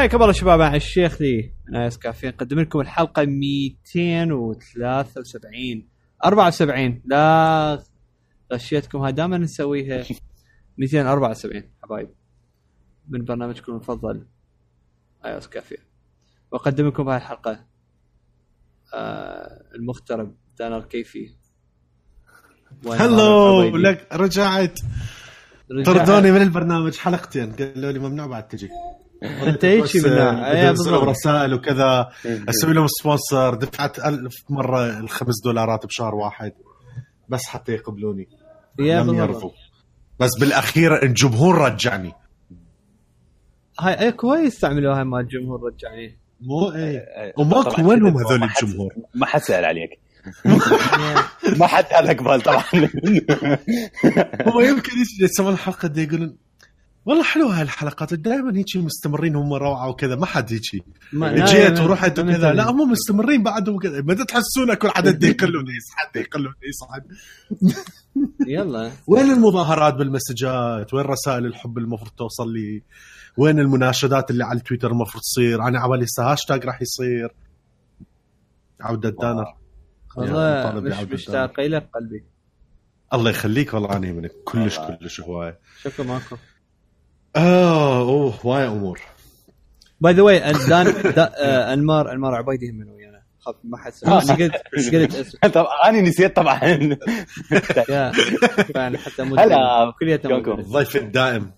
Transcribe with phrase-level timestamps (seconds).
[0.00, 5.88] حياكم الله شباب مع الشيخ لي من ايس كافيه نقدم لكم الحلقة 273
[6.24, 7.82] 74 لا
[8.52, 8.98] غشيتكم.
[8.98, 10.04] هاي دائما نسويها
[10.78, 12.10] 274 حبايب
[13.08, 14.26] من برنامجكم المفضل.
[15.24, 15.76] ايس كافيه
[16.52, 17.64] وأقدم لكم هاي الحلقة
[18.94, 21.30] آه المغترب دانر كيفي.
[22.86, 24.80] هلو؟ لك رجعت.
[25.70, 27.52] رجع- طردوني من البرنامج حلقتين.
[27.52, 28.68] قالوا لي ممنوع بعد تجي.
[29.22, 30.50] أنت هيك بس، من آه، نوع.
[30.50, 30.70] إيه،.
[31.04, 32.08] رسائل وكذا.
[32.24, 33.54] أسوي لهم sponsor.
[33.54, 36.52] دفعت ألف مرة الخمس دولارات بشهر واحد.
[37.28, 38.28] بس حتى يقبلوني.
[38.78, 39.14] يا لم.
[39.14, 39.50] يرضوا.
[40.20, 42.12] بس بالأخير الجمهور رجعني.
[43.80, 46.18] هاي اي كويس تعملوها هاي مال الجمهور رجعني.
[46.40, 46.98] مو إيه.
[46.98, 49.90] إيه، وماكو وينهم هذول الجمهور؟ ما حد سأل عليك.
[51.60, 52.64] ما حد قال بال طبعا.
[54.48, 56.36] هو يمكن يجي يسوون الحلقة دي يقولون
[57.06, 58.14] والله حلوة هاي الحلقات.
[58.14, 60.60] دائما هيك مستمرين هم روعة وكذا ما حد
[61.12, 64.02] ما- جيت ورحت وكذا لا هم مستمرين بعد وكذا.
[64.02, 67.02] ما تحسون كل حد يقلون يصعد يقلون يصعد
[68.48, 68.90] يلا.
[69.06, 72.82] وين المظاهرات بالمسجات؟ وين رسائل الحب المفروض توصل لي؟
[73.36, 77.34] وين المناشدات اللي على التويتر المفروض تصير؟ أنا عبالي هسه هاشتاج راح يصير.
[78.80, 79.44] عودة دانر.
[80.16, 82.24] والله مش مشتاق لك قلبي.
[83.14, 84.78] الله يخليك والله أنا منك كلش.
[84.78, 85.58] كلش هواية.
[85.82, 86.36] شكرا ماكو.
[87.36, 89.00] آه أوه هوايه أمور
[90.00, 94.18] by the way آه، أنمار أنمار عبيدي هم من ويانا خاف ما حد سمع.
[94.18, 96.54] بس قلت بس قلت اسم طب أنا نسيت طبعا
[99.04, 99.92] حتى مو هلا.
[100.00, 100.58] كليتنا؟ مدرس.
[100.66, 101.50] الضيف الدائم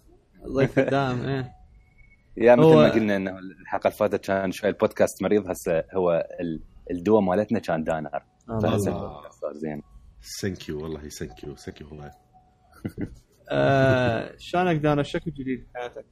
[0.46, 1.52] ضيف الدائم إيه
[2.36, 6.26] يا مثل هو- ما قلنا إنه الحلقة اللي فاتت كان شوي البودكاست مريض هسه هو
[6.40, 8.60] ال- الدوا مالتنا كان دانر الله.
[8.60, 9.06] فهسه الله.
[9.08, 9.82] البودكاست صار زين
[10.40, 12.12] thank you والله thank you thank you هوايه
[13.50, 16.04] آه، شلونك دانر؟ شكو جديد في حياتك؟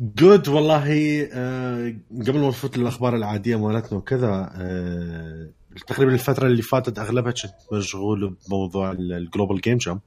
[0.00, 5.50] good والله آه، قبل ما نفوت الاخبار العادية مالتنا وكذا آه،
[5.86, 10.00] تقريبا الفترة اللي فاتت أغلبها كنت مشغول بموضوع ال Global Game Jam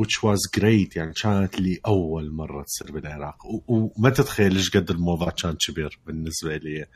[0.00, 3.36] which was great يعني كانت لي أول مرة تصير بالعراق.
[3.68, 6.86] وما تتخيل إيش قد الموضوع كان كبير بالنسبة لي.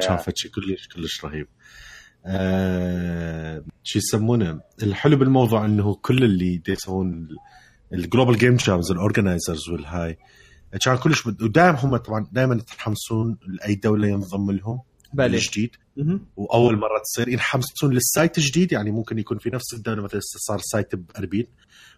[0.00, 1.46] كان فشي كلش كلش رهيب.
[1.46, 1.95] آه،
[3.84, 7.28] شو يسمونه؟ الحلو بالموضوع إنه كل اللي يسوون
[7.92, 10.18] ال Global Game Jams ال organizers والهاي
[10.84, 11.42] كان كلش بد...
[11.42, 14.80] ودائما هم طبعا دائما يتحمسون لأي دولة ينضم لهم
[15.12, 15.38] بالي.
[15.38, 15.70] جديد.
[16.36, 20.58] وأول مرة تصير يتحمسون لل site الجديد يعني ممكن يكون في نفس الدولة مثلا صار
[20.58, 21.46] site بأربيل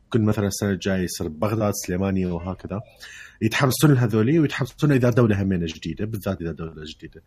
[0.05, 2.81] ممكن مثلا السنة الجاية يصير ببغداد سليمانية وهكذا.
[3.43, 7.23] يتحمسون لهذولي ويتحمسون اذا دولة همينة جديدة بالذات اذا دولة جديدة.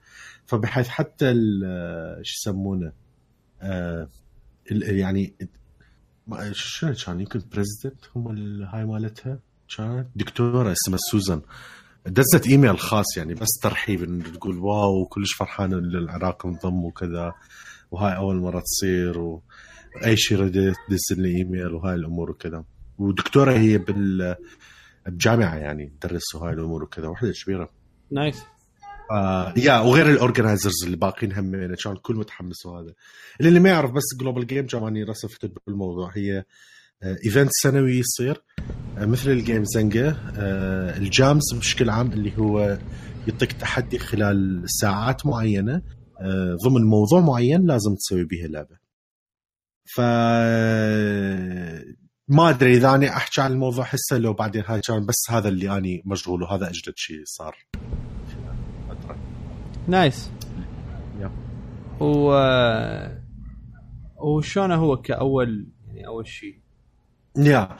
[0.45, 2.91] فبحيث حتى ال- شو يسمونه
[3.61, 4.09] آه
[4.71, 5.33] يعني
[6.51, 8.27] شنو كان؟ يمكن president هم
[8.63, 9.39] هاي مالتها؟
[9.77, 11.41] كانت دكتورة اسمها سوزان.
[12.07, 17.33] دزت إيميل خاص يعني بس ترحيب إنه تقول wow كلش فرحانة إن العراق انضم وكذا
[17.91, 22.63] وهاي أول مرة تصير واي شيء ردت دز لي إيميل وهاي الأمور وكذا.
[22.97, 24.35] ودكتورة هي بال
[25.07, 27.69] بجامعه يعني تدرس وهاي الأمور وكذا وحدة كبيرة.
[28.11, 28.43] nice.
[29.11, 32.93] آه يا وغير ال organizers اللي باقيين هم يعني كان الكل متحمس وهذا
[33.39, 36.11] اللي, اللي ما يعرف بس Global Game Jam إني رسفت بالموضوع.
[36.15, 36.45] هي
[37.03, 38.43] آه event سنوي يصير
[38.97, 42.77] آه مثل ال game زنقه آه ال jams بشكل عام اللي هو
[43.27, 45.81] يعطيك تحدي خلال ساعات معينة.
[46.21, 48.81] آه ضمن موضوع معين لازم تسوي به لعبة.
[49.95, 50.01] ف
[52.31, 55.77] ما أدري إذا أني أحكي عن الموضوع هسه لو بعدين هاي كان بس هذا اللي
[55.77, 57.55] أني مشغول وهذا أجدد شيء صار.
[58.89, 59.17] فتره
[59.87, 60.29] نايس.
[61.99, 62.31] و
[64.17, 66.59] وشلونه هو كأول يعني أول شيء
[67.37, 67.77] يا.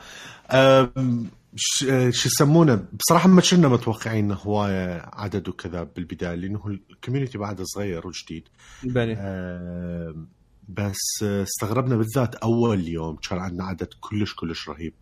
[2.10, 8.06] شو يسمونه؟ بصراحة ما كنا متوقعين هوايه عدد وكذا بالبداية لأنه ال community بعده صغير
[8.06, 8.48] وجديد.
[8.84, 10.28] بالي أم،
[10.68, 14.94] بس استغربنا بالذات أول يوم كان عندنا عدد كلش كلش رهيب.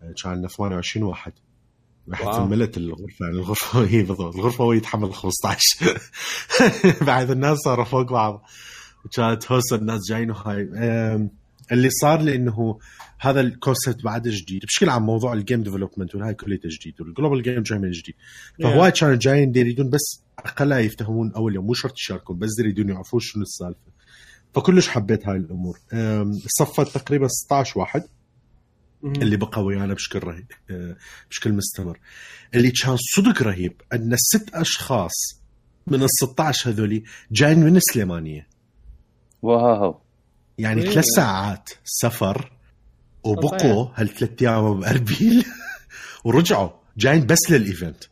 [0.00, 1.32] كان عندنا 28 واحد.
[2.06, 2.46] wow.
[2.46, 3.24] ملت الغرفة.
[3.24, 4.34] يعني الغرفة هي بالضبط.
[4.36, 6.00] الغرفة هو يتحمل 15
[7.06, 8.42] بعد الناس صاروا فوق بعض.
[9.04, 10.62] وكانت هوسه الناس جايين وهاي.
[11.72, 12.78] اللي صار لأنه
[13.20, 14.62] هذا ال concept بعد جديد.
[14.64, 18.14] بشكل عام موضوع ال game development والهاي كليته جديد وال Global Game Jam همين جديد.
[18.62, 21.66] فهواي كانوا جايين يريدون بس اقلها يفتهمون أول يوم.
[21.66, 23.97] مو شرط يشاركون بس يريدون يعرفون شنو السالفة.
[24.54, 25.78] فكلش حبيت هاي الأمور.
[26.46, 28.04] صفت تقريبا 16 واحد.
[29.04, 30.96] اللي بقى ويانا بشكل رهيب آه،
[31.30, 31.98] بشكل مستمر.
[32.54, 35.42] اللي كان صدق رهيب أن الست أشخاص
[35.86, 38.48] من ال 16 هذولي جايين من السليمانيه
[39.42, 40.00] واو
[40.58, 40.90] يعني إيه.
[40.90, 42.52] ثلاث ساعات سفر
[43.24, 45.44] وبقوا هالثلاث أيام بأربيل.
[46.24, 48.04] ورجعوا جايين بس لل event.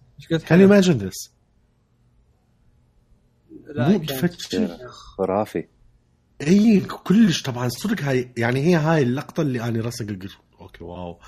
[0.47, 1.31] Can you imagine this
[3.75, 3.99] لا
[4.89, 5.65] خرافي.
[6.43, 10.31] اي كلش طبعا صدق هاي يعني هي هاي اللقطة اللي أنا راسا قلت
[10.61, 11.21] okay واو.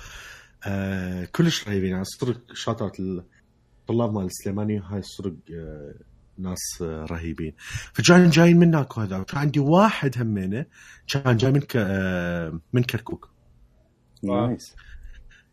[0.65, 5.93] آه كلش رهيبين يعني صدق شاطرت الطلاب مال السليماني هاي صدق آه
[6.37, 7.53] ناس آه رهيبين.
[7.93, 10.65] فكان جايين من هناك وهذا وكان عندي واحد همينة
[11.07, 11.73] كان جاي من ك...
[11.75, 13.29] آه من كركوك.
[14.23, 14.47] واو.
[14.47, 14.75] nice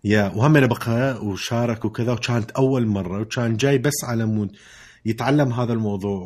[0.04, 4.56] yeah وهم بقى وشارك وكذا وكانت أول مرة وكان جاي بس على مود.
[5.06, 6.20] يتعلم هذا الموضوع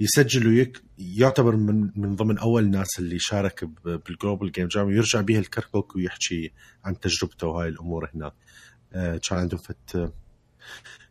[0.00, 5.20] ويسجل وهيك يعتبر من من ضمن أول الناس اللي شارك بال Global Game Jam ويرجع
[5.20, 6.52] بيها الكركوك ويحكي
[6.84, 8.32] عن تجربته وهاي الأمور هناك.
[8.92, 10.12] آه، كان عندهم فت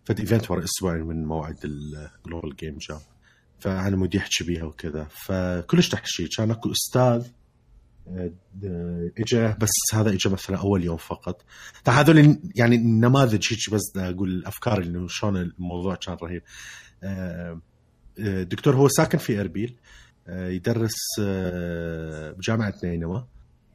[0.04, 3.00] فت event ورا أسبوعين من موعد ال Global Game Jam
[3.60, 5.04] فأنا مودي يحكي بيها وكذا.
[5.04, 7.28] فكلش تحكي كان أكو أستاذ
[9.20, 11.46] اجى بس هذا اجى مثلا أول يوم فقط.
[11.86, 16.42] فهذول يعني نماذج هيك بس أقول الأفكار إنه شلون الموضوع كان رهيب.
[17.04, 17.62] آه،
[18.20, 19.76] آه، دكتور هو ساكن في اربيل
[20.28, 23.28] آه، يدرس آه، بجامعة نينوى.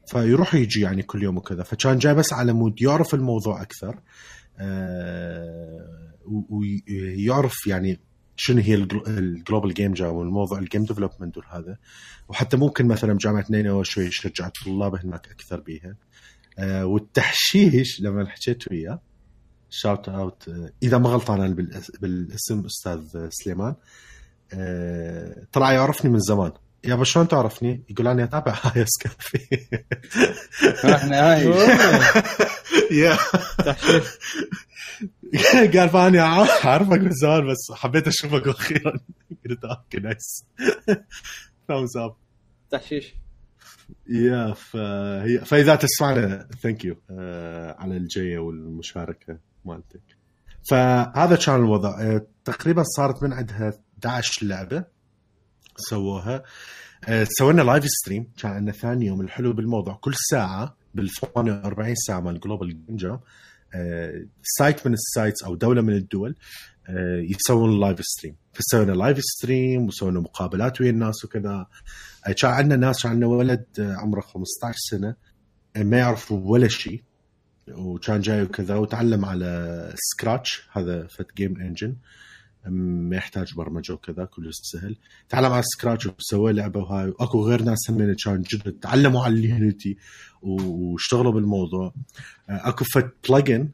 [0.07, 1.63] فيروح يجي يعني كل يوم وكذا.
[1.63, 3.99] فكان جاي بس على مود يعرف الموضوع أكثر
[4.59, 6.11] آه،
[6.49, 7.99] ويعرف يعني
[8.43, 8.73] شنو هي
[9.07, 11.77] ال Global Game Jam والموضوع ال game development وهذا
[12.27, 15.95] وحتى ممكن مثلا بجامعه نينوى شوي يشجع الطلاب هناك أكثر بيها.
[16.59, 19.01] آه، والتحشيش لما حكيت وياه
[19.69, 20.51] shout out
[20.83, 21.55] إذا ما غلطان أنا
[22.01, 23.75] بالاسم أستاذ سليمان.
[24.53, 26.51] آه، طلع يعرفني من زمان.
[26.83, 29.39] يابا شلون تعرفني؟ يقول أنا أتابع هاي سكافي
[31.09, 31.55] nice
[32.91, 33.17] yeah.
[33.57, 34.03] تحشيش.
[35.77, 38.91] قال فاني أعرفك من زمان بس حبيت أشوفك أخيرا.
[39.49, 40.45] قلت okay nice.
[41.67, 42.15] Thumbs up
[42.71, 43.15] تحشيش.
[44.09, 46.95] yeah فهي فإذا تسمعنا thank you
[47.79, 50.01] على الجية والمشاركة مالتك.
[50.69, 52.01] فهذا كان الوضع.
[52.01, 54.85] آه، تقريبا صارت من عندها 11 لعبة.
[55.89, 56.43] سووها.
[57.07, 59.93] آه، سوينا live stream كان عندنا ثاني يوم الحلو بالموضوع.
[59.93, 63.19] كل ساعة بال 48 ساعة مال Global Game Jam
[64.43, 66.35] site من ال sites أو دولة من الدول
[66.89, 71.67] آه، يسوون live stream فسوينا live stream وسوينا مقابلات ويا الناس وكذا.
[72.27, 75.15] آه، كان عندنا ناس كان عندنا ولد عمره 15 سنة
[75.77, 77.03] ما يعرف ولا شيء.
[77.67, 81.95] وكان جاي وكذا وتعلم على Scratch هذا فت game engine
[82.65, 84.97] ما يحتاج برمجة وكذا كله سهل.
[85.29, 87.07] تعلم على Scratch وسوى لعبة وهاي.
[87.07, 89.97] واكو غير ناس هم كان جد تعلموا على ال Unity
[90.41, 91.93] واشتغلوا بالموضوع.
[92.49, 93.69] آه، أكو فت plugin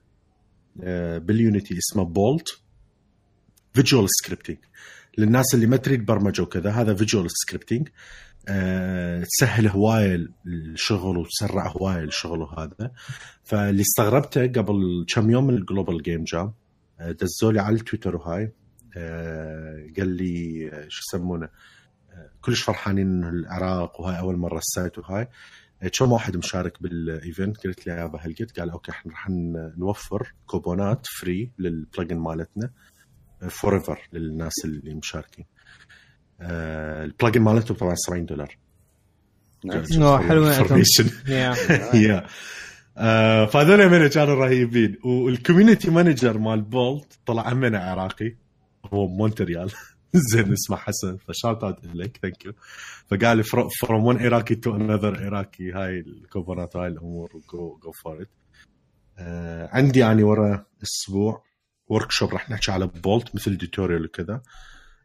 [1.20, 2.60] بال Unity اسمه Bolt
[3.74, 4.58] visual scripting
[5.18, 7.90] للناس اللي ما تريد برمجة وكذا هذا visual scripting
[8.50, 12.92] أه تسهل هواية الشغل وتسرع هواية الشغل وهذا.
[13.44, 16.54] فاللي استغربته قبل كم يوم من ال Global Game Jam
[17.00, 18.52] دزوا لي على التويتر وهاي.
[19.98, 21.50] قال لي آه، شو يسمونه؟
[22.12, 25.28] آه، كلش فرحانين إنه العراق وهاي أول مرة ال site وهاي.
[25.84, 29.30] آه، كم واحد مشارك بال event قلت له yeah هالقد؟ قال okay إحنا راح
[29.78, 32.70] نوفر كوبونات free لل plugin مالتنا
[33.50, 35.46] forever للناس اللي مشاركين.
[36.42, 38.58] آه، ال plugin مالتهم طبعا 70 دولار.
[39.66, 39.98] Nice.
[39.98, 40.84] أوه، حلو عندهم.
[40.84, 41.30] Information.
[41.94, 42.26] Yeah
[42.98, 44.98] آه، فهذول من كانوا رهيبين.
[45.04, 48.36] وال community manager مال Bolt طلع همنا عراقي.
[48.94, 49.72] هو مونتريال.
[50.32, 51.18] زين اسمه حسن.
[51.18, 52.54] ف shout out لك thank you
[53.12, 53.44] فقال لي
[53.82, 58.30] from one عراقي to another عراقي هاي الكوبونات هاي الأمور go go for it
[59.74, 61.44] عندي اني ورا أسبوع
[61.88, 64.42] workshop راح نحكي على Bolt مثل tutorial وكذا.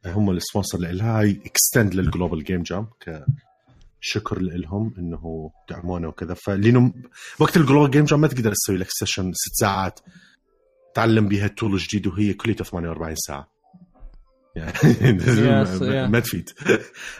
[0.05, 2.87] آه، هم ال sponsor لها هاي extend لل Global Game Jam
[4.01, 6.35] كشكر لهم إنه دعمونا وكذا.
[6.35, 6.93] فلانه
[7.39, 10.01] وقت ال Global Game Jam ما تقدر تسوي لك session ست ساعات
[10.95, 13.53] تعلم بها ال tool الجديد وهي كلها 48 ساعة.
[14.57, 14.73] يعني
[15.23, 16.11] Yes, ما- yeah.
[16.11, 16.51] ما تفيد.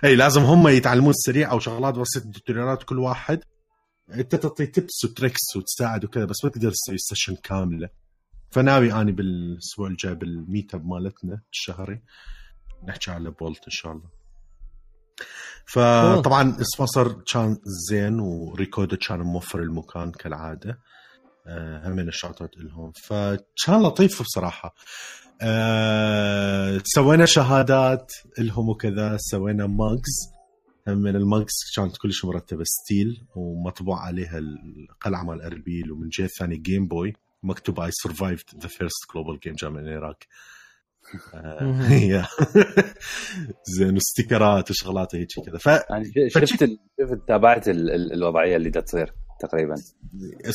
[0.05, 3.41] اي لازم هم يتعلمون سريع أو شغلات بسيطه tutorialات كل واحد.
[4.15, 7.89] أنت تعطي tips و tricks وتساعد وكذا بس ما تقدر تسوي session كاملة.
[8.51, 12.03] فناوي أني بالأسبوع الجاي بال meetup مالتنا الشهري
[12.89, 14.09] نحكي على Bolt إن شاء الله.
[15.67, 17.57] فطبعا ال sponsor كان
[17.91, 20.79] زين وريكوردو كان موفر المكان كالعادة.
[21.47, 22.93] هم من ال shout outs لهم.
[23.05, 24.75] فكان لطيف بصراحة.
[25.43, 30.33] أه سوينا شهادات لهم وكذا سوينا mugs
[30.89, 36.25] هم من ال mugs كانت كلش مرتبة steel ومطبوع عليها القلعة مال اربيل ومن جهة
[36.25, 40.19] الثانية Game Boy مكتوب I survived the first Global Game Jam in العراق
[41.35, 42.29] آه،.
[43.79, 45.59] زين و stickerات وشغلات هيك كذا.
[45.59, 46.65] ف يعني ش- شفت
[47.01, 49.75] شفت تابعت ال- ال- الوضعية اللي دا تصير تقريبا.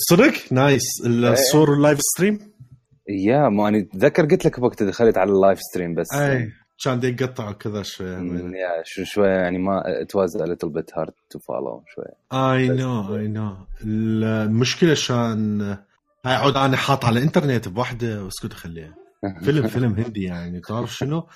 [0.10, 0.84] صدق؟ Nice.
[1.06, 2.40] الصور ال live stream
[3.10, 6.14] يا ما أنا أتذكر قلت لك وقت دخلت على اللايف ستريم بس.
[6.14, 6.52] اي
[6.84, 11.14] كان يقطع كذا شوي yeah شو شوي يعني ما it was a little bit hard
[11.30, 15.62] to follow شوي اي نو اي نو المشكلة شان
[16.26, 18.96] هاي عود أنا حاط على الإنترنت بوحدة واسكت خليها.
[19.46, 21.28] فيلم فيلم هندي يعني تعرف شنو؟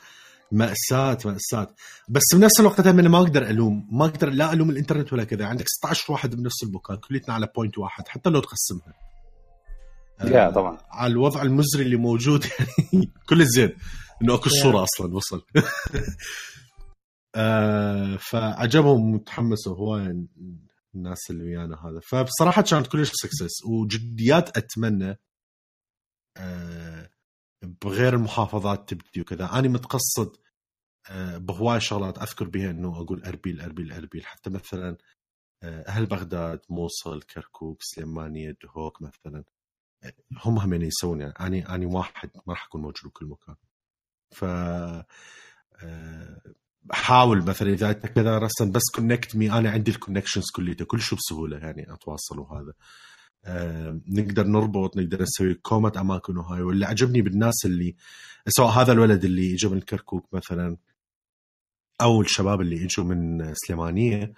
[0.52, 1.76] مأساة مأساة.
[2.10, 5.46] بس بنفس الوقت أنا ما أقدر ألوم ما أقدر لا ألوم الإنترنت ولا كذا.
[5.46, 8.94] عندك 16 واحد بنفس المكان كليتنا على point واحد حتى لو تقسمها
[10.24, 10.78] يا آه، طبعا.
[10.90, 12.46] على الوضع المزري اللي موجود
[12.94, 13.76] يعني كل الزين.
[14.22, 15.46] إنه أكو الصورة أصلا وصل.
[17.36, 20.28] آه فعجبهم متحمسوا هواي
[20.96, 22.00] الناس اللي ويانا هذا.
[22.00, 25.20] فبصراحة كانت كلش سكسس وجديات أتمنى
[26.38, 27.10] آه
[27.64, 29.50] بغير المحافظات تبدي وكذا.
[29.54, 30.38] أنا متقصد
[31.38, 34.26] بهواي شغلات أذكر بها إنه أقول أربيل أربيل أربيل.
[34.26, 34.98] حتى مثلا
[35.64, 39.44] آه، أهل بغداد موصل كركوك سليمانية دهوك مثلا
[40.04, 40.14] آه،
[40.46, 41.34] هم هم يعني يسوون يعني.
[41.40, 43.56] أنا أنا واحد ما راح أكون موجود بكل مكان.
[44.32, 44.44] ف
[45.84, 46.42] آه،
[46.92, 51.02] حاول مثلا إذا أنت كذا رسم بس connect me أنا عندي ال connections كليته كل
[51.02, 52.74] شيء بسهولة يعني أتواصل وهذا.
[53.46, 56.62] آه، نقدر نربط نقدر نسوي كومة أماكن وهاي.
[56.62, 57.96] واللي عجبني بالناس اللي
[58.48, 60.78] سواء هذا الولد اللي اجى من الكركوك مثلا
[62.02, 64.34] أو الشباب اللي إجوا من سليمانية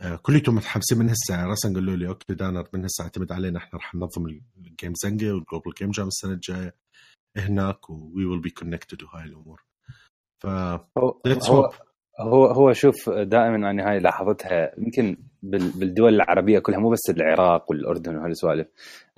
[0.00, 3.58] آه، كليتهم متحمسين من هسه يعني رسم قالوا لي okay دانر من هسه اعتمد علينا
[3.58, 6.74] إحنا راح ننظم ال Game Zanga و ال Global Game Jam السنة الجاية
[7.36, 9.62] هناك we will be connected وهاي الأمور
[10.42, 11.70] ف هو هو.
[12.20, 17.70] هو هو شوف دائما أنا هاي لاحظتها يمكن بال- بالدول العربية كلها مو بس العراق
[17.70, 18.66] والأردن وهالسوالف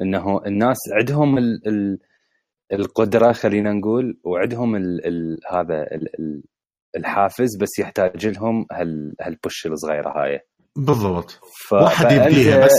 [0.00, 1.98] إنه الناس عندهم ال ال
[2.72, 6.42] القدرة خلينا نقول وعندهم ال ال هذا ال ال
[6.98, 10.40] الحافز بس يحتاج لهم هال هال push الصغيرة هاي.
[10.76, 11.40] بالضبط.
[11.68, 11.72] ف...
[11.72, 12.72] واحد يبديها بس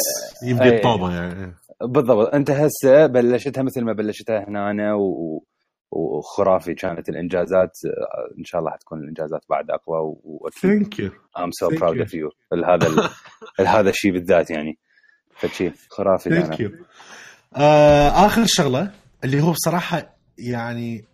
[0.43, 0.77] يبدي أي.
[0.77, 1.55] الطوبه يعني.
[1.81, 2.33] بالضبط.
[2.33, 5.43] أنت هسه بلشتها مثل ما بلشتها هنا و...
[5.91, 7.71] وخرافي كانت الإنجازات
[8.39, 10.15] إن شاء الله حتكون الإنجازات بعد أقوى
[10.61, 12.03] thank you Thank proud you.
[12.03, 12.29] of you.
[12.67, 13.67] هذا ال...
[13.67, 14.77] هذا الشيء بالذات يعني.
[15.35, 16.71] فشي خرافي thank you
[17.55, 18.91] آه، آخر شغلة
[19.23, 21.05] اللي هو بصراحة يعني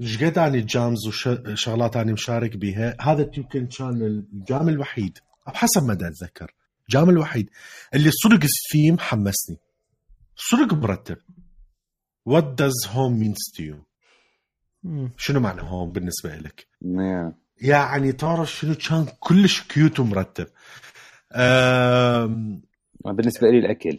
[0.00, 5.52] إيش قد اني jams وشغلات اني مشارك بيها هذا يمكن كان ال jam الوحيد أو
[5.52, 6.54] حسب ما اتذكر
[6.88, 7.50] ال jam الوحيد
[7.94, 9.56] اللي صدق الثيم حمسني
[10.36, 11.16] صدق مرتب
[12.28, 13.76] What does home means to you.
[15.16, 17.34] شنو معنى home بالنسبة لك؟ Yeah.
[17.60, 20.46] يعني تعرف شنو كان كلش cute ومرتب
[21.32, 22.62] أم...
[23.04, 23.98] بالنسبة لي الأكل.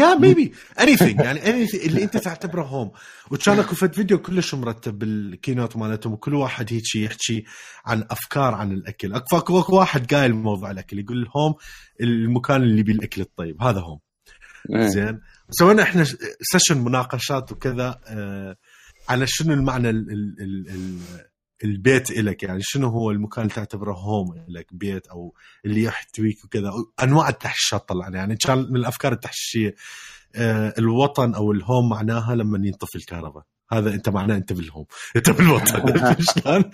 [0.00, 2.90] yeah maybe anything يعني اني اللي انت تعتبره home
[3.30, 7.44] وكان اكو فد فيديو كلش مرتب بال keynote مالتهم وكل واحد هيك يحكي
[7.86, 9.14] عن أفكار عن الأكل.
[9.14, 11.54] اكو اكو واحد قايل موضوع الأكل يقول ال home
[12.00, 13.62] المكان اللي بيه الاكل الطيب.
[13.62, 13.98] هذا home
[14.74, 14.88] إيه.
[14.88, 16.04] زين؟ سوينا إحنا
[16.40, 18.56] session مناقشات وكذا آه
[19.08, 20.98] على شنو المعنى ال ال ال ال
[21.64, 26.72] البيت إلك يعني شنو هو المكان اللي تعتبره home إلك بيت أو اللي يحتويك وكذا.
[27.02, 29.74] أنواع التحشيشات طلعنا يعني كان من الأفكار التحشيشية
[30.36, 33.44] آه الوطن أو ال home معناها لما ينطفي الكهرباء.
[33.72, 35.82] هذا أنت معناه أنت بال home أنت بالوطن؟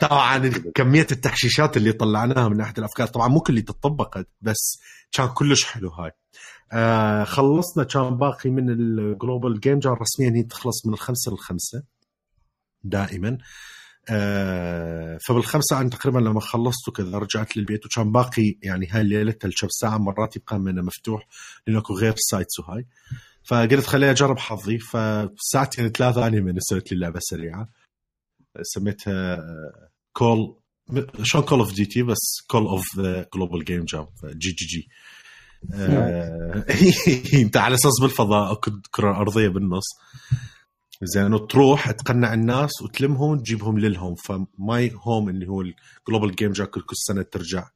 [0.00, 4.78] طبعا كمية التحشيشات اللي طلعناها من ناحية الأفكار طبعا مو كل اللي تطبقت بس
[5.12, 6.10] كان كلش حلو هاي.
[6.72, 11.82] آه خلصنا كان باقي من ال Global Game Jam رسميا هي تخلص من الخمسة للخمسة
[12.84, 13.28] دائما.
[13.28, 13.38] آه
[15.26, 19.98] فبالخمسة أنا تقريبا لما خلصت وكذا رجعت للبيت وكان باقي يعني هاي الليلة الكم ساعة
[19.98, 21.26] مرات يبقى منه مفتوح
[21.66, 22.86] لأنه أكو غير sites وهاي.
[23.44, 24.78] فقلت خليني أجرب حظي.
[24.78, 27.68] فساعتين ثلاثة اني من سويت لي لعبة سريعة.
[28.62, 29.38] سميتها
[30.12, 30.56] call
[31.22, 32.84] شلون Call of Duty بس Call of
[33.34, 34.88] Global Game Jam GGJ
[35.74, 36.64] آه،
[37.42, 39.84] إنت على أساس بالفضاء أكو كرة أرضية بالنص.
[41.02, 44.14] زين وتروح تقنع الناس وتلمهم وتجيبهم لل home.
[44.14, 47.68] ف my home اللي هو ال Global Game Jam كل سنة ترجع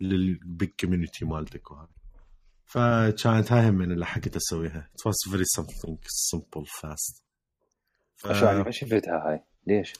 [0.00, 1.88] لل big community مالتك وهذا.
[2.64, 4.90] فكانت هاي هم من اللي حكيت أسويها.
[4.92, 5.96] It was very something
[6.32, 7.22] simple fast.
[8.16, 8.26] ف...
[8.26, 9.44] ما شفتها هاي.
[9.66, 9.92] ليش؟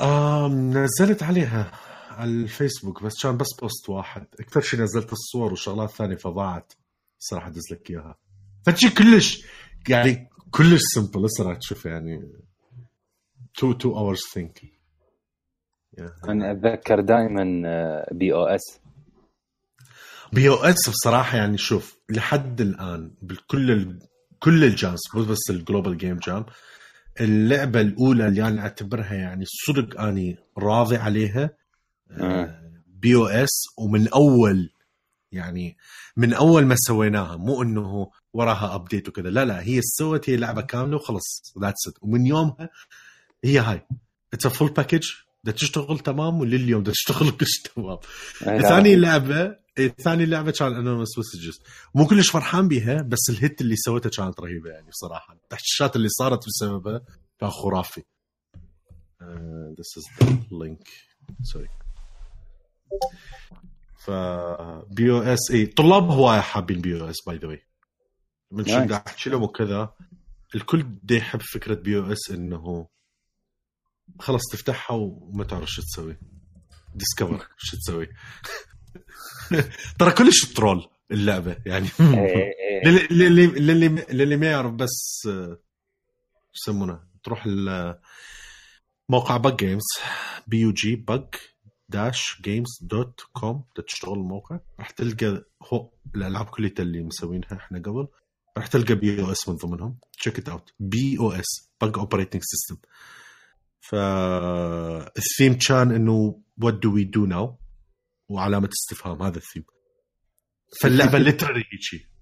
[0.00, 1.72] آم نزلت عليها
[2.10, 4.26] على الفيسبوك بس كان بس post واحد.
[4.40, 6.72] أكثر شيء نزلت الصور وشغلات ثانية فضاعت.
[7.18, 8.18] صراحة أدز لك إياها.
[8.66, 9.46] فشي كلش
[9.88, 12.16] يعني كلش simple هسه راح تشوف يعني
[13.58, 14.60] 2 2 hours thing
[16.28, 17.44] أنا أتذكر دائما
[18.12, 18.80] BOS
[20.32, 23.98] BOS بصراحة يعني شوف لحد الآن بكل.
[24.38, 26.46] كل ال jams مو بس ال Global Game Jam
[27.20, 31.50] اللعبة الأولى اللي أنا أعتبرها يعني صدق أني راضي عليها
[32.86, 34.70] BOS ومن أول
[35.32, 35.76] يعني
[36.16, 39.30] من أول ما سويناها مو إنه وراها update وكذا.
[39.30, 42.70] لا لا هي سوت هي لعبة كاملة وخلص that's it ومن يومها
[43.44, 43.86] هي هاي.
[44.34, 45.02] it's full package
[45.44, 47.98] بدها تشتغل تمام ولليوم بدها تشتغل كلش تمام.
[48.46, 49.56] لا، ثاني لعبة
[50.04, 51.60] ثاني لعبة كان Anonymous Messages
[51.94, 55.34] مو كلش فرحان بيها بس ال hit اللي سوتها كانت رهيبة يعني بصراحة.
[55.34, 57.00] التحشيشات اللي صارت بسببها
[57.40, 58.02] كان خرافي.
[59.22, 59.24] Uh,
[59.78, 60.86] this is the link.
[61.52, 61.68] Sorry.
[63.98, 64.10] ف
[64.90, 67.62] BOS اي طلاب هواية حابين BOS by the way
[68.52, 68.64] من.
[68.64, 69.94] قاعد احكي لهم وكذا.
[70.54, 72.88] الكل بده يحب فكرة BOS إنه
[74.20, 76.16] خلص تفتحها وما تعرف شو تسوي.
[76.94, 78.08] discover شو تسوي.
[79.98, 81.88] ترى كلش troll اللعبة يعني.
[82.00, 82.06] إيه،
[82.84, 82.88] إيه.
[82.90, 85.56] للي للي للي, للي ما يعرف بس شو
[86.70, 87.46] يسمونه؟ تروح
[89.08, 89.84] موقع Bug Games
[90.46, 91.34] B U G Bug
[91.88, 94.60] dash games dot com تشتغل الموقع.
[94.78, 98.08] راح تلقى هو الألعاب كلها اللي مسوينها إحنا قبل.
[98.56, 99.98] راح تلقى BOS من ضمنهم.
[100.18, 102.76] check it out BOS Bug Operating System
[103.80, 107.58] فال theme كان إنه what do we do now
[108.28, 109.64] وعلامة استفهام هذا الثيم.
[110.80, 112.12] فاللعبة literally هيجي.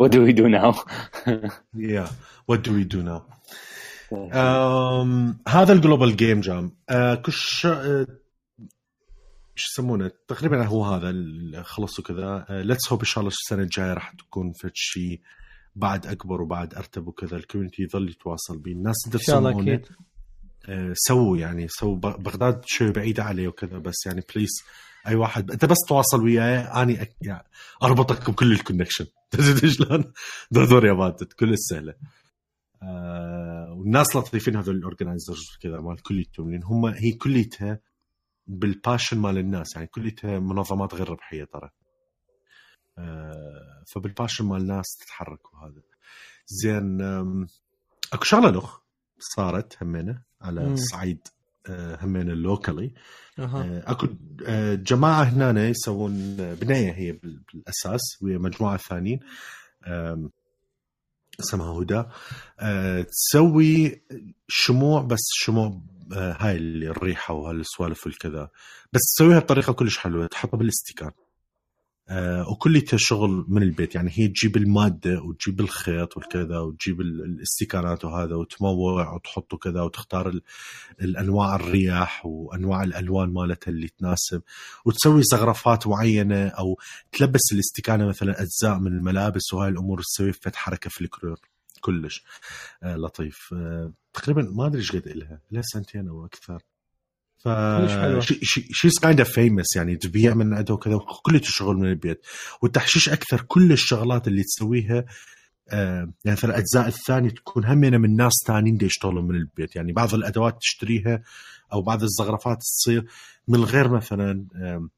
[0.00, 0.72] What do we do now?
[1.74, 2.08] Yeah.
[2.46, 3.20] What do we do now?
[4.32, 7.66] um, هذا ال Global Game Jam uh, كش
[9.54, 13.94] شو يسمونه؟ تقريبا هو هذا اللي خلص وكذا let's hope إن شاء الله السنة الجاية
[13.94, 15.20] راح تكون في شيء
[15.74, 18.96] بعد أكبر وبعد أرتب وكذا ال community يظل يتواصل بيه الناس.
[19.06, 19.86] إن تقدر شاء الله أكيد.
[20.68, 24.50] آه، سووا يعني سووا بغداد شوي بعيدة عليه وكذا بس يعني please
[25.06, 27.16] أي واحد أنت بس تواصل وياي أني أك...
[27.22, 27.48] يعني
[27.82, 30.12] أربطك بكل ال connection تدري شلون؟
[30.50, 31.94] دور يا باتت كل سهله
[32.82, 37.80] آه والناس لطيفين هذول ال organizers كذا مال كليتهم لأن هم هي كليتها
[38.46, 41.70] بال passion مال الناس يعني كليتها منظمات غير ربحية ترى.
[43.94, 45.82] فبالباشن مال الناس تتحرك وهذا.
[46.46, 47.00] زين
[48.12, 48.80] اكو شغلة لخ
[49.18, 50.72] صارت همينة على مم.
[50.72, 51.18] الصعيد
[51.68, 52.94] آه، همينة اللوكالي
[53.38, 54.06] آه، اكو
[54.46, 59.20] آه، جماعة هنا يسوون بنايه هي بال- بالأساس ويا مجموعة ثانيين
[61.40, 62.04] اسمها هدى.
[63.04, 64.02] تسوي
[64.48, 65.80] شموع بس شموع
[66.12, 68.48] هاي اللي الريحة وهالسوالف والكذا.
[68.92, 71.10] بس تسويها بطريقة كلش حلوة تحطها بالاستيكان.
[72.08, 73.94] آه، وكليتها شغل من البيت.
[73.94, 80.28] يعني هي تجيب المادة وتجيب الخيط والكذا وتجيب ال- الاستيكانات وهذا وتموع وتحط كذا وتختار
[80.28, 80.42] ال-
[81.00, 84.42] الأنواع الرياح وأنواع الألوان مالتها اللي تناسب.
[84.84, 86.78] وتسوي زخرفات معينة أو
[87.12, 91.40] تلبس الاستيكانة مثلا أجزاء من الملابس وهاي الأمور تسوي فت حركة في الكرور
[91.80, 92.24] كلش.
[92.82, 93.54] آه لطيف.
[93.54, 96.62] آه تقريبا ما أدري إيش قد لها لها سنتين أو أكثر.
[97.44, 97.48] ف.
[98.72, 102.20] she's kind of famous يعني تبيع من عندها وكذا كله شغل من البيت.
[102.62, 105.04] والتحشيش أكثر كل الشغلات اللي تسويها
[105.70, 109.76] آه يعني مثلا الأجزاء الثانية تكون همينه من ناس ثانيين يشتغلون من البيت.
[109.76, 111.22] يعني بعض الأدوات تشتريها
[111.72, 113.06] أو بعض الزخرفات تصير
[113.48, 114.90] من غير مثلا آم،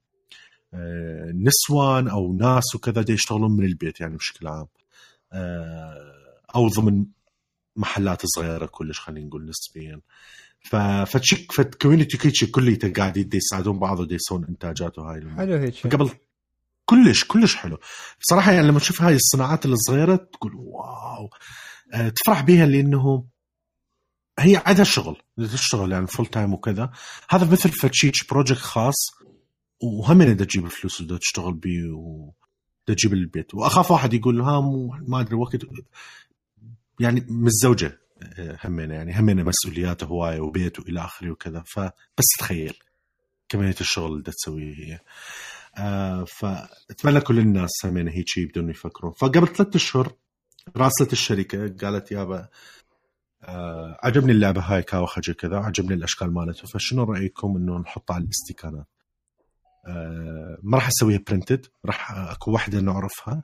[0.75, 4.67] آه، نسوان أو ناس وكذا دي يشتغلون من البيت يعني بشكل عام.
[5.33, 6.13] آه،
[6.55, 7.05] أو ضمن
[7.77, 10.01] محلات صغيرة كلش خلينا نقول نسبيا.
[10.61, 15.31] ف فد شي فد community هيجي كليته قاعدين دي يساعدون بعض ودي يسوون انتاجات وهاي
[15.37, 15.87] حلو هيك.
[15.87, 16.11] قبل
[16.85, 17.79] كلش كلش حلو.
[18.21, 21.31] بصراحة يعني لما تشوف هاي الصناعات الصغيرة تقول wow.
[21.95, 23.25] آه، تفرح بيها لأنه
[24.39, 26.91] هي عندها شغل تشتغل يعني full time وكذا.
[27.31, 28.95] هذا مثل فد شي project خاص
[29.83, 32.35] وهم بدها تجيب فلوس وبدها تشتغل بيه وبدها
[32.87, 33.55] تجيب البيت.
[33.55, 35.61] وأخاف واحد يقول ها مو ما أدري وقت.
[37.01, 38.01] يعني متزوجه
[38.39, 41.65] آه، همينة يعني همينة مسؤوليات هواية وبيت وإلى آخره وكذا.
[41.67, 42.75] فبس تخيل
[43.49, 45.01] كمية الشغل اللي تسويه هي.
[45.79, 49.13] آه فاتمنى كل الناس همين هيك يبدون يفكرون.
[49.13, 50.13] فقبل ثلاثة أشهر
[50.77, 52.49] راسلت الشركة قالت يابا
[53.43, 58.87] آه عجبني اللعبة هاي كاوخجه كذا عجبني الأشكال مالته فشنو رأيكم إنه نحطها على الاستيكانات؟
[59.87, 63.43] آه ما راح أسويها printed راح أكو واحدة نعرفها.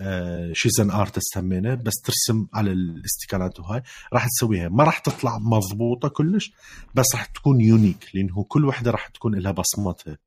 [0.00, 3.82] آه she's an artist همينة بس ترسم على الاستيكانات وهاي.
[4.12, 4.68] راح تسويها.
[4.68, 6.52] ما راح تطلع مضبوطة كلش
[6.94, 10.18] بس راح تكون unique لأنه كل واحدة راح تكون لها بصمتها.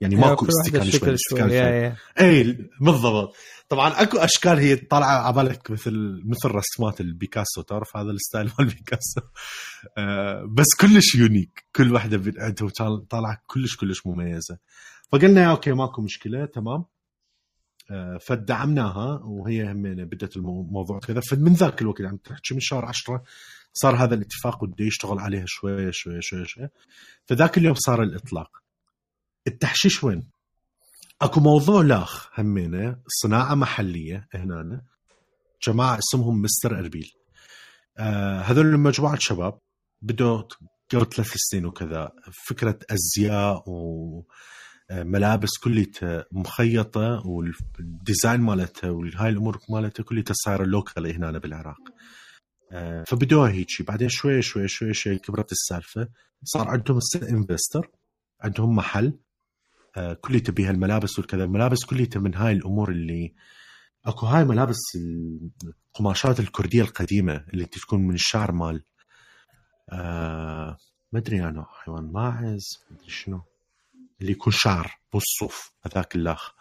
[0.00, 1.38] يعني ماكو واحدة استيكان شكل شوي.
[2.20, 3.34] اي بالضبط.
[3.68, 7.62] طبعا أكو أشكال هي طالعة على بالك مثل مثل رسمات البيكاسو.
[7.62, 9.20] تعرف هذا ال style مال بيكاسو؟
[9.98, 12.68] آه بس كلش unique كل واحدة بين- عندها
[13.10, 14.58] طالعة كلش كلش مميزة.
[15.12, 16.74] فقلنا okay ماكو مشكلة تمام.
[16.76, 16.91] آه
[18.20, 21.20] فدعمناها وهي همينه بدت الموضوع كذا.
[21.20, 23.22] فمن ذاك الوقت يعني تحكي من شهر 10
[23.72, 26.70] صار هذا الاتفاق وده يشتغل عليها شوية شوية شوية شوية
[27.26, 28.62] فذاك اليوم صار الإطلاق.
[29.46, 30.28] التحشيش وين؟
[31.22, 34.82] أكو موضوع لاخ همينة صناعة محلية هنا
[35.66, 36.78] جماعة اسمهم Mr.
[36.78, 37.12] Erbil.
[37.98, 39.58] آه هذول مجموعة شباب
[40.02, 40.42] بدوا
[40.90, 42.12] قبل ثلاث سنين وكذا.
[42.48, 43.64] فكرة أزياء
[45.00, 51.80] وملابس كلها مخيطة وال design مالتها وهاي الأمور مالتها كلها صايرة local هنا بالعراق.
[52.72, 56.08] آه، فبدوها هيك بعدين شوي شوي شوي شوي كبرت السالفة.
[56.44, 57.90] صار عندهم investor
[58.40, 59.18] عندهم محل.
[59.96, 61.44] آه، كلها بها الملابس والكذا.
[61.44, 63.34] الملابس كلها من هاي الأمور اللي
[64.04, 64.78] أكو هاي ملابس
[65.94, 68.84] القماشات الكردية القديمة اللي تكون من الشعر مال
[69.92, 70.76] آه
[71.12, 73.42] ما أدري أنا حيوان ماعز ما أدري شنو.
[74.22, 76.52] اللي يكون شعر بالصوف هذاك الأخ.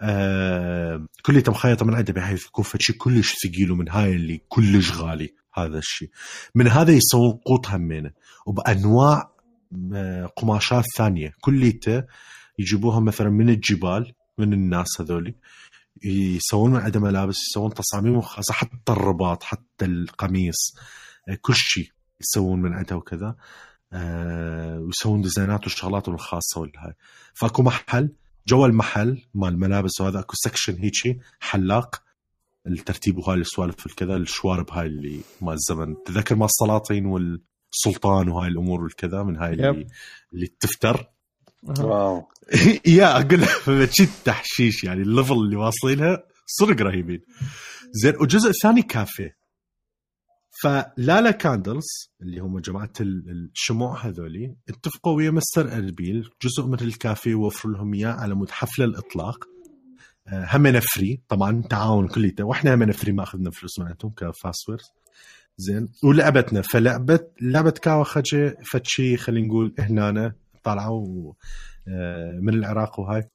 [0.00, 5.34] آه كلها مخيطة من عنده بحيث يكون شيء كلش ثقيل ومن هاي اللي كلش غالي
[5.54, 6.10] هذا الشيء
[6.54, 8.10] من هذا يسوون قوط همينه
[8.46, 9.30] وبأنواع
[9.94, 11.34] آه، قماشات ثانية.
[11.40, 12.04] كليته
[12.58, 15.34] يجيبوها مثلا من الجبال من الناس هذولي
[16.04, 20.76] يسوون من عنده ملابس يسوون تصاميم خاصه حتى الرباط حتى القميص
[21.28, 23.36] آه، كل شيء يسوون من عندها وكذا.
[23.92, 26.92] ويسوون ديزاينات وشغلاتهم الخاصة والهاي.
[27.34, 28.10] فاكو محل
[28.48, 32.02] جوا المحل مال الملابس وهذا اكو section هيجي حلاق.
[32.66, 35.96] الترتيب وهاي السوالف الكذا الشوارب هاي اللي مال الزمن.
[36.04, 39.86] تذكر مال السلاطين والسلطان وهاي الأمور والكذا من هاي اللي,
[40.32, 41.10] اللي تفتر؟
[41.62, 42.28] wow.
[42.86, 47.20] yeah أقول لك تحشيش يعني ال level اللي واصلينها صدق رهيبين.
[47.92, 49.39] زين والجزء الثاني كافيه.
[50.50, 51.86] ف Lala Candles
[52.22, 55.72] اللي هم جماعة الشموع هذولي اتفقوا ويا Mr.
[55.76, 59.44] Erbil جزء من الكافيه وفروا لهم إياه على مود حفل الإطلاق.
[60.28, 64.80] آه، همنا free طبعا تعاون كليته وإحنا همنا free ما أخذنا فلوس من عندهم كفاسورد.
[65.56, 70.32] زين ولعبتنا فلعبه لعبه كاوا خجه فتشي خلينا نقول هنا
[70.64, 71.32] طلعوا
[71.88, 73.28] آه، من العراق وهاي.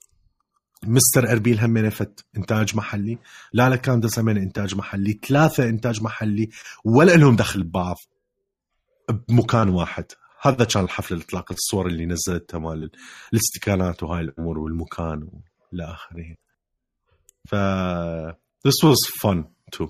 [0.87, 3.17] مستر أربيل هم فت إنتاج محلي.
[3.53, 5.19] لا لا كان همين إنتاج محلي.
[5.27, 6.49] ثلاثة إنتاج محلي
[6.85, 7.95] ولا لهم دخل ببعض
[9.29, 10.05] بمكان واحد.
[10.41, 12.91] هذا كان الحفل الإطلاق الصور اللي نزلتها مال
[13.33, 15.27] الاستكانات وهاي الأمور والمكان
[15.73, 16.35] وإلى آخره.
[17.45, 17.55] ف
[18.67, 19.43] this was fun
[19.75, 19.87] too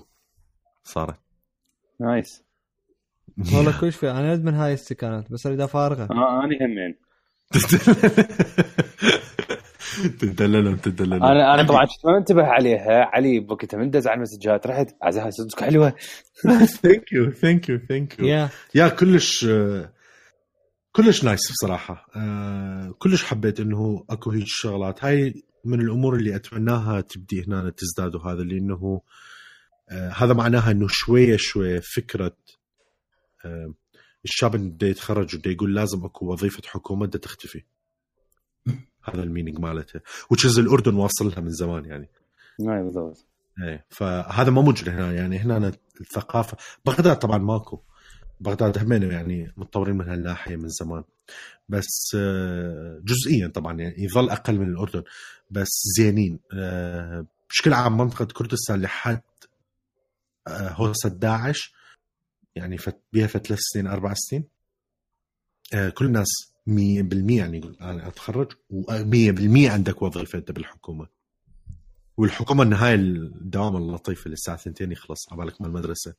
[0.84, 1.20] صارت.
[2.00, 2.42] نايس
[3.54, 6.96] والله كلش في أنا أدمن هاي الاستكانات بس أريد افارغه آه أنا همين.
[10.20, 13.04] تدللهم تدللهم أنا أنا طبعا ما انتبه عليها.
[13.04, 15.94] علي بوقتها من دز على المسجات رحت عزها صدق حلوة.
[16.82, 19.46] ثانك يو ثانك يو ثانك يو يا كلش
[20.92, 22.06] كلش نايس بصراحة.
[22.16, 28.14] آه، كلش حبيت إنه أكو هيك شغلات هاي من الأمور اللي أتمناها تبدي هنا تزداد
[28.14, 29.00] وهذا لأنه
[29.90, 32.36] آه، هذا معناها إنه شوية شوية فكرة
[33.44, 33.74] آه،
[34.24, 37.62] الشاب اللي بده يتخرج وبده يقول لازم أكو وظيفة حكومة بدها تختفي.
[39.06, 42.08] هذا المينينج مالته وتشز الأردن واصل لها من زمان يعني.
[42.60, 43.24] نعم بالضبط.
[43.62, 45.38] إيه فهذا ما موجود هنا يعني.
[45.38, 47.80] هنا الثقافة بغداد طبعا ماكو.
[48.40, 51.04] بغداد همين يعني متطورين من هالناحية من زمان.
[51.68, 55.02] بس آه، جزئيا طبعا يعني يظل أقل من الأردن.
[55.50, 56.38] بس زينين.
[56.52, 59.20] آه، بشكل عام منطقة كردستان لحد
[60.48, 61.74] آه، هوسة داعش
[62.54, 62.76] يعني
[63.12, 64.44] بيها ثلاث سنين أربع سنين.
[65.94, 66.70] كل الناس 100%
[67.30, 71.06] يعني يقول أنا أتخرج و100% عندك وظيفه انت بالحكومة.
[72.16, 76.14] والحكومة النهاية الدوام اللطيف اللي الساعة 2 يخلص عبالك من المدرسة؟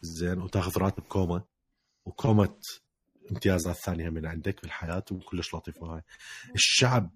[0.00, 1.44] زين وتاخذ راتب كومه
[2.04, 2.54] وكومه
[3.30, 6.02] امتيازات ثانية من عندك في الحياة وكلش لطيفه هاي
[6.54, 7.10] الشعب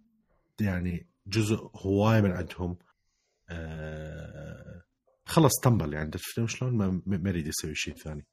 [0.61, 2.77] يعني جزء هواي من عندهم
[3.49, 4.83] آه
[5.25, 8.27] خلص تنبل يعني تفهم شلون ما يريد يسوي شيء ثاني.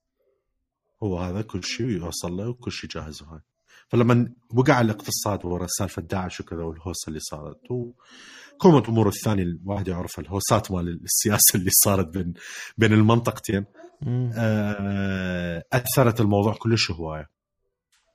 [1.03, 3.39] هو هذا كل شيء يوصل له وكل شيء جاهز وهاي.
[3.87, 10.23] فلما وقع الاقتصاد ورا سالفة داعش وكذا والهوسة اللي صارت وكومة الأمور الثانية الواحد يعرفها
[10.25, 12.33] الهوسات مال السياسة اللي صارت بين
[12.77, 13.65] بين المنطقتين
[14.07, 17.29] آه أثرت الموضوع كلش هواية.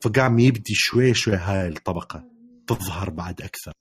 [0.00, 2.24] فقام يبدي شوي شوي هاي الطبقة
[2.66, 3.72] تظهر بعد أكثر.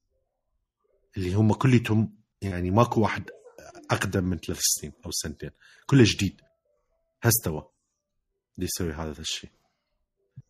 [1.17, 3.29] اللي هم كليتهم يعني ماكو واحد
[3.91, 5.49] أقدم من ثلاث سنين أو سنتين.
[5.85, 6.41] كله جديد.
[7.23, 7.69] هستوى.
[8.55, 9.49] اللي يسوي هذا الشيء.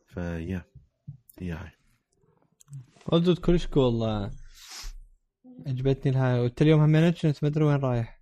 [0.08, 0.66] فيا
[1.50, 1.72] هاي
[3.14, 4.32] ردود كلش والله.
[5.68, 8.22] عجبتني الهاي وانت اليوم همينة كنت ما أدري وين رايح.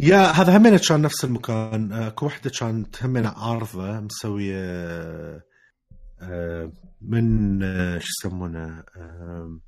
[0.00, 1.92] yeah هذا همينة كان نفس المكان.
[1.92, 4.58] اكو وحدة كانت همينة عارضة مسوية
[6.20, 9.60] آه، من آه، شو يسمونه آه،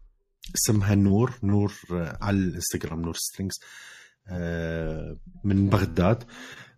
[0.55, 3.61] اسمها نور نور على الانستغرام Noor Strings
[5.45, 6.25] من بغداد.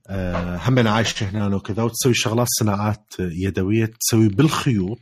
[0.07, 5.01] آه، هم أنا عايش هنا وكذا وتسوي شغلات صناعات يدوية تسوي بالخيوط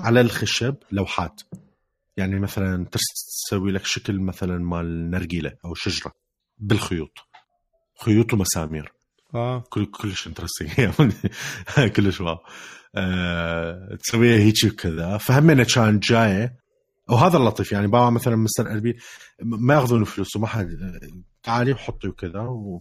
[0.00, 1.40] على الخشب لوحات.
[2.16, 6.12] يعني مثلا تسوي لك شكل مثلا مال نرجيلة أو شجرة
[6.58, 7.18] بالخيوط.
[8.00, 8.92] خيوط ومسامير.
[9.34, 9.64] آه.
[9.70, 10.90] كل كلش interesting
[11.96, 12.38] كلش wow.
[12.96, 15.18] أه تسويها هيك وكذا.
[15.18, 16.56] فهمنا كان جاية
[17.08, 17.72] وهذا اللطيف.
[17.72, 18.72] يعني بابا مثلا Mr.
[18.72, 19.00] Erbil
[19.42, 20.68] ما يأخذون فلوس وما حد
[21.42, 22.78] تعالي وحطي وكذا و...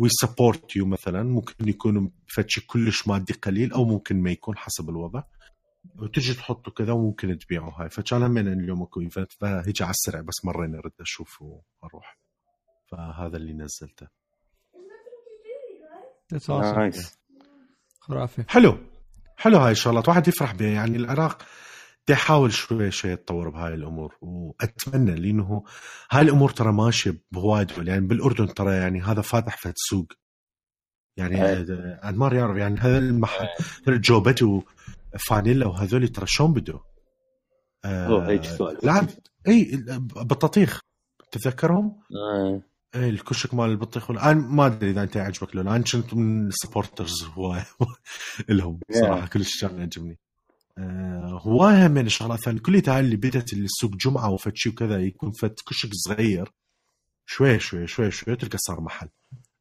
[0.00, 1.22] we support you مثلا.
[1.22, 5.22] ممكن يكون فد شي كلش مادي قليل أو ممكن ما يكون حسب الوضع.
[5.98, 10.44] وتجي تحطه كذا وممكن تبيعه هاي فكان هم اليوم أكو event فهيجي على السريع بس
[10.44, 12.18] مرينا ارد أشوف وأروح.
[12.86, 14.06] فهذا اللي نزلته.
[16.34, 16.78] That's awesome.
[16.78, 17.18] nice
[18.00, 18.44] خرافي.
[18.48, 18.78] حلو.
[19.36, 20.68] حلو هاي الشغلات واحد يفرح بها.
[20.68, 21.42] يعني العراق
[22.10, 25.64] بدي أحاول شوي شوي يتطور بهاي الأمور وأتمنى لأنه
[26.10, 30.12] هاي الأمور ترى ماشية بهوايد دول يعني بالأردن ترى يعني هذا فاتح فد سوق
[31.16, 31.42] يعني.
[31.42, 33.46] آه، انمار يعرف يعني هذا المحل
[34.00, 34.62] جو بدو
[35.28, 36.64] فانيلا وهذول ترى شلون
[37.84, 38.78] هيك سؤال.
[38.82, 39.06] لا
[39.48, 39.84] إي
[40.16, 40.80] بطاطيخ
[41.30, 42.62] تتذكرهم؟ آه.
[42.94, 45.76] إيه الكشك مال البطيخ أنا ما أدري إذا أنت عجبك لو لا.
[45.76, 47.62] أنا كنت من ال supporters هواي
[48.48, 50.18] لهم صراحة كلش كان يعجبني
[51.46, 55.54] هواي هم من الثانية كلها هاي اللي بدت السوق جمعة وفد شي وكذا يكون فد
[55.68, 56.52] كشك صغير.
[57.26, 59.08] شوي شوي شوي شوي تلقى صار محل.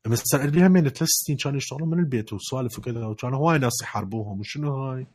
[0.08, 4.40] بس هم من ثلاث سنين كانوا يشتغلون من البيت وسوالف وكذا وكانوا هواي ناس يحاربوهم
[4.40, 5.08] وشنو هاي؟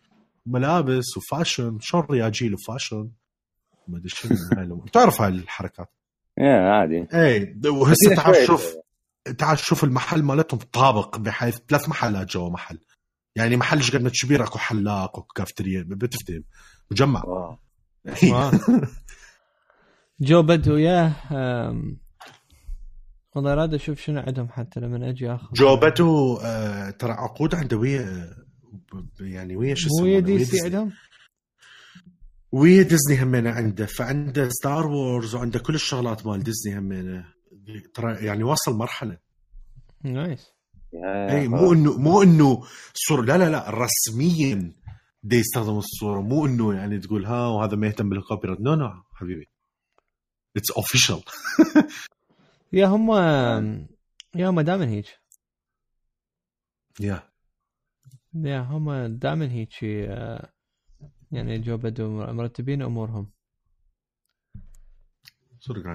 [0.46, 3.10] ملابس و fashion شلون رياجيل و fashion.
[3.88, 4.80] ما أدري شنو هاي.
[4.92, 5.88] تعرف هاي الحركات؟
[6.38, 7.06] yeah عادي.
[7.14, 8.46] إيه وهسه تعال.
[8.46, 8.74] شوف
[9.38, 12.78] تعال شوف المحل مالتهم طابق بحيث ثلاث محلات جوا محل.
[13.36, 16.44] يعني محل قد كبير أكو حلاق اكو كافتريا بتفتهم.
[16.90, 17.24] مجمع.
[17.24, 17.58] wow.
[18.30, 18.50] wow.
[20.20, 21.12] جو بدو yeah
[23.34, 25.52] والله راد أشوف شنو عندهم حتى لما أجي آخذ.
[25.54, 28.34] جو بدو آه ترى عقود عنده ويا
[29.20, 30.60] يعني ويا شو يسمونه ويا DC Disney.
[30.64, 30.92] عندهم؟
[32.52, 33.86] ويا ديزني همينه عنده.
[33.86, 37.24] فعنده Star Wars وعنده كل الشغلات مال ديزني همينه
[37.94, 39.18] ترى يعني وصل مرحلة.
[40.02, 40.53] nice.
[40.96, 42.62] اي مو انه مو إنه
[42.94, 44.72] صورة لا لا لا رسميا
[45.22, 46.20] دي يستخدم الصورة.
[46.20, 49.48] مو إنه يعني تقول ها وهذا ما يهتم بال copyright no no حبيبي.
[50.56, 51.22] it's official
[52.72, 53.10] yeah هم
[54.34, 55.20] yeah هم دائما هيك.
[57.00, 57.22] يا
[58.34, 59.82] يا هم دائما هيك
[61.32, 63.30] يعني جو بدو مرتبين أمورهم.
[65.60, 65.86] صدق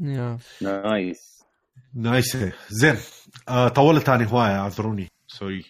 [0.00, 0.38] yeah.
[0.62, 1.35] nice
[1.94, 2.36] nice
[2.70, 2.96] زين
[3.48, 5.08] آه طولت اني هواية أعذروني.
[5.26, 5.64] sorry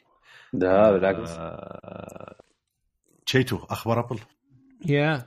[0.52, 1.30] ده بالعكس.
[1.30, 2.36] آه
[3.26, 4.18] شنو أخبار أبل؟
[4.86, 5.26] yeah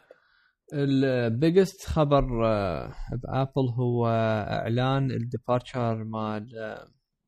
[0.74, 2.22] ال biggest خبر
[3.24, 4.08] بابل هو
[4.50, 6.50] إعلان ال departure مال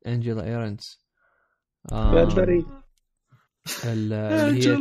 [0.08, 1.00] انجلا ايرنز
[1.94, 2.65] آم، Burberry
[3.86, 4.76] ال- اللي هي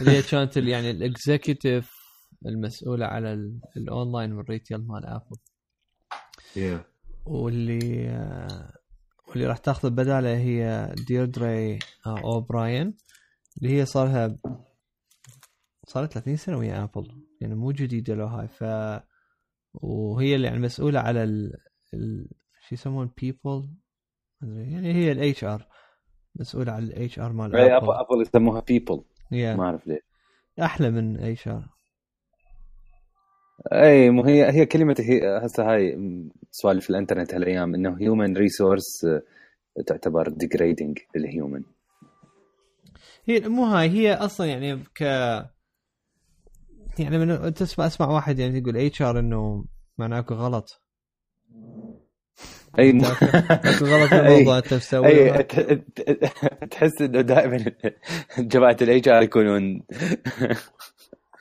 [0.00, 1.90] اللي هي كانت يعني ال executive
[2.46, 5.36] المسؤولة على ال- ال online وال retail مال ابل
[6.56, 6.84] yeah
[7.24, 8.08] واللي
[9.28, 12.96] واللي راح تاخذ بدالة هي ديردري آه، اوبراين
[13.58, 14.38] اللي هي صار لها
[15.86, 18.64] صار لها 30 سنة ويا ابل يعني مو جديدة له هاي ف
[19.74, 21.52] وهي اللي يعني مسؤولة على ال,
[21.94, 22.28] ال...
[22.68, 23.74] شو يسمون people
[24.42, 25.66] يعني هي ال HR
[26.34, 29.56] مسؤولة على ال HR مال ابل ابل ابل يسموها people yeah.
[29.56, 30.00] ما أعرف ليه.
[30.62, 31.68] أحلى من HR
[33.72, 35.98] اي مو هي هي كلمة هي هسه هاي
[36.50, 39.06] سوالف الإنترنت هالأيام إنه human resource
[39.86, 41.62] تعتبر degrading لل human
[43.24, 45.00] هي مو هاي هي أصلا يعني ك
[46.98, 49.64] يعني من تسمع أسمع واحد يعني يقول HR إنه
[49.98, 50.82] معناه اكو غلط
[52.78, 54.20] أي اكو غلط أي.
[54.22, 55.84] بالموضوع أنت مسويه ت-
[56.70, 57.64] تحس إنه دائما
[58.38, 59.82] جماعة ال HR يكونون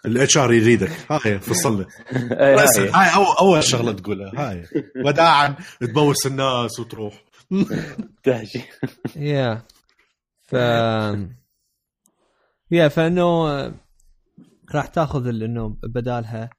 [0.06, 0.92] ال HR يريدك.
[1.12, 1.86] هاي فصلنا
[2.32, 2.90] أي، بس هاي.
[2.90, 4.64] هاي اول أول شغلة تقولها هاي.
[5.06, 7.24] وداعا تبوس الناس وتروح.
[8.24, 8.64] تهجي
[9.16, 9.64] يا
[10.48, 10.54] ف
[12.72, 13.48] yeah فإنه
[14.76, 16.50] راح تاخذ إنه بدالها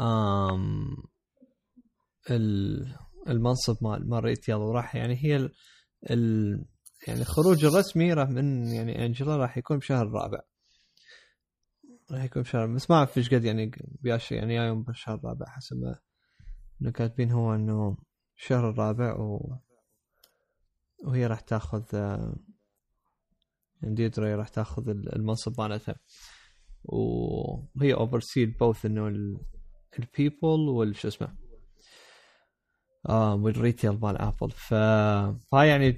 [0.00, 0.96] آم
[2.30, 2.94] ال-
[3.28, 5.52] المنصب مال مال retail وراح يعني هي ال...
[6.10, 6.58] ال...
[7.08, 10.38] يعني الخروج الرسمي راح من يعني أنجلا راح يكون بشهر الرابع.
[12.12, 13.70] راح يكون بشهر بس ما أعرف إيش قد يعني
[14.00, 15.98] بياش يعني يوم بالشهر الرابع حسب ما
[16.82, 17.96] إنه كاتبين هو إنه
[18.36, 19.58] الشهر الرابع و...
[21.04, 21.84] وهي راح تاخذ
[23.82, 25.94] يعني ديدري راح تاخذ ال- المنصب مالتها.
[26.84, 29.08] وهي oversee both إنه
[29.98, 31.36] ال people والشو اسمه
[33.08, 35.96] آه وال retail مال ابل فهاي يعني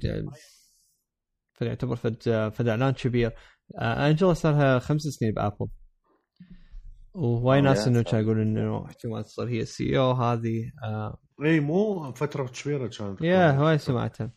[1.53, 3.31] فيعتبر فد فد اعلان كبير.
[3.75, 5.67] آه أنجلا صار لها خمس سنين بأبل.
[7.15, 8.01] وهواي آه، ناس إنه.
[8.03, 13.21] كانوا يقولون إنه احتمال تصير هي ال CEO هذه آه إي مو فترة كبيرة كانت.
[13.21, 14.31] yeah هواي سمعتها.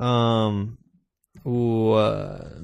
[0.00, 0.78] امم
[1.44, 1.94] و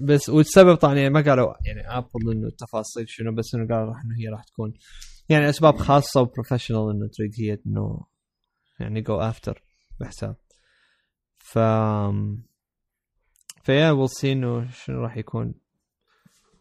[0.05, 4.03] بس والسبب طبعا يعني ما قالوا يعني ابل إنه التفاصيل شنو بس إنه قالوا راح
[4.05, 4.73] إنه هي راح تكون
[5.29, 8.01] يعني أسباب خاصة و professional إنه تريد هي إنه
[8.81, 9.63] يعني go after
[10.01, 10.37] بحساب.
[11.39, 11.59] ف
[13.65, 15.55] ف yeah we'll see إنه شنو راح يكون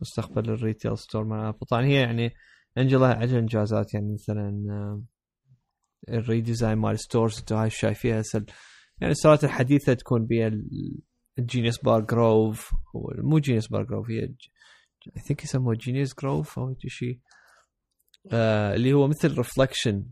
[0.02, 2.34] مستقبل ال retail store مع ابل طبعا هي يعني
[2.78, 5.04] انجلا عندها انجازات يعني مثلا
[6.10, 8.46] ال redesign مال stores انتو هاي شايفيها هسه
[9.02, 10.52] يعني الستورات الحديثة تكون بها
[11.40, 12.72] ال Genius Bar Grove
[13.18, 14.36] مو Genius Bar Grove هي اي
[15.28, 17.20] think يسموه Genius Grove أو شيء
[18.32, 20.06] آه اللي هو مثل reflection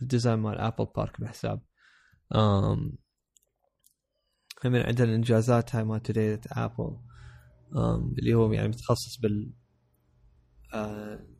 [0.00, 1.60] لل design مال Apple Park بحساب.
[2.34, 2.96] um,
[4.64, 6.96] هم عندنا الانجازات هاي مال Today at Apple
[8.18, 9.52] اللي هو يعني متخصص بال
[10.74, 11.31] آه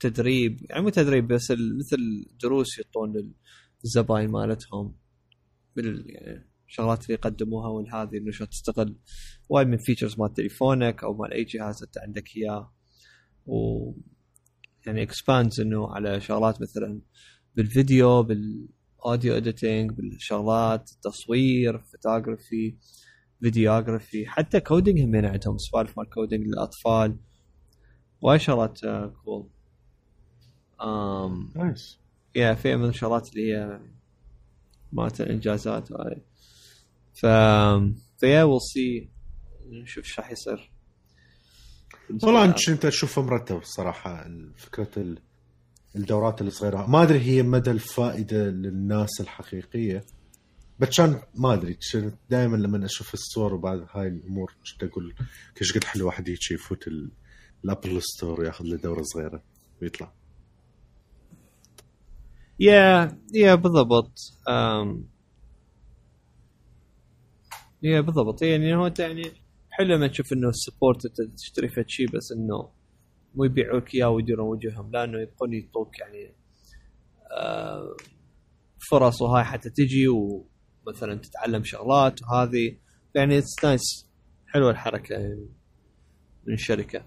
[0.00, 1.98] تدريب يعني مو تدريب بس مثل
[2.42, 3.34] دروس يعطون
[3.84, 4.94] للزباين مالتهم
[5.76, 8.98] بال يعني الشغلات اللي يقدموها والهذه انه شلون تستغل
[9.48, 12.74] وايد من features مال تليفونك أو مال أي جهاز أنت عندك إياه.
[13.46, 13.92] و
[14.86, 17.00] يعني expands إنه على شغلات مثلا
[17.54, 22.76] بالفيديو بال audio editing بالشغلات التصوير photography
[23.40, 27.18] videography حتى coding هم عندهم سوالف مال coding للأطفال.
[28.22, 28.80] وايد شغلات
[29.24, 29.50] cool
[30.82, 31.98] امم nice
[32.34, 33.80] yeah في من الشغلات اللي هي
[34.92, 36.22] مالت الإنجازات هاي.
[37.14, 37.26] ف
[38.20, 39.08] yeah we'll see
[39.68, 40.70] نشوف إيش راح يصير.
[42.22, 45.16] والله أنت أنت تشوفه مرتب الصراحة فكرة
[45.96, 50.04] الدورات الصغيره ما أدري هي مدى الفائدة للناس الحقيقية
[50.78, 51.78] بس كان ما أدري.
[52.30, 55.14] دائما لما أشوف الصور وبعد هاي الأمور كنت أقول
[55.54, 56.84] كيش قد حلو واحد يجي يفوت
[57.64, 59.42] ال Apple Store وياخذ له دورة صغيرة
[59.82, 60.12] ويطلع.
[62.60, 64.18] yeah yeah بالضبط.
[67.82, 68.42] yeah بالضبط.
[68.42, 69.22] يعني هو يعني
[69.70, 72.70] حلو لما تشوف إنه ال support تشتري فد شيء بس إنه
[73.34, 76.34] مو يبيعوك اياه ويديرون وجههم لأنه يبقون يعطوك يعني
[78.90, 82.78] فرص وهاي حتى تجي ومثلا تتعلم شغلات وهذه.
[83.14, 84.08] يعني it's nice
[84.46, 85.48] حلوة الحركة يعني
[86.46, 87.04] من الشركة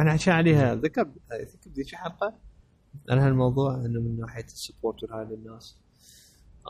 [0.00, 2.38] أنا عشان عليها ذكر ذكر بذيك حلقه
[3.10, 5.78] عن هالموضوع إنه من ناحية ال support وهاي للناس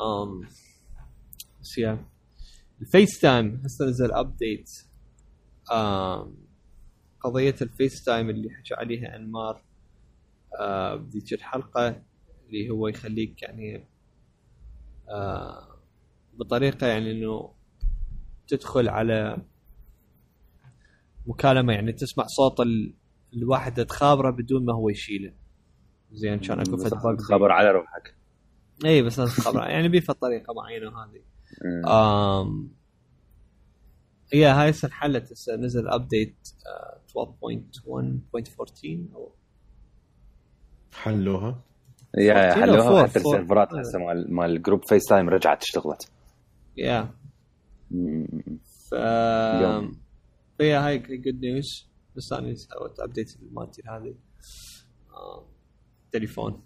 [0.01, 0.49] امم
[1.63, 2.05] بس yeah
[2.81, 4.71] ال FaceTime هسه نزل update
[7.21, 9.65] قضية ال FaceTime اللي حكى عليها أنمار.
[10.61, 12.03] آه بذيك الحلقة
[12.47, 13.89] اللي هو يخليك يعني
[15.09, 15.79] آه
[16.35, 17.55] بطريقة يعني إنه
[18.49, 19.37] تدخل على
[21.27, 22.67] مكالمة يعني تسمع صوت
[23.35, 25.33] الواحد تخابره بدون ما هو يشيله.
[26.15, 28.15] زين كان أكو فد خبر على روحك.
[28.85, 29.61] اي بس لازم خبر.
[29.61, 31.23] يعني بيها طريقه معينة وهذه
[31.85, 32.69] امم
[34.33, 36.37] هي هاي هسه انحلت هسه نزل update
[37.09, 39.33] 12.1.14 أو
[40.93, 41.61] حلوها.
[42.19, 43.07] yeah حلوها.
[43.07, 46.11] حتى السيرفرات هسه مال مال group FaceTime رجعت اشتغلت.
[46.77, 47.11] yeah.
[48.91, 48.95] ف
[50.61, 54.15] هي هاي good news بس أنا سويت update مالتي هذه
[56.15, 56.63] تليفون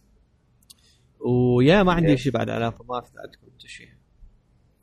[1.21, 3.89] و yeah ما عندي شيء بعد علاقة ما افتح عندكم شيء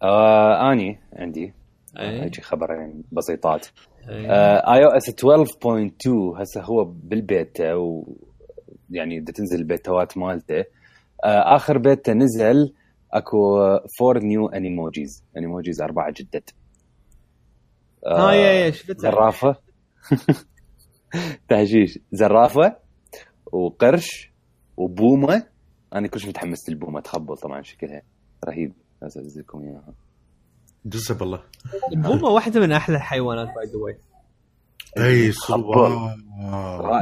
[0.01, 1.53] آه أني عندي.
[1.97, 3.67] هيجي خبرين بسيطات.
[4.09, 8.15] iO S 12.2 هسه هو بالبيتا و
[8.89, 10.59] يعني بدها تنزل البيتوات مالته.
[11.23, 12.73] آه آخر بيتا نزل
[13.13, 13.57] أكو
[13.99, 16.49] four new Animojis Animojis أربعة جدد.
[18.05, 19.55] آه yeah yeah زرافة.
[21.49, 21.99] تحشيش.
[22.11, 22.75] زرافة
[23.51, 24.34] وقرش
[24.77, 25.47] وبومة؟
[25.93, 28.01] أنا كلش متحمس للبومة تخبل طبعا شكلها
[28.45, 28.73] رهيب.
[29.01, 29.93] لازم انزلكم إياها.
[30.85, 31.43] دز بالله
[31.91, 33.97] البومة واحدة من أحلى الحيوانات by the way
[34.97, 35.31] أي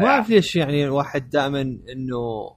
[0.01, 2.51] ما أعرف ليش يعني الواحد دائما إنه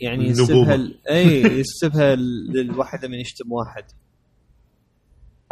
[0.00, 0.78] يعني يسبها
[1.10, 2.14] أي يسبها
[2.54, 3.84] للواحدة من يشتم واحد.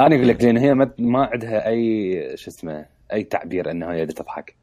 [0.01, 4.57] أنا أقول لك لأن هي ما عندها أي شو اسمه أي تعبير إنها هي تضحك.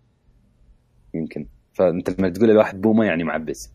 [1.13, 1.47] يمكن.
[1.73, 3.71] فأنت لما تقول الواحد بومة يعني معبس.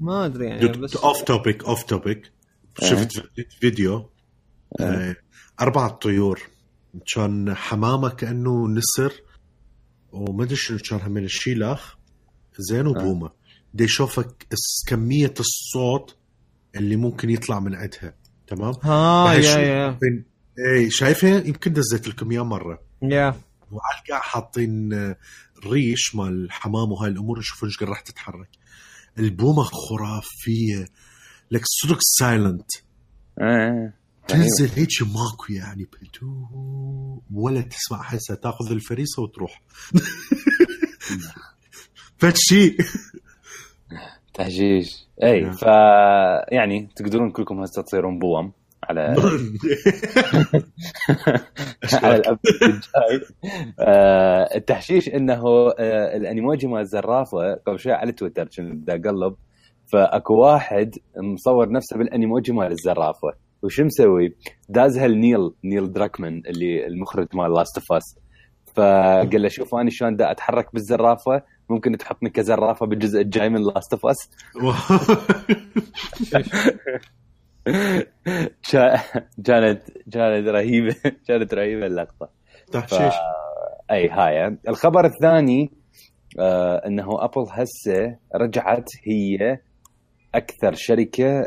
[0.00, 2.32] ما أدري يعني بس off topic off topic
[2.82, 3.10] شفت
[3.60, 4.10] فيديو
[4.80, 5.16] آه.
[5.60, 6.40] أربع طيور.
[7.14, 9.12] كان حمامة كأنه نسر
[10.12, 11.96] وما أدري شنو كان هم الشيلاخ
[12.58, 13.30] زين وبومة.
[13.74, 14.46] دي يشوفك
[14.86, 16.16] كمية الصوت
[16.76, 18.14] اللي ممكن يطلع من عندها.
[18.46, 19.98] تمام؟ ها yeah yeah.
[20.74, 22.82] اي شايفها؟ يمكن دزيت لكم اياه مرة.
[23.02, 23.34] yeah.
[23.70, 25.14] وعلى القاع حاطين
[25.66, 28.48] ريش مال الحمام وهاي الأمور نشوف إيش راح تتحرك.
[29.18, 30.84] البومة خرافية.
[31.50, 32.70] لك صدق silent
[33.40, 33.92] آه.
[34.28, 39.62] تنزل هيك ماكو يعني بهدوء ولا تسمع حسه تأخذ الفريسة وتروح.
[42.18, 42.76] فشي
[44.34, 44.90] تحشيش.
[45.22, 45.52] اي نعم.
[45.52, 45.62] ف
[46.52, 48.52] يعني تقدرون كلكم هسه تصيرون بوم.
[48.88, 49.00] على
[52.02, 52.38] على الأب
[53.80, 55.42] آه، التحشيش إنه
[55.78, 59.34] آه، ال Animoji مال الزرافه قبل شوي على تويتر كنت اقلب
[59.92, 63.32] فأكو واحد مصور نفسه بال Animoji مال الزرافة.
[63.62, 64.36] وش مسوي؟
[64.68, 68.18] دازها ل Neil Neil Druckmann اللي المخرج مال Last of Us
[68.74, 73.92] فقال له شوف أنا شلون دا أتحرك بالزرافة؟ ممكن تحطني كزرافة بالجزء الجاي من Last
[73.92, 74.30] of Us
[79.44, 80.96] كانت كانت رهيبه
[81.28, 82.30] كانت رهيبة اللقطة.
[82.72, 83.14] تحشيش.
[83.90, 84.56] أي هاي.
[84.68, 85.72] الخبر الثاني
[86.40, 89.58] آه إنه Apple هسه رجعت هي
[90.34, 91.40] أكثر شركة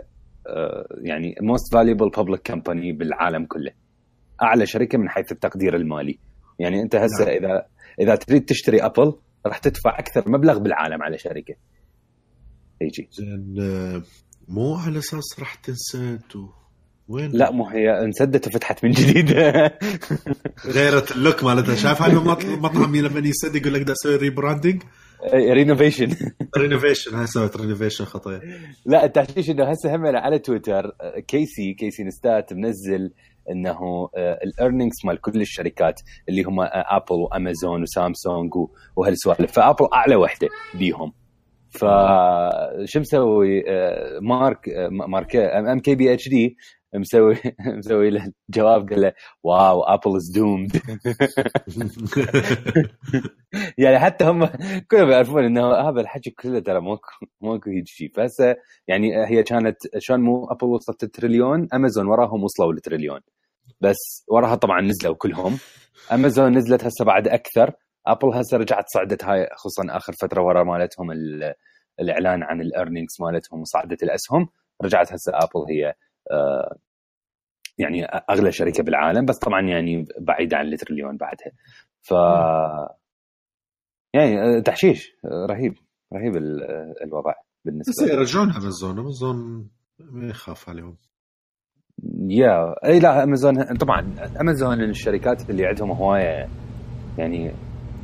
[0.47, 3.71] آه يعني most valuable public company بالعالم كله.
[4.41, 6.19] أعلى شركة من حيث التقدير المالي.
[6.59, 7.29] يعني أنت هسه نعم.
[7.29, 7.65] اذا
[8.01, 9.13] إذا تريد تشتري أبل
[9.45, 11.55] راح تدفع أكثر مبلغ بالعالم على شركة.
[12.81, 13.07] يجي.
[13.11, 14.03] زين آه،
[14.49, 16.45] مو على أساس راح تنسد و...
[17.07, 19.31] وين؟ لا مو هي انسدت وفتحت من جديد.
[20.75, 21.75] غيرت اللوك مالتها.
[21.75, 24.83] شايف هاي المط- المطعم لما يسد يقول لك دا أسوي rebranding
[25.33, 26.15] renovation
[26.57, 28.41] renovation هاي سويت renovation خطيه
[28.85, 33.11] لا التحشيش إنه هسه هم على تويتر آه، Casey Casey Neistat منزل
[33.51, 38.51] إنه ال earnings مال كل الشركات اللي هم ابل وأمازون وسامسونج
[38.95, 39.51] وهالسوالف.
[39.51, 41.13] فأبل أعلى وحدة بيهم.
[41.69, 43.63] فشو مسوي؟
[44.21, 46.57] مارك مارك ام كي بي اتش دي
[46.95, 49.13] مسوي مسوي له جواب قال له
[49.43, 50.81] واو Apple is doomed
[53.77, 54.45] يعني حتى هم
[54.91, 57.09] كلهم يعرفون إنه هذا الحكي كله ترى ماكو
[57.41, 58.55] ماكو هيك شيء فهسه
[58.87, 63.19] يعني هي كانت شلون مو ابل وصلت التريليون؟ امازون وراهم وصلوا للتريليون
[63.81, 65.57] بس وراها طبعا نزلوا كلهم.
[66.11, 67.71] امازون نزلت هسه بعد أكثر.
[68.11, 71.53] أبل هسه رجعت صعدت هاي خصوصا آخر فترة ورا مالتهم ال-
[71.99, 74.49] الإعلان عن ال earnings مالتهم وصعدت الأسهم
[74.83, 75.93] رجعت هسه أبل هي
[76.31, 76.75] آه،
[77.77, 81.51] يعني أغلى شركة بالعالم بس طبعا يعني بعيدة عن التريليون بعدها
[82.01, 82.13] ف
[84.13, 85.73] يعني آه، تحشيش آه، رهيب
[86.13, 86.63] رهيب ال-
[87.03, 88.13] الوضع بس بالنسبة لي.
[88.13, 90.97] يرجعون أمازون أمازون ما يخاف عليهم
[92.29, 96.47] yeah إي لا أمازون طبعا أمازون الشركات اللي عندهم هواية
[97.17, 97.51] يعني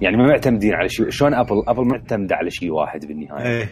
[0.02, 1.10] يعني ما معتمدين على شيء.
[1.10, 3.46] شلون ابل ابل معتمدة على شيء واحد بالنهاية.
[3.58, 3.66] إيه.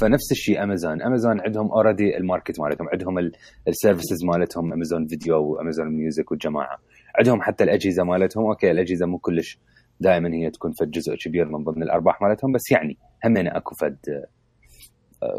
[0.00, 3.30] فنفس الشيء امازون امازون عندهم already ال market مالتهم عندهم
[3.68, 6.78] ال services مالتهم Amazon Video و Amazon Music والجماعة.
[7.18, 8.44] عندهم حتى الأجهزة مالتهم.
[8.46, 9.58] okay الأجهزة مو كلش
[10.00, 13.96] دائما هي تكون فد جزء كبير من ضمن الأرباح مالتهم بس يعني همين أكو فد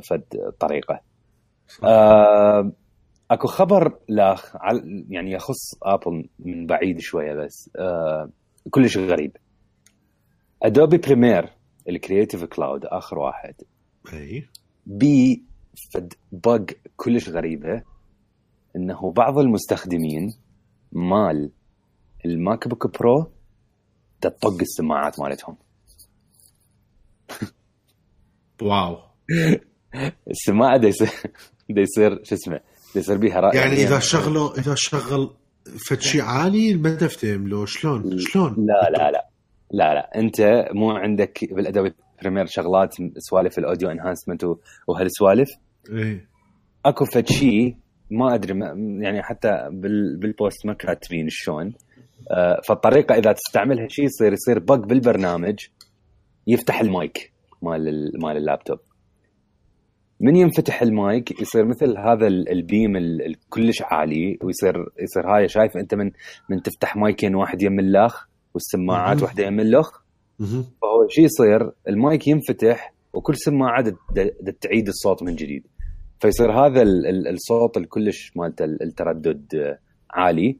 [0.09, 0.23] فد
[0.59, 1.01] طريقة.
[1.83, 2.71] آه،
[3.31, 8.29] أكو خبر لا عل- يعني يخص ابل من بعيد شوية بس آه،
[8.69, 9.37] كلش غريب.
[10.63, 11.49] Adobe Premiere
[11.89, 13.55] ال Creative Cloud آخر واحد.
[14.13, 14.49] أي.
[14.85, 15.43] بي
[15.93, 16.65] فد bug
[16.97, 17.83] كلش غريبة
[18.75, 20.33] إنه بعض المستخدمين
[20.91, 21.51] مال
[22.25, 23.31] ال MacBook Pro
[24.21, 25.57] تطق السماعات مالتهم.
[28.61, 28.97] واو.
[30.29, 31.09] السماعة دا يصير
[31.69, 32.59] دا يصير شو اسمه
[32.95, 35.35] دا يصير بيها رأي يعني إذا شغلوا إذا شغل
[35.89, 37.65] فد شيء عالي ما تفتهم له.
[37.65, 39.32] شلون؟ شلون؟ لا لا لا.
[39.71, 44.43] لا لا انت مو عندك بال Adobe Premiere شغلات سوالف ال audio enhancement
[44.87, 45.49] وهالسوالف.
[45.89, 46.27] إيه.
[46.85, 47.75] أكو فد شيء
[48.11, 48.65] ما أدري ما
[49.03, 51.73] يعني حتى بال بال post ما كاتبين شلون.
[52.31, 55.55] آه، فالطريقة إذا تستعملها شيء يصير يصير bug بالبرنامج
[56.47, 58.77] يفتح المايك مال ال- مال اللابتوب.
[60.19, 65.47] من ينفتح المايك؟ يصير مثل هذا ال- ال beam ال- الكلش عالي ويصير يصير هاي
[65.47, 66.11] شايف أنت من
[66.49, 70.01] من تفتح مايكين واحد يم اللاخ والسماعات يم اللخ
[70.39, 70.63] مهم.
[70.81, 73.93] فهو شو يصير المايك ينفتح وكل سماعه
[74.61, 75.67] تعيد الصوت من جديد.
[76.19, 79.79] فيصير هذا ال- ال- الصوت الكلش مالته ال- التردد آه،
[80.11, 80.57] عالي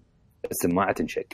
[0.52, 1.26] السماعه تنشق.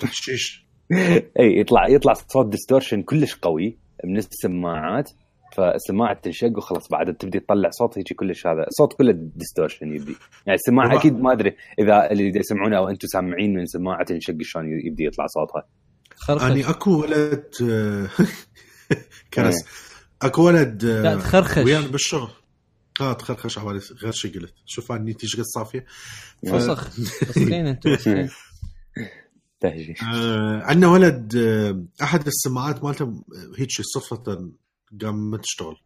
[0.00, 0.66] تحشيش.
[1.40, 5.10] إي يطلع يطلع صوت distortion كلش قوي من السماعات.
[5.52, 10.16] فالسماعه تنشق وخلاص بعد تبدي تطلع صوت هيك كلش هذا صوت كله distortion يبدي.
[10.46, 14.64] يعني السماعه أكيد ما أدري إذا اللي يسمعونه أو أنتم سامعين من سماعة تنشق شلون
[14.86, 15.68] يبدي يطلع صوتها.
[16.16, 16.44] خرخش.
[16.44, 17.50] اني أكو ولد
[19.34, 19.54] كرس.
[20.22, 21.58] أكو ولد لا تخرخش.
[21.58, 22.30] ويانا بالشغل.
[23.00, 24.54] آه تخرخش على غير شي قلت.
[24.66, 25.84] شوف اني تيجي قد صافية.
[26.50, 26.90] فسخ.
[26.90, 27.94] فسخين أنتم.
[27.96, 28.28] فسخين.
[29.60, 33.24] تهجي آه عندنا ولد آه أحد السماعات مالته
[33.58, 34.50] هيك صدفة
[35.00, 35.76] قام ما تشتغل.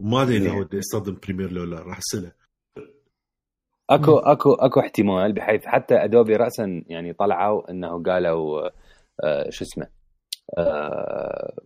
[0.00, 0.50] ما أدري إذا.
[0.50, 2.32] هو بده يستخدم Premiere لو لا راح اساله
[3.90, 8.68] أكو أكو أكو احتمال بحيث حتى أدوبي راسا يعني طلعوا إنه قالوا
[9.24, 9.86] آه شو اسمه
[10.58, 11.56] آه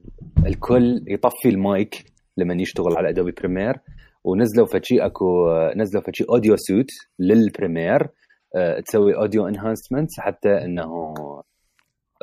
[0.46, 2.04] الكل يطفي المايك
[2.36, 3.80] لما يشتغل على Adobe Premiere.
[4.24, 8.08] ونزلوا فشي أكو نزلوا فشي audio suite لل Premiere
[8.56, 11.14] آه تسوي audio enhancements حتى إنه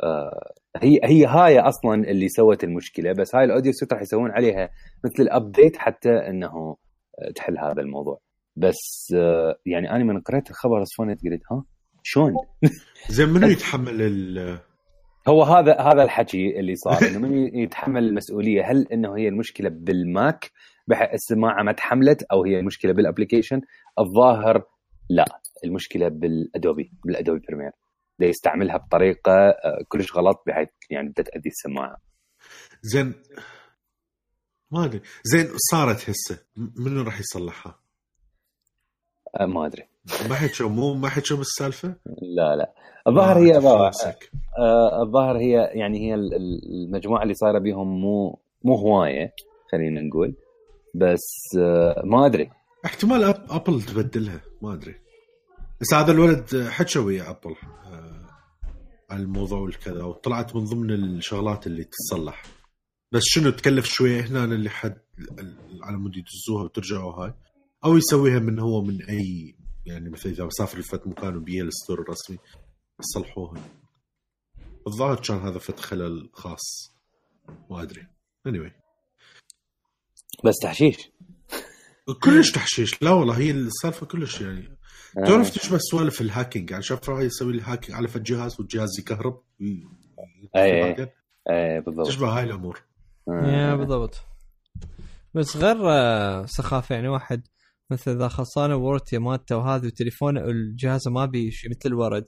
[0.02, 4.30] آه هي هي هاي أصلا اللي سوت المشكلة بس هاي ال audio suite راح يسوون
[4.30, 4.70] عليها
[5.04, 6.76] مثل ال update حتى إنه
[7.18, 8.20] آه، تحل هذا الموضوع.
[8.56, 11.64] بس آه، يعني أنا من قريت الخبر صفنت قلت ها
[12.02, 12.34] شلون؟
[13.08, 14.58] زين منو يتحمل ال؟
[15.28, 19.95] هو هذا هذا الحكي اللي صار إنه من يتحمل المسؤولية هل إنه هي المشكلة بال
[19.95, 20.50] Mac؟
[20.88, 23.60] بحيث السماعة ما تحملت أو هي المشكلة بال application
[23.98, 24.62] الظاهر
[25.10, 25.24] لا
[25.64, 27.70] المشكلة بال Adobe بال Adobe Premiere
[28.20, 31.96] يستعملها بطريقة آه، كلش غلط بحيث يعني بدها تأذي السماعة.
[32.82, 33.14] زين
[34.70, 35.00] ما أدري.
[35.24, 36.38] زين صارت هسه.
[36.56, 37.78] منو راح يصلحها؟
[39.40, 39.82] آه، ما أدري.
[40.28, 41.88] ما حكوا مو ما حكوا بالسالفة؟
[42.36, 42.74] لا لا.
[43.08, 43.56] الظاهر هي.
[43.56, 49.32] آه، الظاهر هي يعني هي ال- ال- المجموعة اللي صايرة بيهم مو مو هواية
[49.72, 50.36] خلينا نقول.
[50.94, 51.26] بس
[52.04, 52.50] ما أدري.
[52.84, 54.40] احتمال أبل تبدلها.
[54.62, 54.94] ما أدري.
[55.80, 58.26] بس هذا الولد حكى ويا ابل آه،
[59.10, 62.42] على الموضوع والكذا وطلعت من ضمن الشغلات اللي تصلح
[63.12, 64.98] بس شنو تكلف شوية هنا اللي حد
[65.82, 67.34] على مود يدزوها وترجعوا هاي؟
[67.84, 69.56] أو يسويها من هو من أي
[69.86, 72.38] يعني مثلا إذا سافر لفت مكان وبيه الستور الرسمي
[73.00, 73.62] يصلحوها
[74.86, 76.92] الظاهر كان هذا فت خلل خاص.
[77.70, 78.06] ما أدري.
[78.48, 78.72] Anyway.
[80.44, 81.10] بس تحشيش.
[82.22, 83.02] كلش تحشيش.
[83.02, 84.75] لا والله هي السالفة كلش يعني آه.
[85.24, 89.42] تعرف تشبه سوالف الهاكينج؟ يعني شاف راح يسوي لي هاكينج على فد جهاز والجهاز يكهرب.
[90.54, 91.06] بعدين
[91.50, 92.06] إيه بالضبط.
[92.06, 92.82] تشبه هاي الأمور.
[93.28, 93.46] آه.
[93.46, 94.20] يا بالضبط.
[95.34, 97.42] بس غير آه، سخافة يعني واحد
[97.90, 102.26] مثل إذا خلصانة ورتي مالته وهذا وتليفونه الجهاز ما بي شيء مثل الورد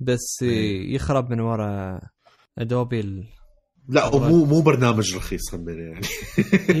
[0.00, 0.94] بس إيه.
[0.94, 2.00] يخرب من ورا
[2.58, 3.26] ادوبي ال...
[3.88, 6.06] لا ومو مو برنامج رخيص همين يعني.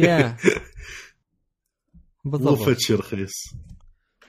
[0.06, 0.36] يا.
[2.24, 3.32] مو بالضبط فد شيء رخيص.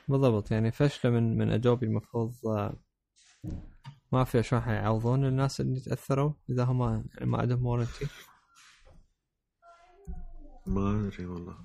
[0.10, 2.74] بالضبط يعني فشلة من من Adobe المفروض آه،
[4.12, 6.82] ما في شلون حيعوضون الناس اللي تأثروا إذا هم
[7.18, 8.08] يعني ما عندهم warranty
[10.68, 11.56] ما أدري والله.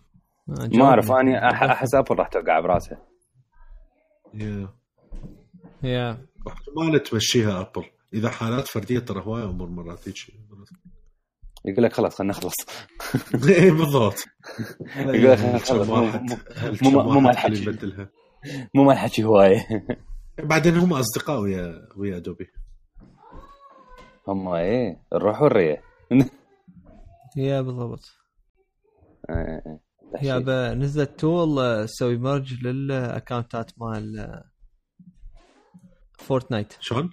[0.49, 2.99] ما أعرف اني أح- أحس Apple راح توقع براسها
[4.35, 4.69] yeah
[5.83, 7.85] yeah احتمال تمشيها Apple
[8.15, 10.17] إذا حالات فردية ترى هواي أمور مرات هيك.
[11.65, 12.55] يقول لك خلاص خلينا نخلص.
[13.49, 14.25] إيه بالضبط.
[14.97, 16.39] يقول لك خلاص مو- مو-
[17.37, 17.75] هل
[18.45, 19.23] مو- كم مو واحد مال حكي.
[19.23, 19.67] اللي يبدلها مو مال حكي هوايه
[20.39, 22.47] بعدين هم أصدقاء ويا ويا Adobe.
[24.29, 25.83] هم إيه الروح والريه
[27.37, 28.05] yeah بالضبط.
[29.31, 29.81] آه، آه.
[30.23, 34.45] yeah ب- نزلت tool آه، تسوي merge للاكونتات مال آه،
[36.19, 37.11] Fortnite شلون؟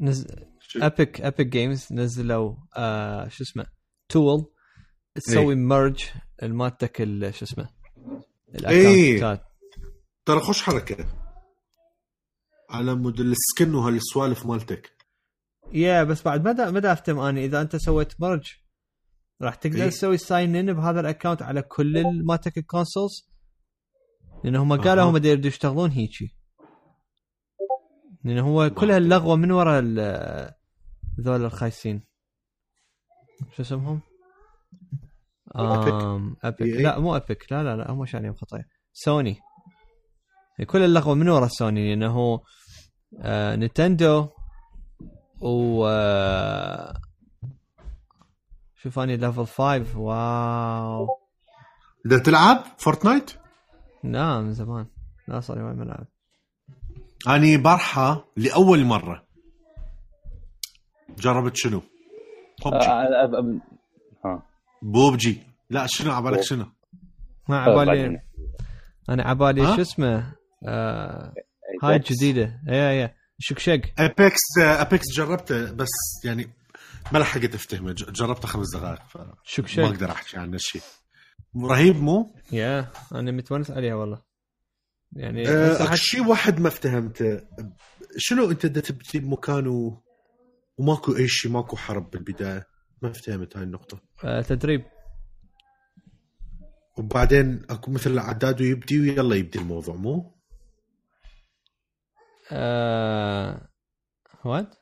[0.00, 0.26] نز...
[0.60, 3.66] شو- Epic Epic Games نزلوا آه شو اسمه
[4.08, 4.46] tool.
[5.14, 6.04] تسوي merge
[6.42, 7.68] مالتك ال- شو اسمه
[8.70, 9.16] إيه.
[9.18, 9.49] الاكونتات
[10.24, 11.06] ترى خوش حركة.
[12.70, 14.92] على مود ال skin وهالسوالف مالتك.
[15.72, 18.52] yeah بس بعد ما دا ما دا افتهم اني إذا أنت سويت merge
[19.42, 19.88] راح تقدر إيه.
[19.88, 23.30] تسوي sign in بهذا ال account على كل ال- مالتك ال consoles
[24.44, 25.04] لأن هم قالوا.
[25.04, 26.36] هم يريدوا يشتغلون هيجي.
[28.24, 28.90] لأن هو كل.
[28.90, 29.80] هاللغوة من وراء
[31.20, 32.02] ذول الخايسين.
[33.56, 34.00] شو اسمهم؟
[36.44, 36.82] Epic EA.
[36.82, 39.40] لا مو Epic لا لا لا هم شانهم خطايا سوني
[40.66, 42.40] كل اللغوة من ورا سوني لأنه
[43.20, 44.28] آه Nintendo
[45.40, 46.94] و آه،
[48.82, 51.06] شوف أني level 5 wow.
[52.06, 53.30] إذا تلعب Fortnite؟
[54.04, 54.86] لا من زمان.
[55.28, 56.06] لا صار لي ما ملعب
[57.28, 59.26] أني بارحه لأول مرة.
[61.18, 61.82] جربت شنو؟
[62.66, 62.70] آه،
[64.24, 64.42] ها.
[64.82, 65.42] بوبجي.
[65.70, 66.66] لا شنو؟ عبالك شنو؟
[67.48, 68.20] ما عبالي.
[69.08, 71.34] أنا عبالي؟ شو اسمه؟ آه
[71.82, 75.88] هاي الجديده اي اي شكشق Apex Apex جربته بس
[76.24, 76.46] يعني
[77.12, 77.92] ما لحقت أفتهمه.
[77.92, 80.82] ج- جربته خمس دقائق فما شكشق أقدر أحكي عنه شيء
[81.70, 84.22] رهيب مو؟ يا أنا متونس عليها والله.
[85.12, 87.40] يعني أه شيء واحد ما افتهمته.
[88.16, 90.02] شنو أنت دا تبدي بمكان و...
[90.78, 92.66] وماكو أي شيء ماكو حرب بالبداية؟
[93.02, 94.00] ما افتهمت هاي النقطة.
[94.24, 94.82] آه تدريب.
[96.98, 100.39] وبعدين أكو مثل العداد ويبدي ويلا يبدي الموضوع مو؟
[102.52, 103.68] آه
[104.44, 104.74] وات؟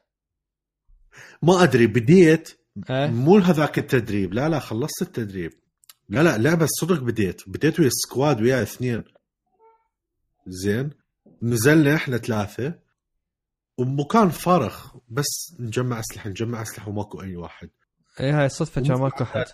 [1.43, 2.61] ما أدري بديت
[2.91, 4.35] آه مو هذاك التدريب.
[4.35, 5.53] لا لا خلصت التدريب.
[6.09, 7.49] لا لا لعبه صدق بديت.
[7.49, 9.05] بديت ويا squad ويا اثنين.
[10.47, 10.91] زين.
[11.43, 12.75] نزلنا إحنا ثلاثة.
[13.79, 14.77] ومكان فارغ
[15.09, 17.71] بس نجمع أسلحة نجمع أسلحة وماكو أي واحد.
[18.21, 19.45] اي هاي صدفة كان ماكو أحد.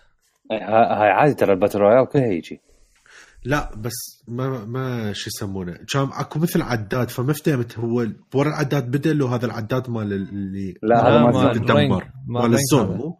[0.50, 2.60] هاي هاي عادي ترى ال battle royale كلها يجي.
[3.44, 5.72] لا بس ما ما شو يسمونه.
[5.92, 10.74] كان اكو مثل عداد فما فهمت هو ورا العداد بدا له هذا العداد مال اللي
[10.82, 11.54] لا هذا مال.
[11.54, 12.96] تدمر مال ال zone هذا.
[12.96, 13.18] مو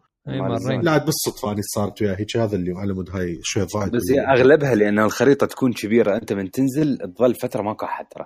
[0.81, 4.19] لا بالصدفه اني صارت وياه هيك هذا اللي على مود هاي شوي ضاعت بس هي
[4.19, 6.15] أغلبها لأن الخريطة تكون كبيرة.
[6.15, 8.25] أنت من تنزل تظل فترة ماكو احد ترى.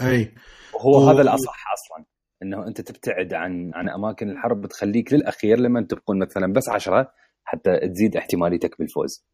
[0.00, 0.34] أي.
[0.74, 2.06] وهو و- هذا الأصح أصلا
[2.42, 7.08] إنه أنت تبتعد عن عن أماكن الحرب بتخليك للأخير لما تبقون مثلا بس عشرة
[7.44, 9.24] حتى تزيد احتماليتك بالفوز.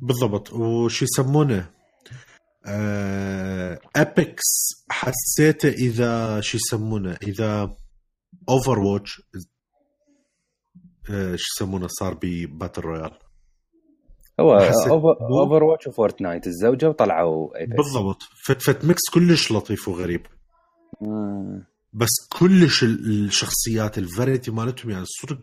[0.00, 0.52] بالضبط.
[0.52, 1.70] وش يسمونه؟
[2.66, 4.44] آه Apex
[4.90, 7.76] حسيته إذا شو يسمونه؟ إذا
[8.48, 9.22] Overwatch
[11.10, 13.12] آه شو يسمونه؟ صار ب battle royale
[14.40, 14.54] هو
[15.40, 18.22] Overwatch و Fortnite تزوجوا وطلعوا Apex بالضبط.
[18.44, 20.26] فد فد mix كلش لطيف وغريب.
[21.02, 21.66] آه.
[21.92, 25.40] بس كلش ال- الشخصيات ال variety مالتهم يعني صدق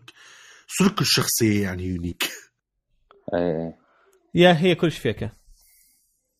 [0.78, 2.30] صدق كل شخصيه يعني unique
[3.34, 3.78] إيه.
[4.38, 5.32] yeah هي كلش فيكة.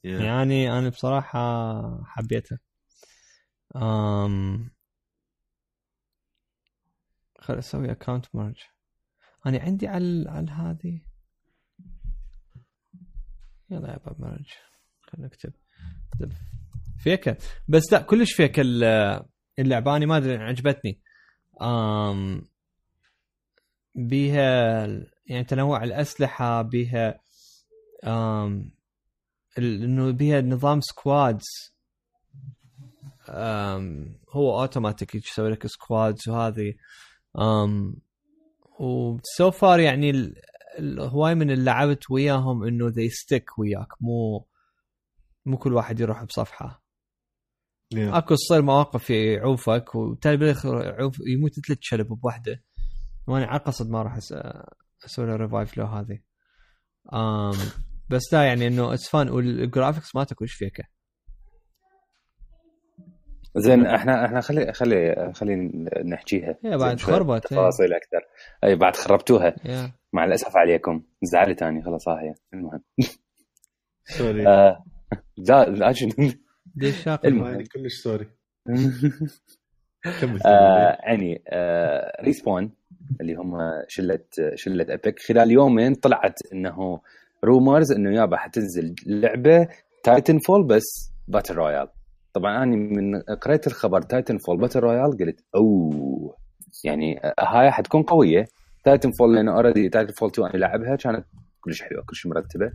[0.04, 2.58] يعني يعني أنا بصراحة حبيتها.
[3.76, 4.70] أم...
[7.38, 8.56] خل أسوي account merge
[9.46, 11.00] أنا عندي على على هذه.
[13.70, 14.46] يلا يابا merge
[15.00, 15.52] خلينا نكتب.
[16.14, 16.32] نكتب
[16.98, 17.36] فيكة.
[17.68, 19.24] بس لا كلش فيكة ال-
[19.58, 19.96] اللعبة.
[19.96, 21.00] أنا ما أدري عجبتني.
[21.62, 22.42] أم...
[23.94, 24.86] بيها
[25.26, 27.20] يعني تنوع الأسلحة بيها
[28.04, 28.72] ال-
[29.58, 31.46] إنه بيها نظام squads
[33.28, 36.74] أم هو اوتوماتيك يسوي لك squads وهذه
[37.38, 37.96] أم
[38.80, 40.34] و so far يعني
[40.98, 44.46] هواي من اللي لعبت وياهم إنه they stick وياك مو
[45.46, 46.82] مو كل واحد يروح بصفحة.
[47.94, 47.98] Yeah.
[47.98, 52.62] أكو تصير مواقف يعوفك وتالي بالآخر يعوف يموت ثلاث شلب بوحدة.
[53.26, 54.18] وأنا على قصد ما راح
[55.04, 56.18] أسوي له revive لو هذه
[57.12, 57.52] أم
[58.10, 60.84] بس لا يعني إنه it's fun وال graphics مالته كلش فيكه
[63.56, 65.54] زين إحنا إحنا خلي خلي خلي
[66.04, 66.58] نحكيها.
[66.64, 67.56] هي بعد خربت، هي.
[67.58, 68.20] تفاصيل أكثر.
[68.64, 69.56] أي بعد خربتوها.
[69.64, 71.02] yeah مع الأسف عليكم.
[71.22, 72.82] زعلت اني خلاص ها هي المهم.
[74.04, 74.84] sorry آه
[75.36, 76.10] لا لا شنو؟
[76.76, 77.08] ليش
[77.74, 78.30] كلش sorry
[80.46, 82.72] آه يعني آه Respawn
[83.20, 87.00] اللي هم شلة شلة Apex خلال يومين طلعت إنه
[87.44, 89.68] rumors إنه يابا حتنزل لعبة
[90.04, 91.88] Titanfall بس battle royale
[92.32, 96.36] طبعا أنا من قريت الخبر Titanfall battle royale قلت أوه.
[96.84, 98.46] يعني هاي حتكون قوية.
[98.84, 101.26] Titanfall لأنه already Titanfall 2 أنا لعبها كانت
[101.60, 102.70] كلش حلوة كلش مرتبة.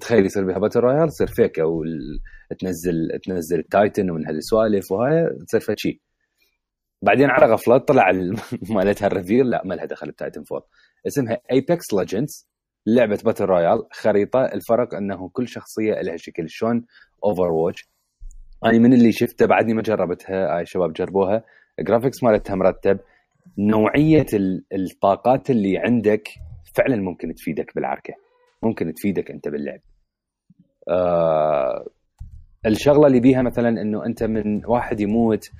[0.00, 5.60] تخيل يصير بها battle royale تصير فيكه وتنزل تنزل ال Titan ومن هالسوالف وهاي تصير
[5.60, 6.00] فشي
[7.02, 8.36] بعدين على غفلة طلع ال-
[8.74, 10.60] مالتها reveal لا ما لها دخل ب Titanfall
[11.06, 12.48] اسمها Apex Legends
[12.86, 14.44] لعبة battle royale خريطة.
[14.44, 16.44] الفرق أنه كل شخصية لها شكل.
[16.48, 16.86] شلون
[17.24, 17.88] Overwatch
[18.64, 21.44] أنا من اللي شفته بعدني ما جربتها هاي شباب جربوها.
[21.78, 22.98] ال graphics مالتها مرتب.
[23.58, 26.28] نوعية ال- الطاقات اللي عندك
[26.74, 28.14] فعلا ممكن تفيدك بالعركة.
[28.62, 29.80] ممكن تفيدك أنت باللعب.
[30.88, 31.86] آه
[32.66, 35.50] الشغلة اللي بيها مثلا إنه أنت من واحد يموت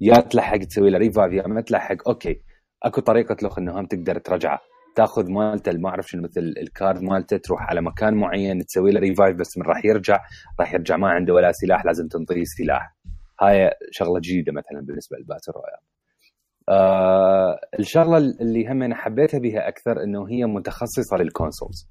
[0.00, 2.40] يا تلحق تسوي له revive يا ما تلحق okay.
[2.82, 4.60] أكو طريقة لخ إنه هم تقدر ترجعه.
[4.94, 9.00] تاخذ مالته ما أعرف شنو مثل ال card مالته تروح على مكان معين تسوي له
[9.00, 10.20] revive بس من راح يرجع
[10.60, 12.96] راح يرجع ما عنده ولا سلاح لازم تنطيه سلاح.
[13.40, 15.80] هاي شغلة جديدة مثلا بالنسبة لل battle royale.
[16.68, 21.88] آه الشغلة اللي هم أنا حبيتها بها أكثر إنه هي متخصصة لل consoles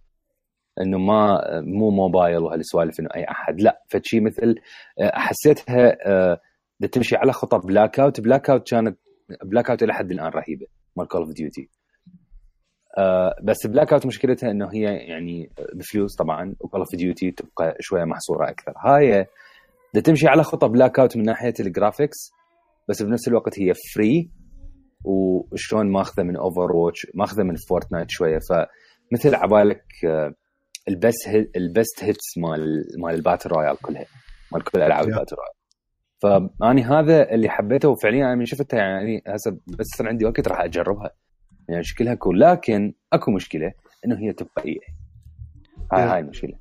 [0.81, 4.55] إنه ما مو موبايل وهالسوالف إنه أي أحد لا فد شي مثل
[5.01, 6.39] آه، حسيتها آه،
[6.91, 8.99] تمشي على خطى Blackout Blackout كانت
[9.43, 11.69] بلاك اوت إلى حد الآن رهيبة مال Call of Duty
[13.43, 18.49] بس Blackout مشكلتها إنه هي يعني بفلوس طبعا و Call of Duty تبقى شوية محصورة
[18.49, 18.73] أكثر.
[18.85, 19.25] هاي
[19.93, 22.17] بدها تمشي على خطى Blackout من ناحية ال graphics
[22.89, 24.31] بس بنفس الوقت هي free
[25.05, 28.39] وشلون ماخذة من Overwatch ماخذة من Fortnite شوية.
[28.49, 30.33] فمثل عبالك آه،
[30.89, 34.05] ال best ال best hits مال مال ال battle royale كلها
[34.53, 35.03] مال كل ألعاب.
[35.07, 35.53] ال battle royale
[36.23, 40.61] فأني هذا اللي حبيته وفعليا أنا من شفتها يعني هسه بس صار عندي وقت راح
[40.61, 41.09] أجربها.
[41.69, 43.73] يعني شكلها cool لكن أكو مشكلة
[44.05, 44.79] إنه هي تبقى إي
[45.93, 46.11] هاي Yeah.
[46.11, 46.53] هاي المشكلة.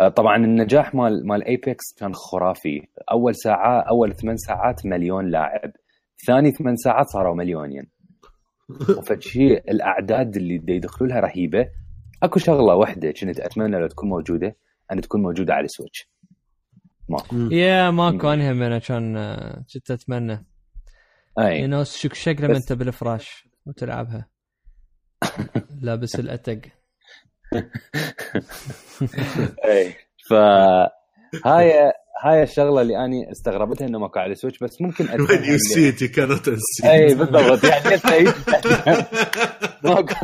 [0.00, 2.88] آه، طبعا النجاح مال مال Apex كان خرافي.
[3.12, 5.72] أول ساعة أول ثمان ساعات مليون لاعب.
[6.26, 7.86] ثاني ثمان ساعات صاروا مليونين.
[8.98, 11.68] وفد شي الأعداد اللي يدخلوا لها رهيبة.
[12.22, 14.56] أكو شغلة واحدة كنت أتمنى لو تكون موجودة
[14.92, 16.10] أن تكون موجودة على السويتش
[17.50, 20.46] يا ماكو أنهي من كان آه، كنت أتمنى.
[21.38, 21.60] أي.
[21.62, 24.28] يو شك شك لما بس- انت بالفراش وتلعبها.
[25.82, 26.60] لابس الاتق
[29.64, 29.94] اي
[30.28, 30.32] ف
[31.46, 31.92] هاي
[32.24, 35.92] هاي الشغلة اللي أني استغربتها إنه ماكو على السويتش بس ممكن when you اتفهم see
[35.92, 37.18] it you cannot unsee اي it.
[37.18, 37.64] بالضبط.
[37.64, 38.34] يعني أنت-
[39.84, 40.14] ماكو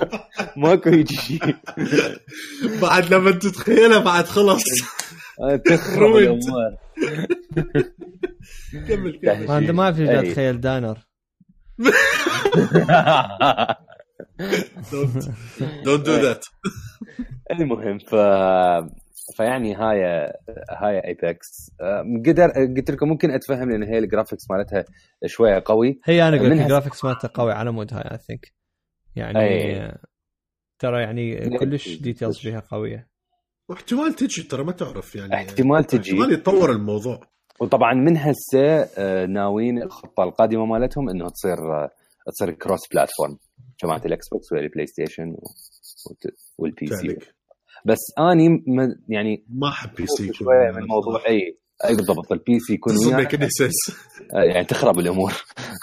[0.56, 1.56] ماكو هيجي شيء.
[2.82, 4.62] بعد لما تتخيلها بعد خلص
[5.64, 6.16] تخرب Ruined.
[6.16, 6.76] الأمور.
[8.88, 9.46] كمل كمل.
[9.46, 10.18] ما عندي ما في.
[10.18, 10.98] اتخيل دانر.
[14.90, 15.24] don't
[15.86, 16.40] don't do that.
[17.50, 18.14] المهم ف
[19.36, 20.02] فيعني هاي
[20.70, 21.70] هاي Apex
[22.26, 24.84] قدر قلت لكم ممكن أتفهم لأن هي ال graphics مالتها
[25.26, 26.00] شوية قوي.
[26.04, 28.52] هي أنا قلت ال graphics مالته قوي على مود هاي I think
[29.16, 29.80] يعني أي.
[29.80, 29.98] آه،
[30.78, 33.08] ترى يعني كلش details فيها قوية.
[33.68, 35.34] واحتمال تجي ترى ما تعرف يعني.
[35.34, 36.10] احتمال تجي.
[36.12, 37.20] احتمال يتطور الموضوع.
[37.60, 41.90] وطبعا من هسه آه، ناويين الخطة القادمة مالتهم إنه تصير آه،
[42.26, 43.38] تصير cross platform
[43.82, 45.42] جماعة ال Xbox وال PlayStation و-
[46.10, 47.16] وت- وال PC
[47.84, 52.74] بس اني م- يعني ما أحب PC شوية من موضوع إي إي بالضبط ال PC
[52.74, 52.92] يكون
[54.34, 55.32] آه، يعني تخرب الأمور.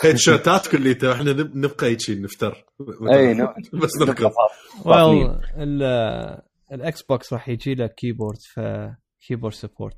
[0.04, 2.66] headshot ات كليته إحنا نب- نبقى هيك نفتر.
[3.14, 3.34] إي
[3.84, 4.32] بس نركض.
[4.86, 5.84] Well
[6.72, 8.60] ال Xbox راح يجي له keyboard ف
[9.28, 9.98] keyboard support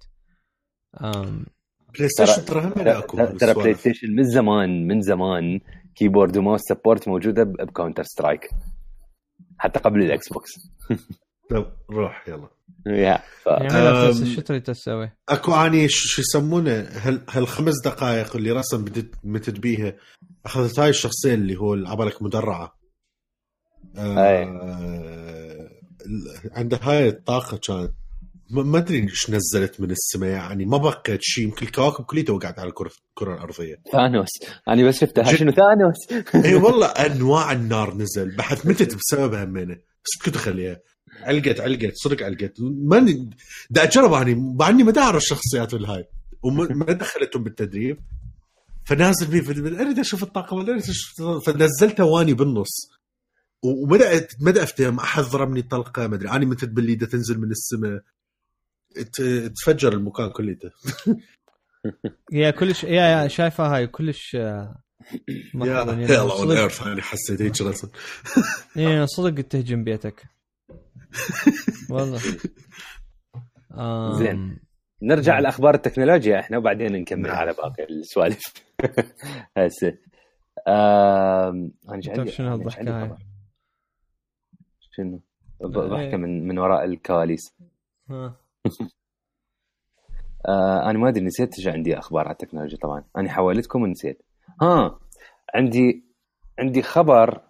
[1.98, 5.60] PlayStation ترى هم ترى بلاي ستيشن من زمان من زمان
[5.96, 8.50] keyboard و mouse support موجودة ب Counter-Strike.
[9.58, 10.52] حتى قبل ال Xbox
[11.52, 12.48] طب روح يلا.
[12.88, 13.48] يا ف...
[13.48, 19.16] يعني شو تريد تسوي؟ أكو أني ش- شو يسمونه هال هالخمس دقائق اللي رسم بدت
[19.24, 19.94] متت بيها
[20.46, 22.76] أخذت هاي الشخصيه اللي هو اللي عبالك مدرعه.
[23.98, 24.44] آه
[26.06, 27.94] ال- عنده هاي الطاقة كانت.
[28.50, 32.60] ما ما أدري إيش نزلت من السماء يعني ما بقيت شيء يمكن الكواكب كلها وقعت
[32.60, 33.82] على الكره الكرة الأرضية.
[33.92, 34.30] ثانوس.
[34.68, 35.36] أنا بس شفتها جد.
[35.38, 38.36] شنو ثانوس؟ إي والله أنواع النار نزل.
[38.36, 40.80] بحث متت بسببها همينه بس كنت أخليها.
[41.22, 42.54] علقت علقت صدق علقت.
[42.62, 43.30] ماني
[43.70, 46.06] دا اجرب إني بعدني ما دا اعرف الشخصيات الهاي
[46.44, 47.98] وما ما دخلتهم بالتدريب.
[48.86, 52.90] فنازل فيه فد- أريد أشوف الطاقم أريد أشوف فنزلته واني بالنص.
[53.64, 56.30] وبدات ما افتهم احد ضربني طلقة ما أدري.
[56.30, 58.02] اني متت باللي تنزل من السماء.
[59.62, 60.58] تفجر المكان كله
[62.32, 62.90] يا كلش يا
[63.22, 64.82] يا شايفه هاي كلش آه،
[65.56, 67.88] يا يعني يلا اون صدق- ايرث أنا حسيت هيك رسم
[68.76, 70.24] يعني صدق تهجم بيتك
[71.90, 72.20] والله
[74.18, 74.60] زين.
[75.02, 78.44] نرجع لأخبار التكنولوجيا إحنا وبعدين نكمل على باقي السوالف
[79.58, 79.98] هسه
[80.68, 83.18] أنا عندي؟ شنو عندي هاي؟
[84.92, 85.22] شنو؟
[85.62, 85.68] إيه.
[85.68, 87.42] ضحكة من من وراء الكواليس
[88.10, 88.36] ها.
[90.48, 93.04] آه أنا ما أدري نسيت إيش عندي أخبار على التكنولوجيا طبعا.
[93.18, 94.22] أنا حولتكم ونسيت.
[94.62, 95.00] ها
[95.56, 96.06] عندي
[96.60, 97.42] عندي خبر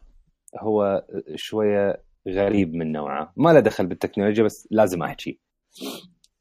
[0.59, 1.05] هو
[1.35, 3.33] شوية غريب من نوعه.
[3.37, 5.39] ما له دخل بالتكنولوجيا بس لازم أحكي.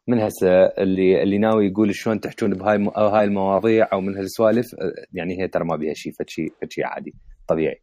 [0.09, 4.17] من هسه اللي اللي ناوي يقول شلون تحجون بهاي الم- أو هاي المواضيع أو من
[4.17, 7.15] هالسوالف آه، يعني هي ترى ما بيها شيء فشي فشي عادي.
[7.49, 7.83] طبيعي.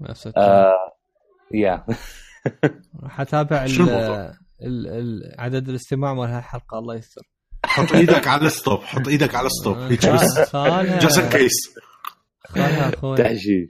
[0.00, 0.42] نفس الشيء.
[0.42, 0.92] آه
[1.54, 1.86] يا.
[3.02, 4.32] راح اتابع شو ال- الموضوع؟
[4.62, 7.22] ال- ال- عدد الاستماع مال هالحلقة الله يستر.
[7.66, 9.76] حط إيدك على ال stop حط إيدك على ال stop.
[9.78, 10.98] هيك بس خالها.
[10.98, 11.74] just in case
[12.46, 13.16] خالها أخوي.
[13.16, 13.68] تحشيش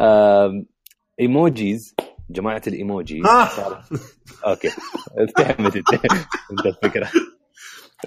[0.00, 0.66] آم،
[1.20, 1.94] emojis
[2.30, 3.48] جماعة الايموجي آه.
[3.48, 3.84] صار-
[4.46, 4.68] okay.
[5.18, 5.88] افتهمت انت.
[6.52, 7.10] انت الفكرة.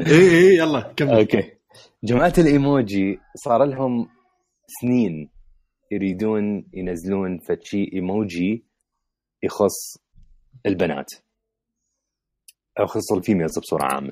[0.02, 1.10] اي اي يلا كمل.
[1.14, 1.52] okay.
[2.04, 4.10] جماعة الإيموجي صار لهم
[4.82, 5.30] سنين
[5.92, 8.66] يريدون ينزلون فشي إيموجي
[9.44, 9.98] يخص
[10.66, 11.10] البنات.
[12.80, 14.12] أو يخص ال females بصورة عامة.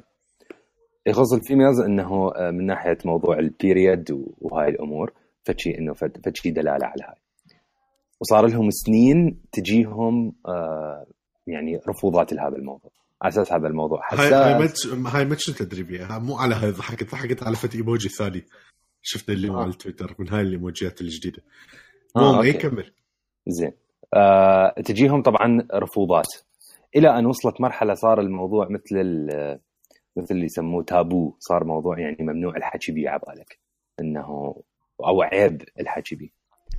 [1.07, 5.13] يخص ال females إنه آه، من ناحية موضوع ال period وهاي الأمور
[5.43, 7.15] فد شي إنه فد شي دلالة على هاي.
[8.21, 11.05] وصار لهم سنين تجيهم آه،
[11.47, 12.91] يعني رفوضات لهذا الموضوع.
[13.21, 13.99] على أساس هذا الموضوع.
[14.11, 14.87] هاي هاي حساس.
[14.87, 16.19] هاي ما كنت أدري بيها.
[16.19, 18.45] مو على هاي ضحكت ضحكت على فت إيموجي ثاني.
[19.01, 19.51] شفنا اللي آه.
[19.51, 21.43] مال تويتر من هاي الإيموجيات الجديدة.
[22.15, 22.53] آه، اي okay.
[22.53, 22.91] كمل.
[23.47, 23.71] زين.
[24.13, 26.27] آه، تجيهم طبعا رفوضات.
[26.95, 29.59] إلى أن وصلت مرحلة صار الموضوع مثل ال-
[30.17, 33.59] مثل اللي يسموه تابو صار موضوع يعني ممنوع الحكي بيه عبالك
[33.99, 34.55] إنه
[35.05, 36.29] أو عيب الحكي بيه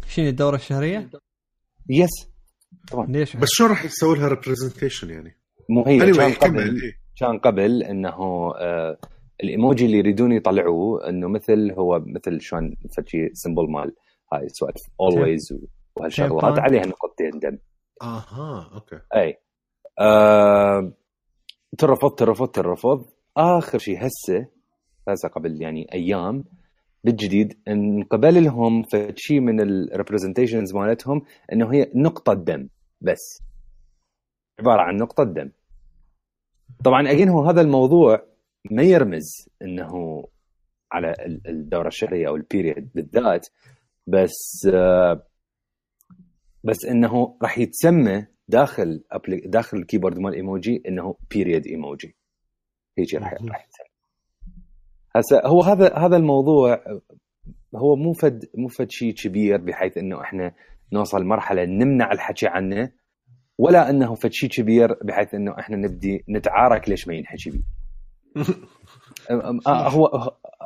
[0.09, 1.11] شنو الدورة الشهرية؟
[1.91, 2.11] Yes
[3.09, 5.37] ليش؟ بس شلون راح يسوي لها representation يعني؟
[5.71, 6.93] مو هي كان anyway كمل قبل إيه.
[7.21, 8.11] كان قبل إنه
[8.61, 8.99] آه
[9.45, 13.95] الإيموجي اللي يريدون يطلعوه إنه مثل هو مثل شلون فد شي symbol مال
[14.33, 15.49] هاي سوالف Always
[15.97, 16.59] وهالشغلات.
[16.59, 17.59] عليها نقطتين دم
[18.03, 19.37] آها okay أي
[19.99, 20.93] آه
[21.79, 23.05] ترفض ترفض ترفض.
[23.37, 24.47] آخر شيء هسه
[25.09, 26.45] هسه قبل يعني أيام
[27.05, 31.23] بالجديد انقبل لهم في شيء من ال representations مالتهم
[31.53, 32.69] إنه هي نقطة دم
[33.01, 33.43] بس.
[34.61, 35.51] عبارة عن نقطة دم.
[36.85, 38.23] طبعا أجين هو هذا الموضوع
[38.71, 40.25] ما يرمز إنه
[40.93, 41.15] على
[41.49, 43.47] الدورة الشهرية أو ال period بالذات
[44.07, 44.69] بس
[46.65, 49.05] بس إنه راح يتسمى داخل
[49.47, 52.17] داخل ال keyboard مال إيموجي إنه period emoji.
[52.99, 53.87] هيجي راح راح يتسمى.
[55.17, 56.85] هسه هو هذا هذا الموضوع
[57.77, 60.55] هو مو فد مو فد شيء كبير بحيث إنه إحنا
[60.93, 62.93] نوصل مرحلة نمنع الحكي عنه
[63.59, 67.62] ولا إنه فد شيء كبير بحيث إنه إحنا نبدي نتعارك ليش ما ينحكي بيه
[69.31, 70.07] آه، هو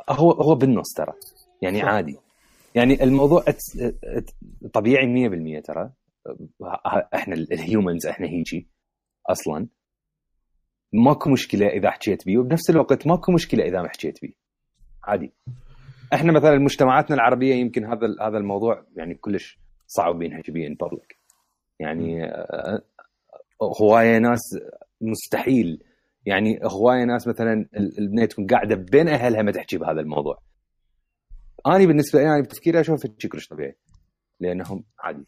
[0.09, 1.13] هو هو بالنص ترى.
[1.61, 2.17] يعني عادي.
[2.75, 3.43] يعني الموضوع
[4.73, 5.91] طبيعي 100% ترى.
[7.13, 8.69] إحنا الهيومنز إحنا هيجي
[9.29, 9.67] أصلا.
[10.93, 14.33] ماكو مشكلة إذا حكيت بيه وبنفس الوقت ماكو مشكلة إذا ما حكيت بيه.
[15.03, 15.33] عادي.
[16.13, 21.19] إحنا مثلا مجتمعاتنا العربية يمكن هذا هذا الموضوع يعني كلش صعب ينحكي بيه ان بابليك
[21.79, 22.81] يعني آه،
[23.81, 24.39] هواية ناس
[25.01, 25.83] مستحيل.
[26.25, 30.48] يعني هواية ناس مثلا البنيه تكون قاعدة بين أهلها ما تحكي بهذا الموضوع.
[31.67, 33.77] أنا بالنسبة لي يعني بتفكيري أشوف شيء كلش طبيعي
[34.39, 35.25] لأنهم عادي.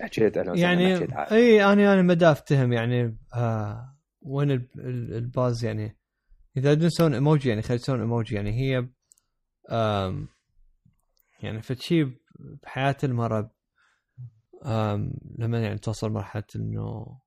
[0.00, 0.94] حكيت أهلا يعني
[1.32, 5.98] إي أنا أنا ما افتهم يعني آه وين الباز يعني
[6.56, 8.88] إذا نسوي إيموجي يعني خلينا نسوي إيموجي يعني هي
[9.70, 10.28] آم
[11.42, 12.06] يعني فشي
[12.62, 13.50] بحياة المرأة
[15.38, 17.18] لما يعني توصل مرحلة إنه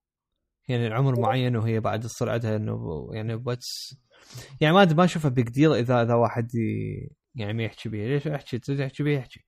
[0.67, 3.95] يعني العمر معين وهي بعد تصير عندها إنه يعني بس
[4.61, 6.47] يعني ما ما أشوفها بيج ديل إذا إذا واحد
[7.35, 9.45] يعني ما يحكي بيه ليش احكي؟ تريد تحكي بيه احكي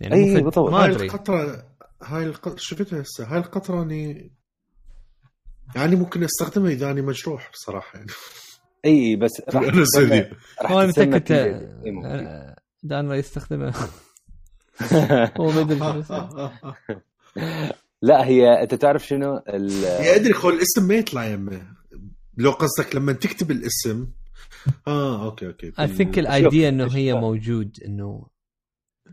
[0.00, 0.58] يعني أي بالضبط.
[0.58, 1.66] هاي القطرة
[2.02, 4.32] هاي القطره شفتها هسه؟ هاي القطرة اني
[5.76, 8.10] يعني ممكن استخدمها إذا اني مجروح بصراحة يعني.
[8.84, 9.62] أي بس راح
[10.72, 11.24] أنا متأكد
[12.82, 13.72] دان راح يستخدمها.
[15.40, 16.04] هو ما
[18.02, 21.62] لا هي أنت تعرف شنو؟ yeah إدري خو الاسم ما يطلع يمه
[22.36, 24.08] لو قصدك لما تكتب الاسم
[24.88, 25.72] آه okay okay.
[25.80, 28.26] I think ال idea إنه هي موجود إنه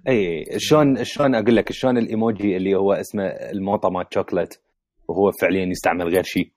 [0.09, 4.61] إي شلون شلون أقول لك شلون الإيموجي اللي هو اسمه الموطه مال شوكلت
[5.07, 6.51] وهو فعليا يستعمل غير شيء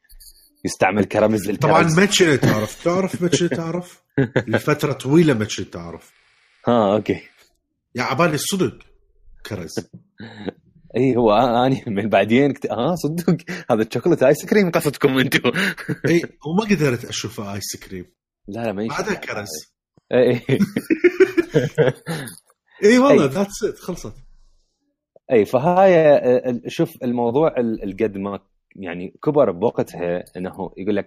[0.64, 2.84] يستعمل كرمز طبعا ما كنت تعرف.
[2.84, 4.02] تعرف ما كنت تعرف؟
[4.48, 6.12] لفترة طويلة ما كنت تعرف.
[6.68, 7.20] ها okay.
[7.94, 8.78] yeah عبالي الصدق
[9.46, 9.88] كرز.
[10.96, 12.66] إي هو أني من بعدين كت...
[12.66, 13.36] آه صدق.
[13.70, 15.50] هذا الشوكولاته ice cream قصدكم أنتم
[16.08, 18.07] إي وما قدرت اشوفه ice cream
[18.49, 19.49] لا لا ما بعدها كرز.
[20.12, 20.40] اي
[22.84, 24.14] اي والله that's it خلصت.
[25.32, 26.20] اي فهاي
[26.66, 28.40] شوف الموضوع القد ما
[28.76, 31.07] يعني كبر بوقتها إنه يقول لك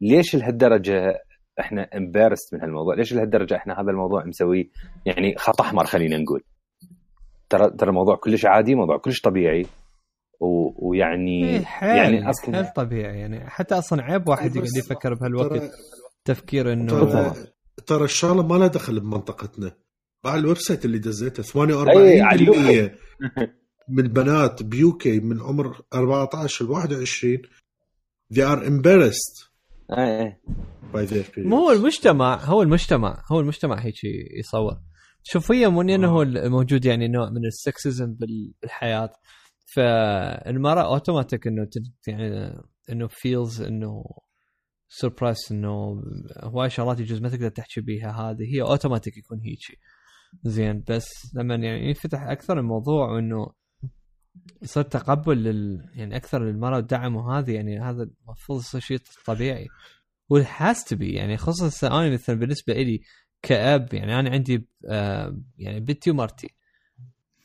[0.00, 1.24] ليش لهالدرجة
[1.60, 4.64] إحنا embarrassed من هالموضوع؟ ليش لهالدرجة إحنا هذا الموضوع مسويه
[5.06, 6.42] يعني خط أحمر خلينا نقول.
[7.48, 9.66] ترى ترى الموضوع كلش عادي موضوع كلش طبيعي
[10.40, 10.72] و...
[10.88, 15.70] ويعني إيه حيل يعني أصلا حيل طبيعي يعني حتى أصلا عيب واحد يقعد يفكر بهالوقت.
[16.24, 17.34] تفكير إنه ترى,
[17.86, 19.76] ترى الشغله ما لها دخل بمنطقتنا.
[20.24, 21.46] مع ال website اللي دزيته 48%
[23.96, 27.38] من بنات ب UK من عمر 14 ل 21
[28.34, 29.50] they are embarrassed
[30.92, 34.04] by their مو هو المجتمع هو المجتمع هو المجتمع هيك
[34.38, 34.76] يصور.
[35.22, 38.16] شوف هي مو إنه هو موجود يعني نوع من ال sexism
[38.62, 39.12] بالحياة.
[39.74, 41.68] فالمرأة اوتوماتيك إنه
[42.06, 42.54] يعني
[42.90, 44.04] إنه feels إنه
[44.92, 46.02] suppressed انه
[46.36, 48.10] هواي شغلات يجوز ما تقدر تحكي بيها.
[48.10, 49.78] هذه هي اوتوماتيك يكون هيك
[50.44, 53.52] زين بس لما يعني ينفتح أكثر الموضوع وانه
[54.62, 59.68] يصير تقبل لل يعني أكثر للمرأة ودعم وهذه يعني هذا المفروض يصير شيء طبيعي.
[60.28, 63.00] و it has to be يعني خصوصا أنا مثلا بالنسبة لي
[63.42, 66.48] كأب يعني أنا عندي آه يعني بنتي ومرتي.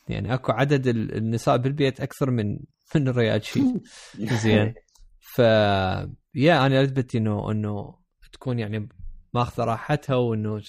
[0.08, 2.58] يعني أكو عدد النساء بالبيت أكثر من
[2.94, 3.80] من الريال شيء
[4.42, 4.74] زين.
[5.20, 5.40] ف
[6.36, 7.98] yeah أنا بنتي إنه إنه
[8.32, 8.88] تكون يعني
[9.34, 10.60] ماخذة راحتها وإنه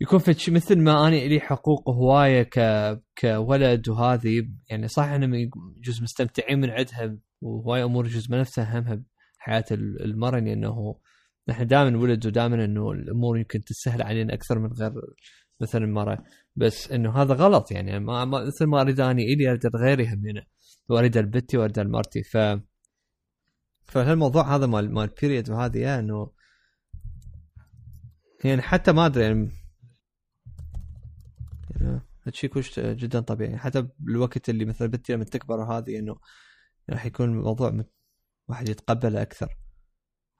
[0.00, 2.58] يكون في مثل ما أنا لي حقوق هوايه ك
[3.20, 9.02] كولد وهذه يعني صح إحنا جزء مستمتعين من عندها وهواي أمور جزء ما نفسها همها
[9.38, 10.96] بحياة المراه لأنه
[11.48, 14.92] نحن دائما ولد ودائما إنه الأمور يمكن تسهل علينا أكثر من غير
[15.60, 16.18] مثلا المراه
[16.56, 20.42] بس إنه هذا غلط يعني ما, مثل ما أريد اني إلي أريد غيري همينه
[20.88, 22.36] وأريد لبنتي وأريد لمرتي ف
[23.84, 26.30] فهالموضوع هذا مال مال بيريد وهذه إنه
[28.44, 29.50] يعني حتى ما أدري يعني
[32.26, 33.58] هالشيء كلش جدا طبيعي.
[33.58, 36.16] حتى بالوقت اللي مثلا بنتي لما تكبر وهذه إنه
[36.90, 37.84] راح يكون الموضوع
[38.48, 39.56] واحد يتقبله أكثر.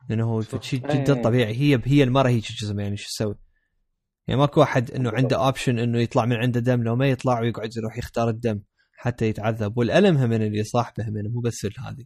[0.09, 0.43] لأنه هو.
[0.43, 1.05] شيء إيه.
[1.05, 1.55] جدا طبيعي.
[1.55, 3.34] هي هي المرة هي شو اسمه يعني شو تسوي؟
[4.28, 6.82] يعني ماكو واحد إنه عنده اوبشن إنه يطلع من عنده دم.
[6.82, 8.62] لو ما يطلع ويقعد يروح يختار الدم
[8.93, 9.78] حتى يتعذب.
[9.78, 12.05] والألم هم اللي يصاحبه هم مو بس هذه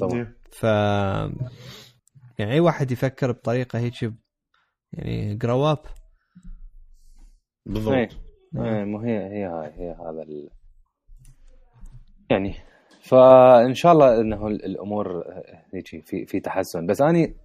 [0.00, 0.34] طبعا.
[0.52, 0.62] ف
[2.38, 4.02] يعني أي واحد يفكر بطريقة هيك
[4.92, 5.78] يعني grow up
[7.66, 7.94] بالضبط.
[7.94, 8.08] إيه.
[8.56, 10.50] إيه، مو هي هي هاي هي هذا ال...
[12.30, 12.54] يعني
[13.02, 15.24] فان شاء الله إنه ال- الأمور
[15.74, 16.86] هيك في في تحسن.
[16.86, 17.36] بس أني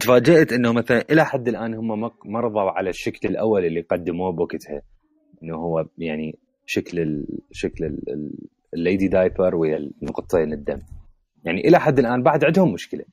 [0.00, 4.32] تفاجئت إنه مثلا إلى حد الآن هم ما- ما رضوا على الشكل الأول اللي قدموه
[4.32, 4.82] بوقتها
[5.42, 7.26] إنه هو يعني شكل ال...
[7.52, 10.82] شكل ال- ال- ال lady diaper ويا نقطتين الدم.
[11.44, 13.04] يعني إلى حد الآن بعد عندهم مشكلة.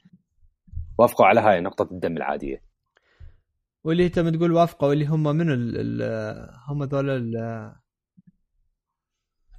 [0.97, 2.63] وافقوا على هاي نقطة الدم العادية.
[3.83, 7.75] واللي أنت تقول وافقوا اللي هم من ال ال هم ذول ال-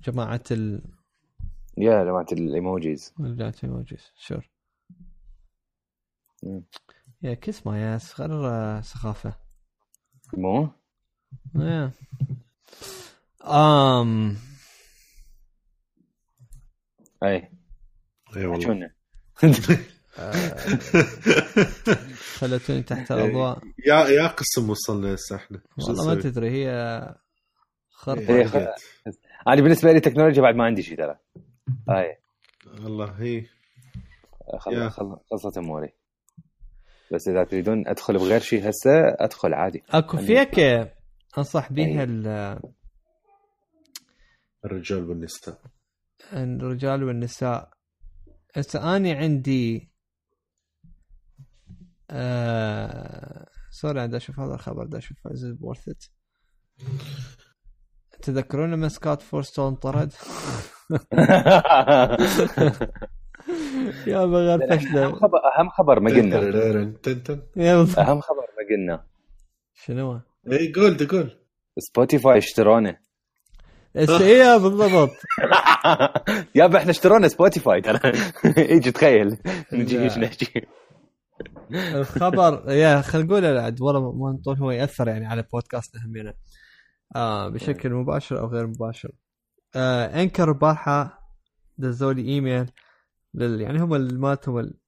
[0.04, 0.82] جماعة ال
[1.76, 3.14] yeah جماعة ال emojis.
[3.18, 4.50] جماعة emojis sure
[6.42, 6.64] مم.
[7.22, 9.34] يا كيس ما غير آه، سخافة.
[10.36, 10.68] مو؟
[11.56, 11.90] Yeah.
[13.42, 14.36] Um,
[17.22, 17.57] أي.
[18.36, 18.90] اي والله.
[22.38, 23.58] خلتوني تحت الأضواء.
[23.86, 26.68] يا يا قسم وصلنا هسه إحنا والله ما؟ تدري هي
[27.90, 28.20] خرطة.
[28.20, 28.74] إيه، إيه،
[29.48, 31.18] أنا بالنسبة لي تكنولوجيا بعد ما عندي شيء ترى.
[31.88, 32.18] هاي
[32.82, 33.44] والله هي.
[34.58, 34.90] خل-
[35.30, 35.92] خلصت أموري.
[37.12, 39.82] بس إذا تريدون أدخل بغير شيء هسه أدخل عادي.
[39.90, 40.58] أكو يعني- فيك
[41.38, 42.04] أنصح بيها أي.
[42.04, 42.60] ال-
[44.64, 45.58] الرجال والنساء.
[46.32, 47.70] الرجال والنساء.
[48.58, 49.90] هسه أني عندي
[52.10, 53.46] آه...
[53.70, 56.04] sorry دا أشوف هذا الخبر دا أشوف is worth it
[58.22, 60.12] تذكرون لما سكوت فورستول طرد؟
[64.06, 66.38] يا بغير أهم فشله خبر أهم خبر ما قلنا.
[67.98, 69.06] أهم خبر ما قلنا.
[69.74, 70.20] شنو؟
[70.52, 71.30] اي قول دي قول.
[71.78, 73.07] Spotify اشترونه.
[73.98, 75.10] إيه بالضبط؟
[76.54, 78.12] يابا إحنا اشترونا Spotify ترى.
[78.74, 79.38] يجي تخيل.
[79.72, 80.02] نجي.
[80.02, 80.66] إيش نحكي
[81.72, 86.34] الخبر يا خلينا نقول عاد والله ما نطول هو يأثر يعني على بودكاستنا همينه
[87.16, 89.10] آه بشكل مباشر أو غير مباشر.
[89.76, 91.18] آه Anchor البارحه
[91.78, 92.70] دزوا لي ايميل
[93.34, 94.78] لل يعني هم ال- مالتهم ال-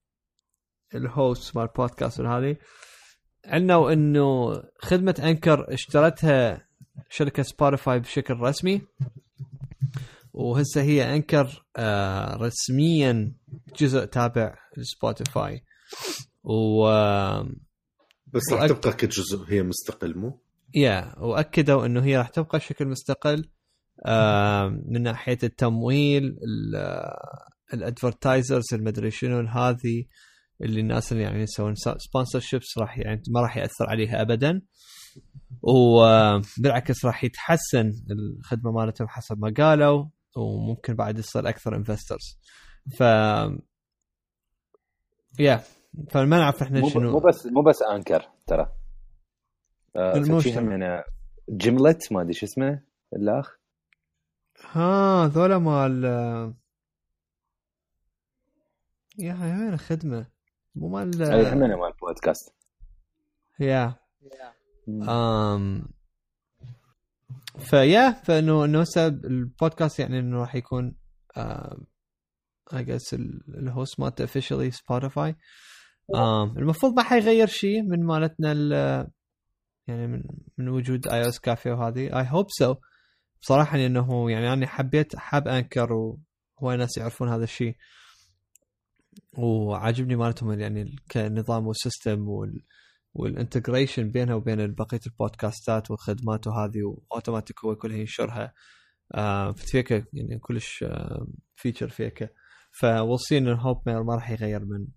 [0.95, 2.55] ال host مال البودكاست هذه.
[3.45, 6.67] عنا إنه خدمة Anchor اشترتها
[7.09, 8.81] شركة Spotify بشكل رسمي.
[10.33, 13.33] وهسه هي Anchor آه رسميا
[13.79, 15.63] جزء تابع ل Spotify.
[16.43, 17.49] و آه،
[18.27, 20.41] بس راح وأك- تبقى كجزء هي مستقل مو؟
[20.75, 23.49] yeah وأكدوا إنه هي راح تبقى بشكل مستقل
[24.05, 26.35] آه، من ناحية التمويل
[27.73, 30.05] ال advertisers المدري شنو هذه
[30.63, 34.61] اللي الناس اللي يعني يسوون sponsorships راح يعني ما راح يأثر عليها ابدا.
[35.61, 40.05] وبالعكس راح يتحسن الخدمة مالتهم حسب ما قالوا
[40.37, 42.39] وممكن بعد يصير أكثر investors
[42.97, 43.01] ف
[45.39, 45.63] yeah
[46.09, 47.11] فما نعرف إحنا شنو.
[47.11, 48.73] مو بس مو بس انكر ترى.
[49.95, 51.03] آه، المجتمع.
[51.49, 52.83] جملت ما أدري شو اسمه
[53.15, 53.57] الأخ.
[54.71, 56.03] ها ذولا مال
[59.19, 60.25] يا هاي وين الخدمة؟
[60.75, 62.55] مو مال اي هم مال بودكاست
[63.59, 63.95] يا
[65.09, 65.87] آم
[67.59, 70.95] فيا فإنه إنه هسه البودكاست يعني إنه راح يكون
[72.73, 75.35] I guess ال host مالته officially سبوتيفاي
[76.57, 79.07] المفروض ما حيغير شيء من مالتنا ال-
[79.87, 80.23] يعني من
[80.57, 82.19] من وجود اي اس كافيه وهذه.
[82.19, 82.75] I hope so
[83.41, 87.75] بصراحة لأنه يعني أنا حبيت حاب أنكر وهواي ناس يعرفون هذا الشيء
[89.37, 92.61] وعاجبني مالتهم يعني كنظام و system وال
[93.13, 98.53] وال integration بينها وبين بقية البودكاستات والخدمات وهذه وأوتوماتيك هو كلها ينشرها
[99.15, 102.33] آه فيك يعني كلش آه فيتشر فيك.
[102.71, 104.87] فوصي ان هوب ما ما راح يغير من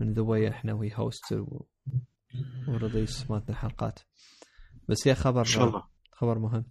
[0.00, 1.34] من ذا واي إحنا وي هوست
[2.68, 3.98] وريليس مالتنا الحلقات.
[4.88, 5.82] بس هي خبر إن شاء الله.
[6.12, 6.64] خبر مهم.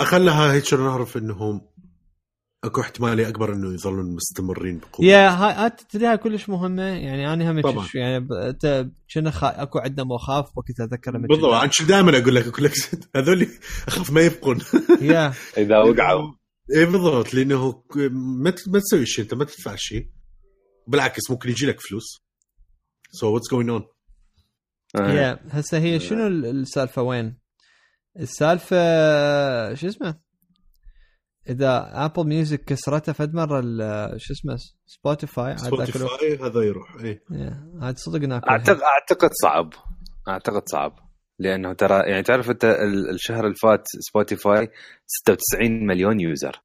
[0.00, 1.69] أخلها هيك نعرف انهم
[2.64, 5.06] أكو احتماليه أكبر إنه يظلون مستمرين بقوة.
[5.06, 7.88] يا هاي تدري هاي كلش مهمة؟ يعني أنا هم طبعاً.
[7.94, 9.62] يعني انت كنا خا...
[9.62, 11.70] أكو عندنا مخاوف وقت أتذكر بالضبط.
[11.72, 12.72] شو دائما أقول لك أقول لك
[13.16, 13.46] هذول
[13.88, 14.58] أخاف ما يبقون.
[15.00, 15.32] yeah.
[15.58, 16.32] إذا وقعوا.
[16.76, 17.34] اي بالضبط.
[17.34, 20.08] لأنه ما ما تسوي شيء أنت ما تدفع شيء.
[20.86, 22.22] بالعكس ممكن يجي لك فلوس.
[23.12, 23.82] so what's going on
[25.00, 25.12] آه.
[25.12, 27.38] yeah هسه هي شنو ال- السالفة وين؟
[28.18, 28.76] السالفة
[29.74, 30.29] شو اسمه؟
[31.48, 37.70] إذا Apple Music كسرته فد مرة ال- شو اسمه Spotify Spotify هذا يروح اي yeah،
[37.82, 39.72] عاد صدق اعتقد أعتقد صعب.
[40.28, 40.98] أعتقد صعب.
[41.38, 44.68] لأنه ترى يعني تعرف أنت ال- الشهر اللي فات Spotify
[45.06, 46.60] 96 مليون user.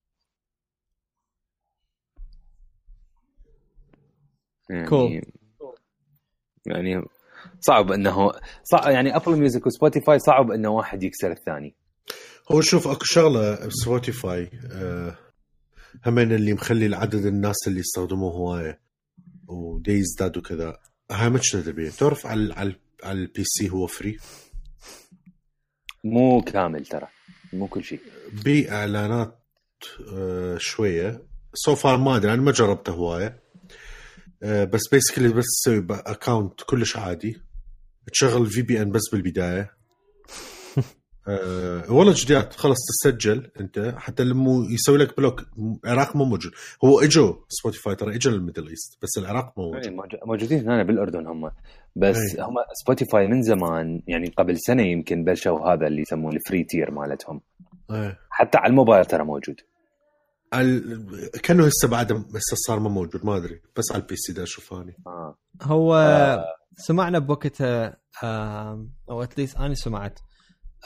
[4.70, 5.26] يعني Cool.
[6.66, 7.02] يعني
[7.60, 8.32] صعب إنه
[8.64, 11.76] صعب يعني Apple Music و Spotify صعب إنه واحد يكسر الثاني.
[12.52, 15.18] هو شوف اكو شغلة ب Spotify آه
[16.06, 18.80] همين اللي مخلي العدد الناس اللي يستخدموه هواية
[19.48, 20.80] ودي يزداد وكذا.
[21.12, 24.18] هاي ما تبي تعرف على على على ال PC هو free
[26.04, 27.08] مو كامل ترى.
[27.54, 28.00] مو كل شيء.
[28.46, 29.40] بإعلانات
[30.14, 31.26] آه شوية.
[31.54, 33.40] so far ما أدري أنا ما جربته هواية.
[34.44, 37.42] آه بس basically بس تسوي account كلش عادي.
[38.12, 39.76] تشغل VPN بس بالبداية.
[41.28, 45.44] آه والله جديات خلص تسجل انت حتى لما يسوي لك block.
[45.86, 46.52] العراق مو موجود.
[46.86, 50.60] هو اجوا Spotify ترى اجوا لل Middle East بس العراق مو إيه، موجود موجو- موجودين
[50.60, 51.52] هنا بالأردن هم.
[51.96, 52.46] بس إيه.
[52.46, 52.54] هم
[52.84, 57.42] Spotify من زمان يعني قبل سنة يمكن بلشوا هذا اللي يسمونه ال free tier مالتهم.
[57.92, 58.20] إيه.
[58.30, 59.56] حتى على الموبايل ترى موجود.
[60.54, 61.32] ال...
[61.44, 63.62] كانه هسه بعد هسه صار ما موجود ما أدري.
[63.78, 65.38] بس على ال PC دا أشوف اني آه.
[65.62, 66.46] هو آه.
[66.78, 70.20] سمعنا بوقتها آم، أو at least أنا سمعت.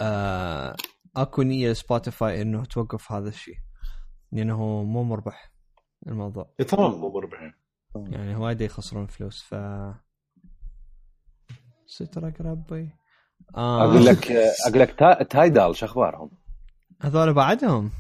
[0.02, 0.76] آه،
[1.16, 3.58] اكو نية Spotify انه توقف هذا الشيء.
[4.32, 5.52] لأنه مو مربح
[6.08, 6.54] الموضوع.
[6.60, 7.54] إيه طبعا مو مربح.
[7.96, 9.56] يعني وايد يخسرون فلوس ف
[11.88, 12.90] سترك ربي.
[13.56, 14.32] آه أقول لك
[14.68, 16.32] أقول لك تا- Tidal شو أخبارهم؟
[17.02, 17.92] هذول بعدهم.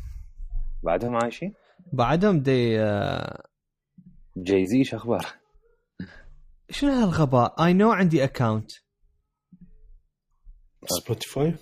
[0.84, 1.54] بعدهم عايشين؟
[1.94, 3.44] بعدهم دي آه
[4.38, 5.26] Jay-Z شو أخبار؟
[6.70, 8.72] شنو هالغباء؟ I know عندي account
[10.86, 11.56] Spotify؟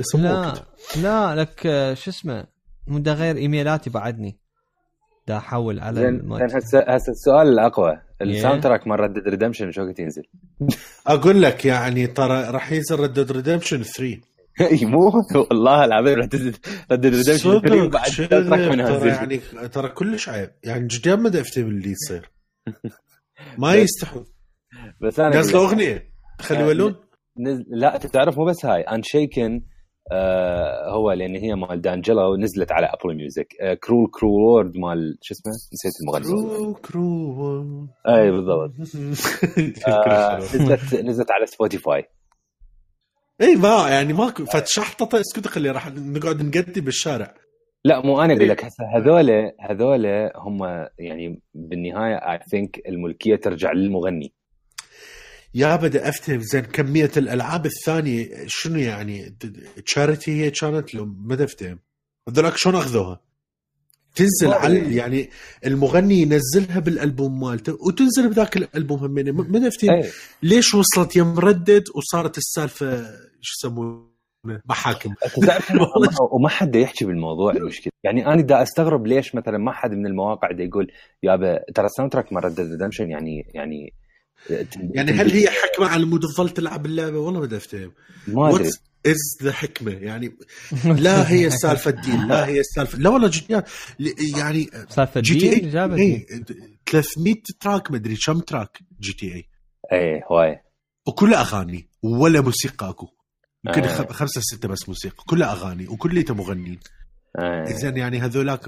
[0.00, 1.02] يسموه لا كده.
[1.02, 2.46] لا لك آه، شو اسمه؟
[2.86, 4.38] مو دا غير إيميلاتي بعدني.
[5.28, 8.00] دا احول على زين هسه هسه السؤال الأقوى.
[8.22, 10.22] ال soundtrack مال Red Dead Redemption شو وقت ينزل؟
[11.06, 14.20] أقول لك يعني ترى راح ينزل Red Dead Redemption 3
[14.60, 15.12] إي مو
[15.50, 16.56] والله العظيم Red Dead
[16.92, 19.38] Red Dead Redemption 3 بعد ترى يعني
[19.68, 20.50] ترى كلش عيب.
[20.64, 22.30] يعني جديان ما افتهم اللي يصير.
[23.58, 24.24] ما يستحون
[25.02, 26.12] بس أنا نزلوا أغنية.
[26.40, 26.94] خلي يولون
[27.38, 27.64] نز...
[27.68, 28.80] لا أنت تعرف مو بس هاي.
[28.80, 29.75] انشيكن آه
[30.92, 35.52] هو لأن هي مال دانجيلا ونزلت على ابل ميوزك آه كرول كرول مال شو اسمه؟
[35.52, 36.24] نسيت المغني.
[36.24, 38.70] كرو كرو اي بالضبط.
[39.88, 42.04] آه نزلت نزلت على سبوتيفاي
[43.40, 47.34] اي ما يعني ماكو فتشحططه اسكت خلي راح نقعد نقدي بالشارع.
[47.84, 48.38] لا مو أنا إيه.
[48.38, 48.64] أقول لك.
[48.64, 54.34] هسه هذول هذول هم يعني بالنهاية اي ثينك الملكية ترجع للمغني.
[55.56, 59.36] يا بدأ أفتهم زين كمية الألعاب الثانية شنو يعني؟
[59.86, 61.78] تشاريتي هي كانت؟ لو ما أفتهم.
[62.28, 63.20] هذولاك شلون أخذوها؟
[64.14, 64.96] تنزل على إيه.
[64.96, 65.30] يعني
[65.66, 69.90] المغني ينزلها بالألبوم مالته وتنزل بذاك الألبوم همين ما دا أفتهم.
[69.90, 70.10] اي
[70.42, 73.02] ليش وصلت يم ردد وصارت السالفة
[73.40, 74.06] شو يسمونه؟
[74.68, 75.14] محاكم.
[76.32, 80.50] وما حد يحكي بالموضوع المشكلة يعني أنا دا أستغرب ليش مثلا ما حد من المواقع
[80.50, 80.92] دا يقول
[81.22, 83.92] يابا ترى الساوند تراك مال ريد ريدمشن يعني يعني
[84.94, 87.92] يعني هل هي حكمة على مود تظل تلعب اللعبة؟ والله ما دا افتهم
[88.28, 88.70] ما أدري.
[89.06, 90.36] از ذا حكمة؟ يعني
[90.84, 93.62] لا هي السالفه الدين لا هي السالفه لا والله جديان
[94.38, 96.26] يعني سالفة جي تي الدين جابت؟ اي
[96.90, 99.44] 300 تراك مدري كم تراك جي تي اي
[99.92, 100.60] اي هواي.
[101.06, 103.08] وكلها أغاني ولا موسيقى أكو.
[103.66, 103.96] يمكن آه.
[103.96, 105.24] خ- خمسة ستة بس موسيقى.
[105.26, 106.78] كلها أغاني وكليته مغنيين
[107.38, 107.64] آه.
[107.64, 108.60] زين يعني هذولاك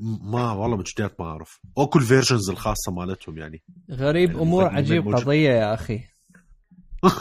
[0.00, 1.60] ما والله بجديات ما أعرف.
[1.76, 3.62] واكو الفيرجنز الخاصة مالتهم يعني.
[3.90, 5.20] غريب يعني أمور عجيب موجود.
[5.24, 6.00] قضية يا أخي.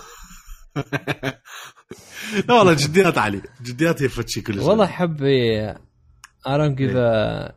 [2.48, 3.42] لا والله جديات علي.
[3.64, 7.48] جديات هي فتشي كل والله حبي I don't give إيه.
[7.48, 7.52] a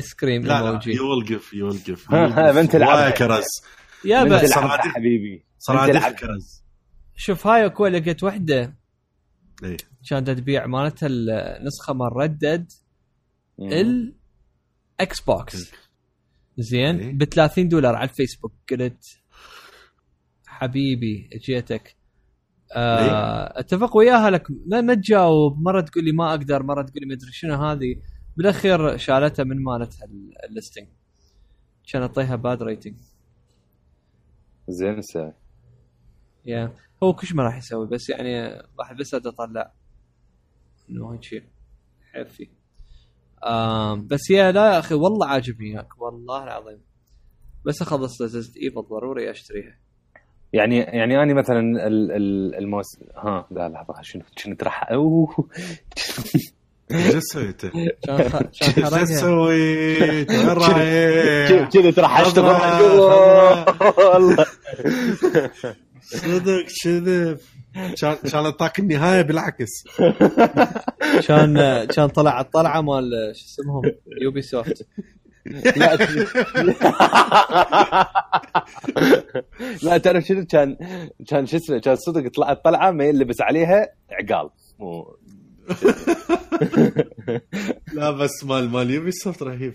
[0.00, 0.86] ice cream لا لا emoji.
[1.00, 2.10] ويل جيف يو ويل جيف
[2.54, 3.12] بنت العب.
[3.12, 3.44] كرز
[4.04, 4.52] يا بس.
[4.52, 5.44] حبيبي.
[5.58, 6.10] صراحة.
[6.12, 6.62] كرز
[7.16, 8.76] شوف هاي أكو لقيت وحدة.
[9.64, 9.76] إيه.
[10.10, 12.72] كانت تبيع مالتها النسخه مال ردد
[13.58, 13.68] مم.
[15.26, 15.78] بوكس إيه.
[16.58, 18.52] زين ب 30 دولار على الفيسبوك.
[18.70, 19.04] قلت
[20.46, 21.96] حبيبي جيتك.
[22.76, 24.46] آه أتفق وياها لك.
[24.66, 25.62] ما, تجاوب.
[25.62, 27.96] مرة تقول لي ما أقدر مرة تقول لي ما أدري شنو هذه.
[28.36, 30.88] بالأخير شالتها من مالتها ال- الليستنج
[31.92, 32.96] كان أعطيها باد ريتنج
[34.68, 35.32] زين سوي
[36.44, 36.72] يا.
[37.02, 38.48] هو كل ما راح يسوي بس يعني
[38.78, 39.72] راح بس اطلع
[40.90, 41.42] إنه هيك شيء.
[42.12, 42.48] حفي
[43.94, 46.80] بس يا لا يا أخي والله عاجبني ياك والله العظيم.
[47.64, 49.78] بس أخلص ريزنت ايفل ضروري أشتريها.
[50.52, 52.86] يعني يعني أنا مثلا ال- ال- الموس
[53.16, 54.84] ها لا لحظة شنو شنو ترح
[56.88, 57.14] كان إيش
[58.62, 64.46] حرقها سويت؟ وين رايح؟ كذا خبرة، والله
[66.00, 67.38] صدق كذب
[68.00, 69.70] كان كان اعطاك النهاية بالعكس.
[71.26, 73.82] كان كان طلع الطلعة مال شو اسمهم؟
[74.22, 74.86] يوبي سوفت
[75.76, 75.98] لا
[79.82, 80.76] لا تعرف شنو؟ كان
[81.28, 84.50] كان شو اسمه؟ كان صدق طلعت طلعه ما يلبس عليها عقال.
[84.78, 85.16] مو
[87.92, 89.74] لا بس مال مال يوبي سوفت رهيب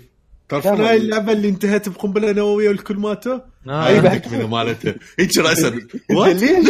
[0.49, 4.13] تعرفون لا، هاي اللعبة اللي انتهت بقنبلة نووية والكل ماتوا؟ هاي آه.
[4.13, 5.67] التكمله مالتها هيك راسا؟
[6.09, 6.67] ليش؟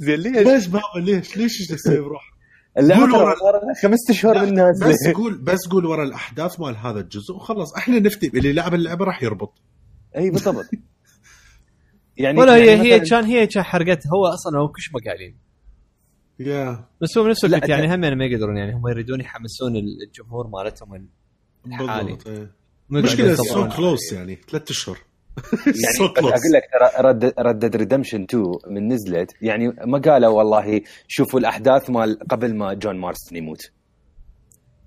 [0.00, 2.22] زين ليش؟ ليش بابا ليش ليش إيش تسوي بروح؟
[2.78, 3.34] اللعبة قول ورا.
[3.82, 7.98] خمس أشهر من بس نازله قول بس قول ورا الأحداث مال هذا الجزء وخلص إحنا
[7.98, 9.52] نفتي اللي لعب اللعبة راح يربط
[10.16, 10.64] أي بالضبط
[12.16, 15.00] يعني ولا هي يعني هي مثلاً- كان هي كان حرقتها هو أصلا هو كل ما
[15.10, 15.36] قايلين
[16.40, 20.46] yeah بس هو بنفس الوقت يعني هم يعني ما يقدرون يعني هم يريدون يحمسون الجمهور
[20.46, 21.08] مالتهم
[21.66, 22.18] الحالي.
[22.26, 22.52] إيه.
[22.92, 23.68] قاعدين so.
[23.68, 24.98] close يعني ثلاث أشهر.
[25.66, 26.18] يعني So.
[26.18, 31.90] أقول لك ترى Red Dead Redemption 2 من نزلت يعني ما قالوا والله شوفوا الأحداث
[31.90, 33.70] مال قبل ما جون مارستون يموت.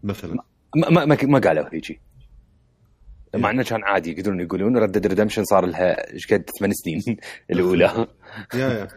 [0.03, 0.33] مثلا.
[0.75, 2.01] ما ما, ما, ما قالوا هيجي.
[3.35, 7.17] مع إنه كان عادي يقدرون يقولون Red Dead Redemption صار لها إيش قد ثمان سنين
[7.51, 8.07] الأولى.
[8.53, 8.87] يا يا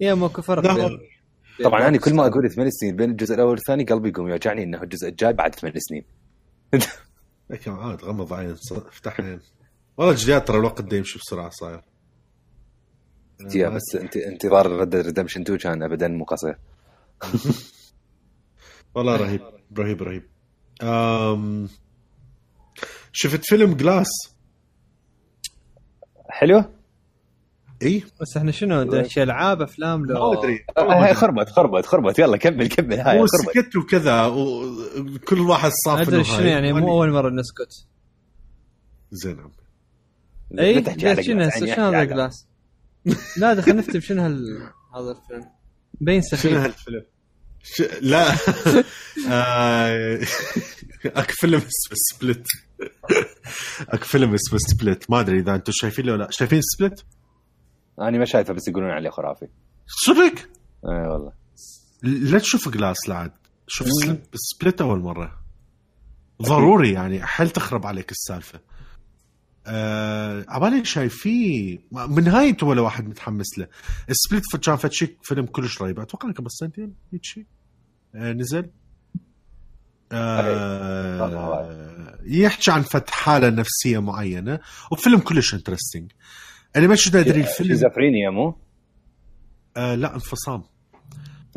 [0.00, 0.62] يا ماكو فرق
[1.64, 2.26] طبعا أنا كل ما.
[2.26, 5.72] أقول ثمان سنين بين الجزء الأول والثاني قلبي يقوم يوجعني إنه الجزء الجاي بعد ثمان
[5.76, 6.04] سنين.
[7.50, 9.40] هيك عاد غمض عين افتح عين
[9.96, 11.82] والله جديات ترى الوقت ده يمشي بسرعة صاير.
[13.54, 16.58] yeah بس انت انتظار Red Dead Redemption 2 كان ابدا مو قصير.
[18.94, 19.40] والله رهيب
[19.78, 20.28] رهيب رهيب.
[20.82, 21.68] أم...
[23.12, 24.08] شفت فيلم Glass
[26.30, 26.64] حلو؟
[27.82, 28.04] إي.
[28.20, 30.64] بس إحنا شنو دش ألعاب أفلام؟ لو ما أدري.
[30.78, 32.18] آه، خربت خربت خربت.
[32.18, 33.00] يلا كمل كمل.
[33.00, 33.58] هاي هو خربت.
[33.58, 36.48] سكت وكذا وكل واحد صاف أدري إنه شنو هاي.
[36.48, 37.86] يعني مو أول مرة نسكت
[39.10, 39.50] زين عم
[40.58, 42.46] إي شنو جلاس، شنو يعني هذا جلاس
[43.36, 45.50] لا ده خلينا نكتب شنو هال هذا الفيلم.
[46.08, 46.52] شنو سخيف.
[46.52, 47.02] هالفيلم؟
[47.62, 47.82] ش...
[48.00, 48.26] لا.
[49.30, 50.20] آه،
[51.06, 52.46] أك فيلم اسمه سبلت
[53.88, 56.30] أكو فيلم اسمه Split ما أدري إذا أنتم شايفين ولا لا.
[56.30, 57.04] شايفين Split؟
[58.00, 59.48] أنا ما شايفه بس يقولون عليه خرافي.
[59.86, 60.34] صدق؟
[60.88, 61.32] اي والله.
[62.02, 63.32] لا تشوف Glass لعد.
[63.66, 63.88] شوف
[64.34, 65.40] Split أول مرة.
[66.42, 68.60] ضروري يعني حل تخرب عليك السالفة.
[69.66, 73.68] آه عبالي شايفيه من نهايته ولا واحد متحمس له.
[74.12, 76.00] Split كان فد شيء فيلم كلش رهيب.
[76.00, 77.46] أتوقع قبل سنتين هيك شيء.
[78.14, 78.70] آه نزل.
[80.12, 84.60] آه يحكي عن فد حالة نفسية معينة.
[84.92, 86.12] وفيلم كلش interesting
[86.76, 87.68] أنا ما شفت ادري الفيلم.
[87.68, 88.54] شيزوفرينيا مو؟
[89.76, 90.62] آه لا انفصام.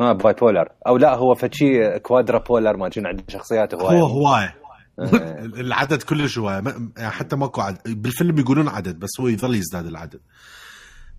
[0.00, 4.00] آه bipolar أو لا هو فد شي quadrapolar ما عنده شخصيات هواية.
[4.00, 4.56] هو هواية.
[4.98, 5.44] آه.
[5.60, 6.54] العدد كلش هواية.
[6.96, 7.78] يعني حتى ماكو عدد.
[8.02, 10.20] بالفيلم يقولون عدد بس هو يظل يزداد العدد.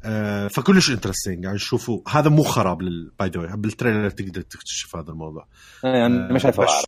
[0.04, 2.78] آه فكلش interesting يعني شوفوا هذا مو خراب
[3.20, 5.48] by the بال trailer تقدر تكتشف هذا الموضوع.
[5.86, 6.64] آه، شايفه.
[6.64, 6.86] بس- أعرف.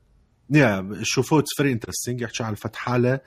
[0.50, 3.22] yeah شوفوه it's very interesting يحكي عن فد حالة آه،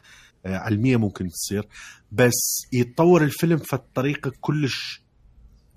[0.54, 1.68] علمية ممكن تصير
[2.12, 5.02] بس يتطور الفيلم فالطريقة كلش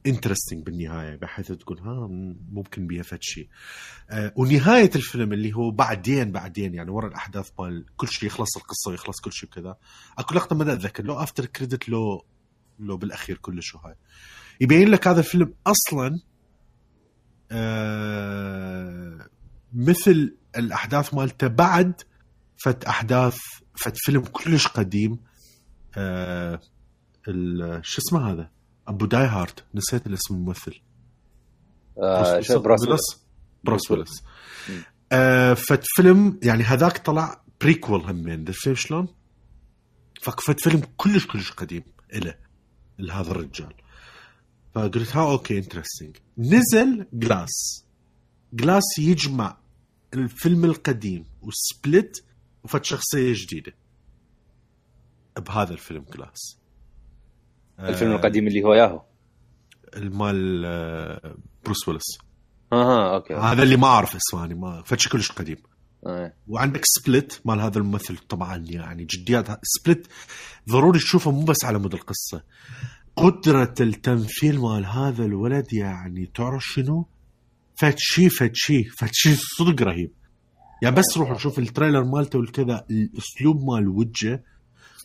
[0.08, 2.08] interesting بالنهاية بحيث تقول ها
[2.52, 3.48] ممكن بيها فد شيء.
[4.10, 8.92] آه، ونهاية الفيلم اللي هو بعدين بعدين يعني ورا الأحداث مال كل شيء يخلص القصة
[8.92, 9.78] ويخلص كل شيء كذا.
[10.18, 12.26] اكو لقطه ما أتذكر؟ لو after credit لو
[12.80, 13.96] لو بالأخير كلش وهاي
[14.62, 16.20] يبين لك هذا الفيلم أصلا
[17.52, 19.30] آه
[19.74, 22.02] مثل الأحداث مالته بعد
[22.58, 23.38] فد أحداث
[23.96, 25.20] فيلم كلش قديم
[25.98, 26.62] آه
[27.28, 28.50] ال- شو اسمه هذا؟
[28.88, 30.82] أبو Die Hard نسيت الاسم الممثل.
[31.98, 33.02] آه، بروس ويلس.
[33.64, 34.24] بروس ويلس.
[35.12, 35.58] آه
[35.96, 39.08] فيلم يعني هذاك طلع prequel همين فاهم شلون؟
[40.22, 41.84] فد فيلم كلش كلش قديم
[42.14, 42.36] إله
[43.00, 43.74] لهذا الرجال.
[44.76, 47.86] فقلت ها okay interesting نزل Glass
[48.54, 49.58] Glass يجمع
[50.14, 52.24] الفيلم القديم و Split
[52.64, 53.74] وفد شخصية جديدة.
[55.38, 56.60] بهذا الفيلم Glass
[57.80, 59.02] الفيلم القديم اللي هو ياهو.
[59.96, 62.18] المال آه، بروس ويلس
[62.74, 65.58] أها okay هذا اللي ما أعرف اسمه يعني ما فتش كلش قديم.
[66.08, 66.34] آه.
[66.48, 69.48] وعندك Split مال هذا الممثل طبعا يعني جديات.
[69.64, 70.08] Split
[70.70, 72.44] ضروري تشوفه مو بس على مود القصة.
[73.16, 77.08] قدرة التمثيل مال هذا الولد يعني تعرف شنو؟
[77.76, 80.12] فد شي فد شي فد شي صدق رهيب.
[80.82, 84.40] يعني بس روح شوف ال trailer مالته والكذا الأسلوب مال وجهه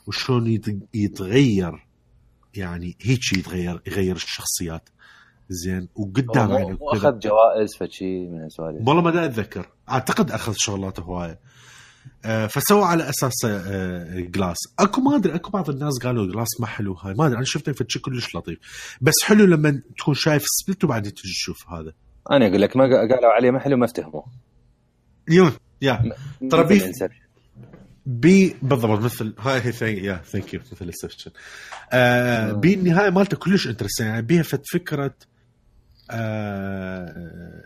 [0.06, 1.86] وشلون يت- يتغير.
[2.54, 4.88] يعني هيك يتغير يغير الشخصيات.
[5.48, 7.08] زين وقدام هو عينك مو وكذا.
[7.08, 9.68] اخذ جوائز فشي من هالسوالف والله ما دا أتذكر.
[9.90, 11.40] أعتقد أخذ شغلات هواية.
[12.24, 16.66] آه، فسوى على أساس آه، Glass أكو ما أدري أكو بعض الناس قالوا Glass ما
[16.66, 17.14] حلو هاي.
[17.14, 18.58] ما أدري أنا شفته فشي كلش لطيف.
[19.00, 21.92] بس حلو لما تكون شايف Split وبعدين تجي تشوف هذا.
[22.30, 24.24] أنا أقول لك ما قالوا عليه ما حلو ما افتهموه.
[25.28, 25.52] يون.
[25.84, 26.12] يا
[26.50, 27.12] ترى Inception.
[28.06, 31.30] بي بالضبط مثل هاي هي thank يا thank you مثل ال section
[31.92, 35.14] آه بالنهايه مالته كلش interesting يعني بيها فد فكرة
[36.10, 37.64] آه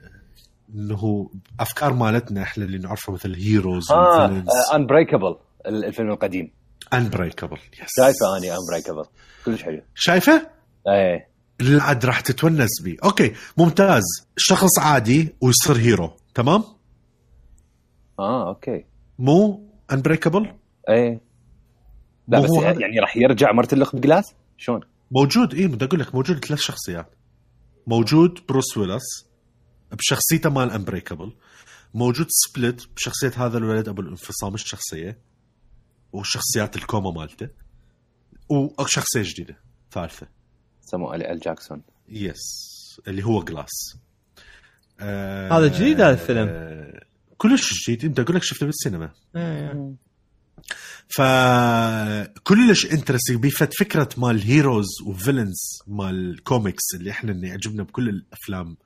[0.74, 1.30] انه
[1.60, 4.42] أفكار مالتنا إحنا اللي نعرفها مثل heroes آه
[4.74, 5.36] Unbreakable
[5.66, 6.50] الفيلم القديم.
[6.92, 9.04] انبريكابل شايفه أني انبريكابل
[9.44, 9.82] كلش حلو.
[9.94, 10.50] شايفه؟
[10.88, 11.28] إيه.
[11.80, 12.96] عاد راح تتونس بيه.
[13.04, 14.02] أوكي ممتاز.
[14.36, 16.64] شخص عادي ويصير hero تمام؟
[18.18, 18.84] آه أوكي.
[19.18, 20.52] مو Unbreakable
[20.88, 21.20] إيه.
[22.28, 24.80] لا بس هذا؟ يعني راح يرجع مرتلق ب Glass؟ شلون؟
[25.10, 27.14] موجود إيه بدي أقول لك موجود ثلاث شخصيات.
[27.86, 29.28] موجود بروس ويلس
[29.92, 31.32] بشخصيته مال Unbreakable
[31.94, 35.18] موجود Split بشخصية هذا الولد أبو الانفصام الشخصيه
[36.12, 37.48] وشخصيات الكومة مالته
[38.78, 39.58] وشخصيه جديدة
[39.92, 40.28] ثالثة.
[40.80, 41.82] سموه ال إل جاكسون.
[42.08, 42.40] يس
[43.08, 43.98] اللي هو Glass.
[45.00, 46.48] آه هذا جديد هذا الفيلم.
[46.48, 47.07] آه
[47.38, 48.04] كلش جديد.
[48.04, 49.10] انت أقول لك شفته بالسينما.
[49.36, 49.94] إيه.
[51.08, 57.82] فكلش interesting بيها فد فكرة مال heroes و villains مال كوميكس اللي إحنا اللي يعجبنا
[57.82, 58.76] بكل الأفلام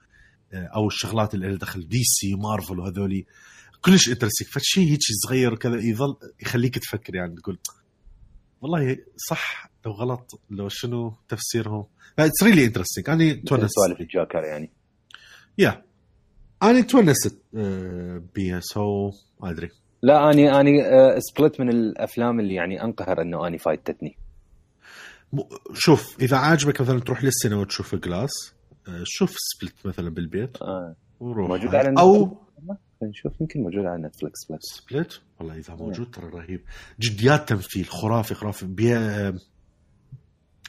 [0.53, 3.27] آه، أو الشغلات اللي لها دخل دي سي مارفل وهذولي
[3.81, 7.59] كلش interesting فشي هيك صغير كذا يظل يخليك تفكر يعني تقول
[8.61, 8.97] والله
[9.31, 11.87] صح لو غلط لو شنو تفسيرهم.
[12.19, 14.71] It's really interesting أنا تونست سوالف الجوكر يعني.
[15.59, 15.85] يا
[16.63, 19.11] أنا تونست آه، بيها so
[19.41, 19.71] ما أدري.
[20.03, 20.81] لا اني اني
[21.21, 24.17] Split من الأفلام اللي يعني أنقهر إنه اني فايتتني.
[25.75, 28.31] شوف إذا عاجبك مثلا تروح للسينما وتشوف Glass
[28.89, 30.95] آه، شوف Split مثلا بالبيت آه.
[31.21, 31.49] وروح.
[31.49, 32.39] موجود على أو
[33.03, 36.61] نشوف يمكن موجود على نتفلكس بلس Split والله إذا موجود ترى رهيب.
[37.01, 38.67] جديات تمثيل خرافي خرافي.
[38.67, 39.35] بيها آه،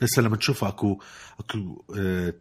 [0.02, 1.00] هسه لما تشوف أكو
[1.40, 1.84] أكو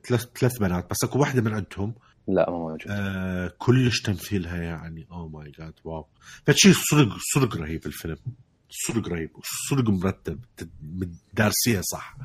[0.09, 1.95] ثلاث ثلاث بنات بس أكو واحدة من عندهم
[2.29, 2.87] لا ما موجود.
[2.91, 6.07] آه كلش تمثيلها يعني oh my God wow.
[6.47, 8.17] فشي صدق صدق رهيب الفيلم.
[8.71, 9.31] صدق رهيب
[9.71, 10.45] صدق مرتب
[11.33, 12.17] دارسيها صح.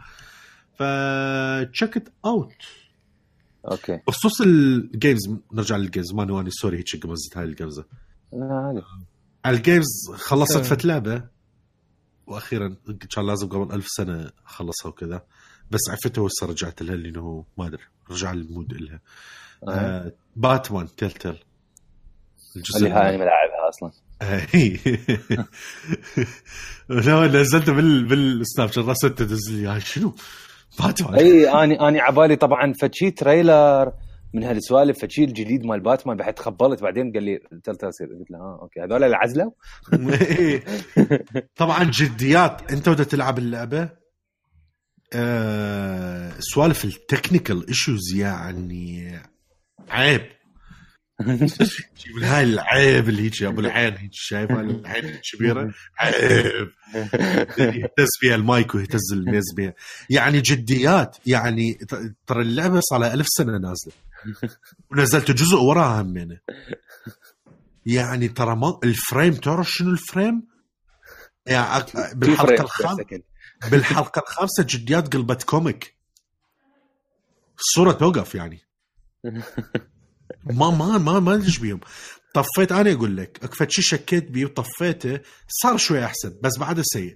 [0.74, 2.54] ف check it out
[3.72, 4.00] okay.
[4.08, 5.20] بخصوص ال games
[5.54, 7.86] نرجع لل games ما نواني sorry هيك قمزت هاي القفزه
[8.34, 8.82] لا عادي.
[9.46, 10.64] على ال games خلصت sorry.
[10.64, 11.28] فد لعبة
[12.28, 12.76] وأخيرا
[13.16, 15.26] كان لازم قبل ألف سنة اخلصها وكذا.
[15.72, 19.00] بس عرفت هسه رجعت لها لأنه ما أدري رجع ال mood لها
[19.68, 19.72] آه.
[19.72, 21.38] آه باتمان Tell
[22.56, 23.92] الجزء اللي هاي ملاعبها أصلا.
[24.22, 24.80] اي
[27.28, 29.82] لا نزلته بال بالسناب شات راسلته تنزل لي.
[29.82, 30.16] شنو؟
[30.80, 33.94] باتمان اي اني اني عبالي طبعا فشي تريلر
[34.34, 38.38] من هالسوالف فشي الجديد مال باتمان بعد تخبلت بعدين قال لي تل تصير قلت له
[38.38, 38.80] آه أوكي.
[38.80, 39.52] هذول العزلة؟
[40.22, 40.64] إيه.
[41.56, 42.72] طبعا جديات.
[42.72, 43.90] أنت بدك تلعب اللعبة؟
[45.14, 49.20] آه سوالف التكنيكال ايشوز يعني
[49.90, 50.38] عيب.
[52.16, 56.70] من هاي العيب اللي هيك أبو العين هيك شايفها العين الكبيره عيب.
[57.60, 59.74] يهتز فيها المايك ويهتز الميز بيها.
[60.10, 61.74] يعني جديات يعني
[62.28, 63.94] ترى اللعبة صار لها ألف سنة نازلة.
[64.92, 66.40] ونزلت جزء وراها همينه
[67.86, 68.28] يعني.
[68.28, 70.48] ترى ما ال frame تعرف شنو ال frame؟
[71.48, 73.04] يعني بالحلقة الخامسه
[73.72, 75.98] بالحلقة الخامسة جديات قلبت comic.
[77.60, 78.60] الصورة توقف يعني.
[80.44, 81.80] ما ما ما ما ادري بيهم.
[82.34, 86.84] طفيت أنا أقول لك أكو فد شي شكيت بيه وطفيته صار شوي أحسن بس بعده
[86.86, 87.16] سيء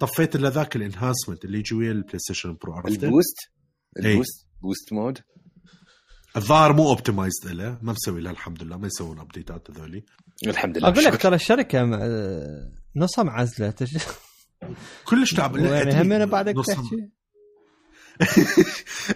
[0.00, 3.36] طفيت إلا ذاك ال enhancement اللي يجي ويا البلاي ستيشن برو عرفته؟ ال boost؟
[4.04, 4.12] إي.
[4.12, 5.18] ال boost؟ boost mode؟
[6.36, 10.04] الظاهر مو optimized له ما مسوي له الحمد لله ما يسوون updateات هذولي
[10.46, 11.22] الحمد لله أقول لك.
[11.22, 13.70] ترى الشركة آه، نصها معزلة.
[13.70, 13.96] تش-
[15.04, 15.56] كلش تعب.
[15.56, 16.02] لا،.
[16.02, 17.08] همينة بعدك تحكي؟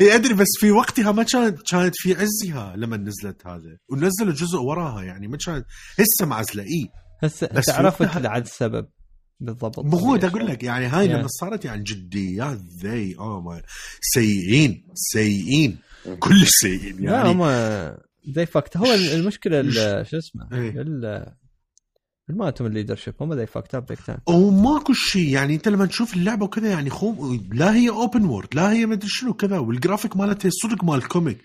[0.01, 4.59] اي أدري بس في وقتها ما كانت كانت في عزها لما نزلت هذا ونزلوا جزء
[4.59, 5.67] وراها يعني ما كانت
[5.99, 6.89] هسه معزله اي
[7.23, 7.77] هسه بس وقتها-
[8.27, 8.87] عاد السبب
[9.41, 9.79] بالضبط.
[9.79, 11.11] مو هو أقول لك يعني هاي Yeah.
[11.13, 13.63] لما صارت يعني جديات ذي اوه ما
[14.01, 15.79] سيئين سيئين.
[16.19, 17.29] كلش سيئين لا يعني.
[17.29, 17.43] هم
[18.35, 20.71] ذي فاكت هو المشكلة ال- شو اسمه؟ إيه.
[22.29, 26.15] مالتهم الليدر شيب هم ذي فاكت اب بيك تايم وماكو شيء يعني أنت لما تشوف
[26.15, 30.51] اللعبة وكذا يعني خو لا هي open world لا هي مدري شنو كذا والجرافيك مالتها
[30.51, 31.39] صدق مال ال comic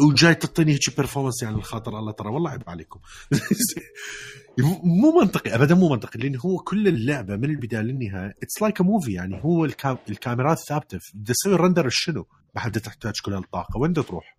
[0.00, 3.00] وجاي تعطيني هيك performance يعني الخاطر الله ترى والله عيب عليكم.
[5.02, 9.12] مو منطقي ابدا مو منطقي لأن هو كل اللعبة من البداية للنهاية it's like movie
[9.12, 10.98] يعني هو الكام الكاميرات ثابتة.
[11.14, 14.38] بدي أسوي render شنو؟ بعد تحتاج كل هالطاقه وين تروح؟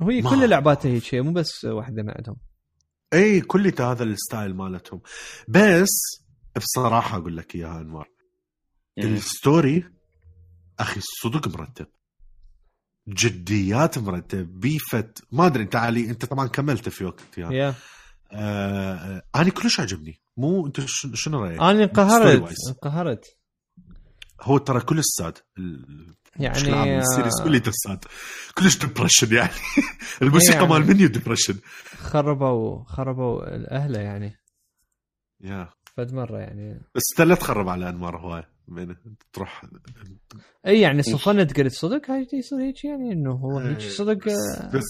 [0.00, 2.36] وهي كل لعباته هيك شيء مو بس واحدة من عندهم.
[3.12, 5.00] اي كل هذا ال style مالتهم.
[5.48, 6.22] بس
[6.56, 8.08] بصراحة أقول لك إياها أنوار.
[8.98, 9.84] ال story
[10.78, 11.86] أخي صدق مرتب.
[13.08, 14.60] جديات مرتب.
[14.60, 15.24] بيفت.
[15.32, 17.56] ما أدري أنت علي أنت طبعا كملت في وقت يعني.
[17.56, 17.74] يا.
[18.32, 20.80] آه آه أنا كلش عجبني مو أنت
[21.14, 22.54] شنو رأيك؟ أنا انقهرت.
[22.68, 23.36] انقهرت.
[24.42, 28.04] هو ترى كل ال sad ال- يعني عام ال series آه، كله ال sad
[28.58, 29.50] كلش depression يعني.
[30.22, 30.68] الموسيقى يعني.
[30.68, 31.54] مال menu depression
[31.96, 33.42] خربوا خربوا
[33.76, 34.38] اهله يعني.
[35.40, 36.80] يا فد مرة يعني.
[36.94, 38.42] بس انت لا تخرب على أنوار هواي.
[38.68, 38.96] من
[39.32, 39.62] تروح
[40.66, 43.88] إي يعني صفنت قلت صدق هاي يصير هيك يعني إنه هو هيك إيه.
[43.88, 44.84] صدق آه، بس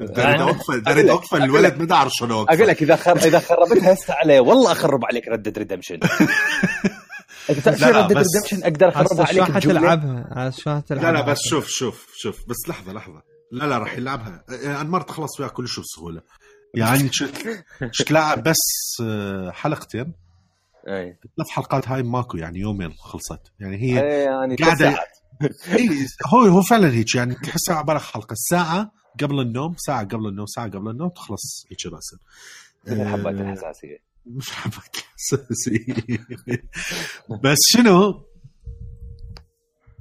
[0.00, 3.16] دريد اوقفه أقول دريد اوقفه الولد ما اعرف شلون اوقفه أقول لك إذا خر...
[3.16, 4.40] إذا خربتها هسه عليه.
[4.40, 6.00] والله أخرب عليك Red Dead Redemption
[7.50, 9.80] Red Dead بس- Redemption أقدر اخربها شلون عليك بجملة.
[9.80, 13.22] حتلعبها شلون حتلعبها لا لا بس شوف شوف شوف بس لحظة لحظة.
[13.52, 14.44] لا لا راح يلعبها.
[14.66, 16.22] آه، انمار تخلص وياه كلش بسهولة.
[16.74, 17.10] يعني
[18.10, 18.56] لاعب بس
[19.02, 20.12] آه، حلقتين؟
[20.88, 21.18] أي.
[21.36, 23.52] ثلاث حلقات هاي ماكو يعني يومين خلصت.
[23.60, 23.94] يعني هي
[24.24, 24.56] يعني
[25.78, 28.90] إي هو هو فعلا هيك يعني تحسها عباره حلقة ساعة
[29.20, 32.16] قبل النوم ساعة قبل النوم ساعة قبل النوم تخلص هيك راسا.
[32.86, 34.13] من حبات آه، الحساسية.
[34.26, 35.86] مش حبك اساسي
[37.44, 38.24] بس شنو؟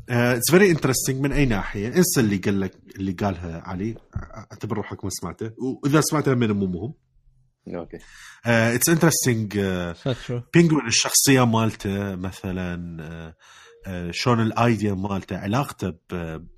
[0.09, 1.87] it's very interesting من أي ناحية.
[1.87, 3.95] انسى اللي قال لك اللي قالها علي.
[4.15, 5.51] أعتبر روحك ما سمعته.
[5.83, 6.93] وإذا سمعته من مو مهم
[7.75, 7.97] أوكي
[8.45, 9.53] it's interesting
[10.25, 13.35] شو Penguin الشخصية مالته مثلا آه،
[13.87, 15.97] آه، شلون ال idea مالته علاقته ب-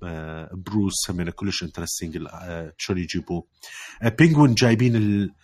[0.02, 2.18] ب- Bruce همينه كلش interesting
[2.78, 3.46] شلون يجيبوه.
[4.02, 5.34] آه، Penguin جايبين ال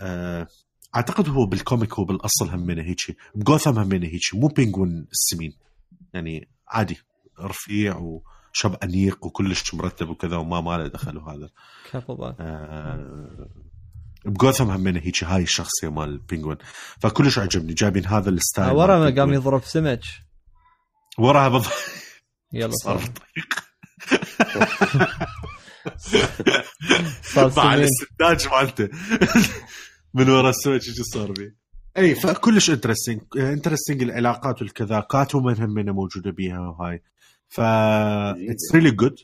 [0.00, 0.46] آه،
[0.96, 5.52] أعتقد هو بال comic هو بالأصل همينه هيك بجوثام همينه هيك مو Penguin السمين.
[6.14, 6.98] يعني عادي.
[7.40, 11.50] رفيع وشاب أنيق وكلش مرتب وكذا وما ما له دخل وهذا.
[11.92, 13.48] كفو آه،
[14.24, 16.56] بجوثام همينه هيك هاي الشخصية مال Penguin.
[17.00, 17.74] فكلش عجبني.
[17.74, 19.32] جايبين هذا ال style ورا مال ما قام.
[19.32, 20.00] يضرب سمك
[21.18, 21.72] وراها بالضبط
[22.52, 23.66] يلا صار بالطريق
[27.34, 28.88] صار مع الاستنتاج مالته.
[30.16, 31.56] من ورا السمك شو صار بيه
[31.98, 35.00] اي فكلش interesting interesting العلاقات والكذا.
[35.00, 37.02] Catwoman همينه موجودة بيها وهاي
[37.48, 39.16] ف it's really good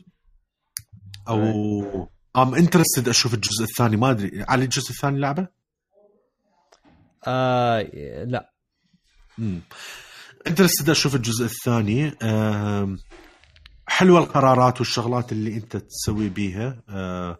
[1.27, 3.97] I'm interested أشوف الجزء الثاني.
[3.97, 4.43] ما أدري.
[4.47, 5.47] على الجزء الثاني لعبة؟
[7.27, 7.81] آه
[8.23, 8.53] لا.
[10.47, 12.17] interested أشوف الجزء الثاني.
[12.21, 12.99] أم،
[13.87, 16.83] حلوة القرارات والشغلات اللي أنت تسوي بيها.
[16.89, 17.37] أه،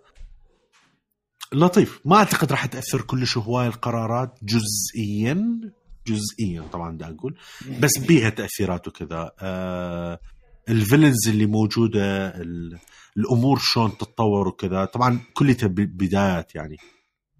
[1.53, 1.99] لطيف.
[2.05, 5.59] ما أعتقد راح تأثر كلش هواي القرارات جزئيا
[6.07, 7.37] جزئيا طبعا دا أقول
[7.79, 9.31] بس بيها تأثيرات وكذا.
[9.39, 10.19] أه،
[10.69, 12.79] ال villains اللي موجودة ال-
[13.17, 14.85] الأمور شلون تتطور وكذا.
[14.85, 16.77] طبعا كلها بدايات يعني.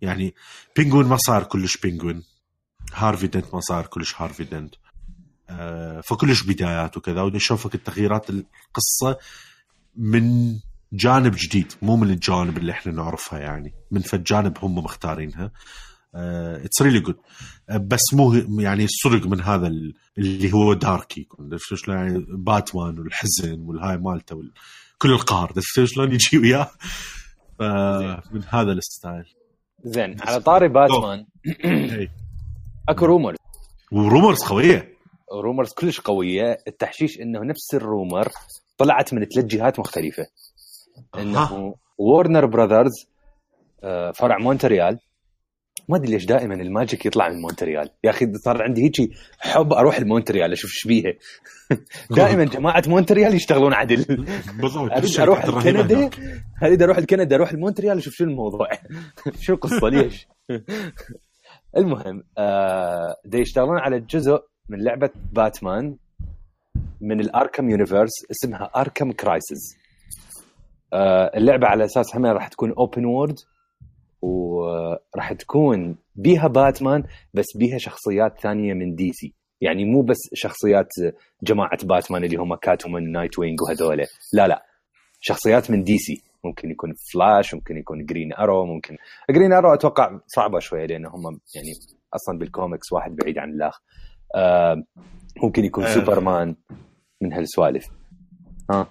[0.02, 0.34] يعني
[0.76, 2.24] Penguin ما صار كلش Penguin.
[2.94, 4.76] Harvey Dent ما صار كلش Harvey Dent.
[5.50, 7.22] آه، فكلش بدايات وكذا.
[7.22, 9.18] ونشوفك التغييرات القصة
[9.96, 10.54] من
[10.94, 15.52] جانب جديد مو من الجانب اللي إحنا نعرفها يعني من فجانب هم مختارينها.
[16.16, 17.16] it's really good
[17.82, 21.58] بس مو يعني صدق من هذا ال- اللي هو dark يكون.
[21.58, 24.52] شلون؟ يعني باتمان والحزن والهاي مالته وال...
[24.98, 25.54] كل القهر.
[25.86, 26.72] شلون؟ يجي وياه.
[27.60, 29.26] ف- من هذا ال style.
[29.86, 31.26] زين على طاري باتمان.
[32.90, 33.36] أكو rumor
[33.92, 34.94] و rumors قوية.
[35.44, 36.58] rumors كلش قوية.
[36.68, 38.28] التحشيش إنه نفس ال rumor
[38.78, 40.24] طلعت من ثلاث جهات مختلفة.
[41.20, 43.08] إنه Warner Brothers
[43.84, 45.00] آه، فرع مونتريال.
[45.90, 47.90] ما أدري ليش دائما ال magic يطلع من مونتريال.
[48.04, 51.14] يا أخي صار عندي هيك حب أروح المونتريال أشوف إيش بيها.
[52.18, 54.26] دائما جماعة مونتريال يشتغلون عدل.
[54.62, 56.20] بالضبط أريد أروح رهيبة لكندا هناك.
[56.64, 58.68] أريد أروح لكندا أروح المونتريال أشوف شو الموضوع.
[59.42, 60.28] شو القصة ليش؟
[61.78, 64.40] المهم آه دا يشتغلون على جزء
[64.70, 65.98] من لعبة باتمان
[67.02, 69.83] من ال Arkham universe اسمها Arkham Crisis آه
[71.38, 73.36] اللعبة على أساس هم راح تكون open world
[74.22, 77.04] وراح تكون بيها باتمان
[77.34, 80.90] بس بيها شخصيات ثانية من DC يعني مو بس شخصيات
[81.44, 83.98] جماعة باتمان اللي هم Catwoman Nightwing وهذول
[84.34, 84.66] لا لا.
[85.20, 88.98] شخصيات من DC ممكن يكون فلاش ممكن يكون Green Arrow ممكن
[89.32, 91.24] Green Arrow أتوقع صعبة شوية لأن هم
[91.56, 91.70] يعني
[92.14, 93.82] أصلا بالكوميكس واحد بعيد عن الأخ.
[94.36, 94.84] آه
[95.44, 95.94] ممكن يكون آه.
[95.94, 96.56] سوبرمان
[97.22, 97.86] من هالسوالف.
[98.72, 98.88] ها؟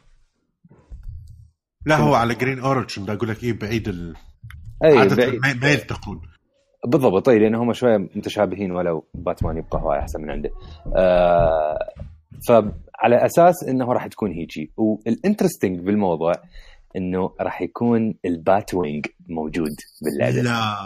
[1.87, 4.15] لا هو على Green Arrow أقول لك إيه بعيد ال...
[4.85, 5.63] أي عادة بعيد.
[5.63, 6.21] ما, يلتقون.
[6.87, 10.51] بالضبط أي لأن هم شوية متشابهين ولو باتمان يبقى هواي أحسن من عنده.
[10.97, 11.79] آه
[12.49, 14.73] فعلى أساس إنه راح تكون هيجي.
[14.77, 16.33] وال interesting بالموضوع
[16.97, 20.43] إنه راح يكون ال Batwing موجود باللعبة.
[20.43, 20.77] لا.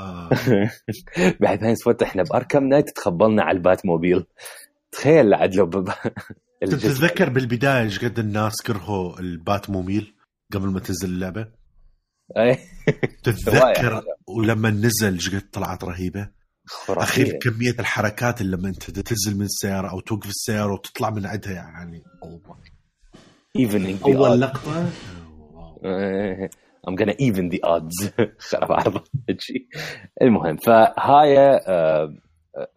[1.41, 4.27] بحيث هاي صوت إحنا ب Arkham Knight تخبلنا على ال Batmobile
[4.93, 5.67] تخيل عاد لو
[6.61, 10.16] تتذكر بالبداية إيش قد الناس كرهوا ال Batmobile
[10.53, 11.49] قبل ما تنزل اللعبة؟
[13.23, 14.03] تتذكر
[14.37, 16.31] ولما نزل إيش قد طلعت رهيبة؟
[16.89, 21.53] اخير كمية الحركات اللي لما أنت تنزل من السيارة أو توقف السيارة وتطلع من عندها
[21.53, 22.59] يعني أوه.
[23.57, 24.91] even أول لقطة؟
[26.89, 28.11] I'm gonna even the odds.
[28.51, 29.05] خرب عرض.
[30.23, 31.61] المهم فهاي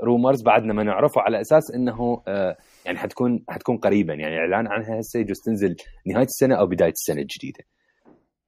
[0.01, 2.57] rumors بعدنا ما نعرفه على أساس إنه آه،
[2.89, 5.75] يعني حتكون حتكون قريبا يعني إعلان عنها هسه يجوز تنزل
[6.07, 7.59] نهاية السنة أو بداية السنة الجديدة.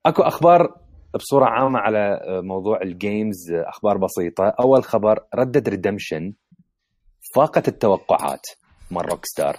[0.05, 0.75] أكو أخبار
[1.15, 6.33] بصورة عامة على موضوع ال games أخبار بسيطة، أول خبر Red Dead Redemption
[7.35, 8.45] فاقت التوقعات
[8.91, 9.57] مال Rockstar.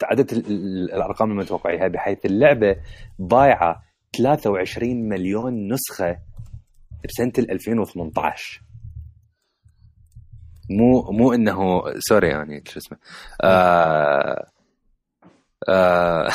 [0.00, 2.76] تعدت ال- ال- الأرقام المتوقعيها بحيث اللعبة
[3.18, 3.82] بايعة
[4.16, 6.18] 23 مليون نسخة
[7.04, 8.60] بسنة ال 2018
[10.70, 12.98] مو مو إنه sorry يعني شو اسمه.
[13.42, 14.46] آه
[15.68, 16.32] آه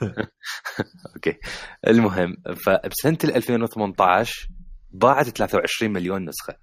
[1.16, 1.38] okay.
[1.86, 2.36] المهم
[2.66, 4.48] فبسنة ال 2018
[4.90, 6.54] باعت 23 مليون نسخة.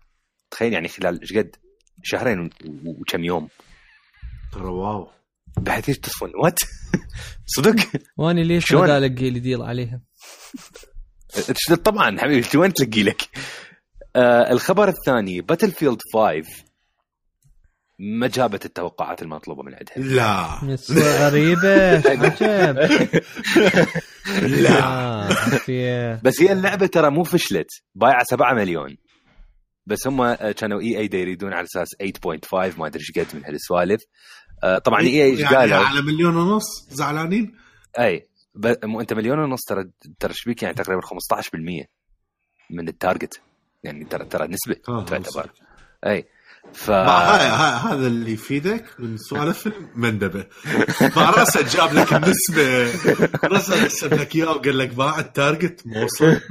[0.52, 1.56] تخيل يعني خلال إيش قد؟
[2.04, 2.50] شهرين و-
[2.86, 3.48] وكم يوم.
[4.54, 5.10] ترى wow.
[5.58, 6.60] بحيث إيش تصفون؟ what
[7.56, 7.76] صدق؟
[8.18, 10.02] واني ليش؟ ما القي لي deal عليها؟
[11.84, 13.22] طبعا حبيبي انت وين تلقي لك؟
[14.16, 16.65] آه الخبر الثاني Battlefield 5
[18.00, 19.98] ما جابت التوقعات المطلوبة من عندها.
[20.16, 20.60] لا.
[21.28, 21.94] غريبة.
[22.10, 23.22] عجب
[24.42, 26.20] لا.
[26.24, 27.68] بس هي اللعبة ترى مو فشلت.
[27.96, 28.98] بايعة 7 مليون.
[29.86, 34.02] بس هم آه، كانوا EA يريدون على أساس 8.5 ما أدري إيش قد من هالسوالف.
[34.64, 37.56] آه طبعا EA إيش يعني قالوا؟ على مليون ونص؟ زعلانين؟
[38.00, 38.28] أي.
[38.56, 39.84] ب- مو أنت مليون ونص ترى
[40.20, 41.86] ترى إيش بيك؟ يعني تقريبا 15%
[42.72, 43.42] من ال target.
[43.84, 45.50] يعني ترى ترى نسبة آه، تعتبر.
[46.08, 46.26] أي.
[46.74, 47.18] ف ما
[47.92, 50.46] هذا اللي يفيدك من سوالف المندبة.
[51.16, 52.92] مع راسه جاب لك النسبة.
[53.44, 56.42] راسه حسب لك اياه وقال لك باع ال target مو وصل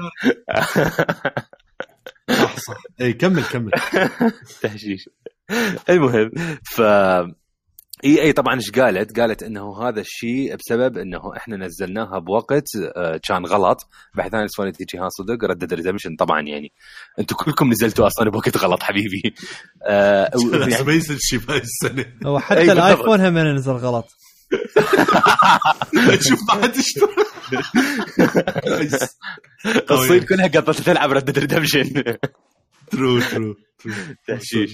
[2.30, 2.82] صح صح.
[3.00, 3.70] إي كمل كمل.
[4.62, 5.08] تهشيش
[5.90, 6.30] المهم
[6.64, 6.80] ف
[8.04, 12.66] EA طبعا إيش قالت؟ قالت إنه هذا الشيء بسبب إنه إحنا نزلناها بوقت
[12.96, 13.88] آه، كان غلط.
[14.14, 16.72] بحيث أنا سوالف تجي ها صدق Red Dead Redemption طبعا يعني.
[17.18, 19.22] أنتم كلكم نزلتوا أصلا بوقت غلط حبيبي.
[19.88, 20.30] آه،
[20.70, 22.72] يعني ما ينزل شيء بهاي السنة هو حتى.
[22.72, 24.06] الآيفون هم نزل غلط.
[26.28, 27.08] شوف بعد اشترى
[29.90, 32.04] الصين كلها قطت تلعب Red Dead Redemption
[32.90, 33.54] true true
[34.26, 34.70] تهشيش.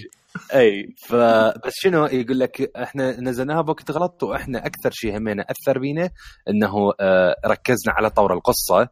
[0.54, 6.10] أي فبس شنو يقول لك إحنا نزلناها بوقت غلط وإحنا أكثر شيء همنا اثر بينا
[6.48, 8.88] إنه آه، ركزنا على طور القصة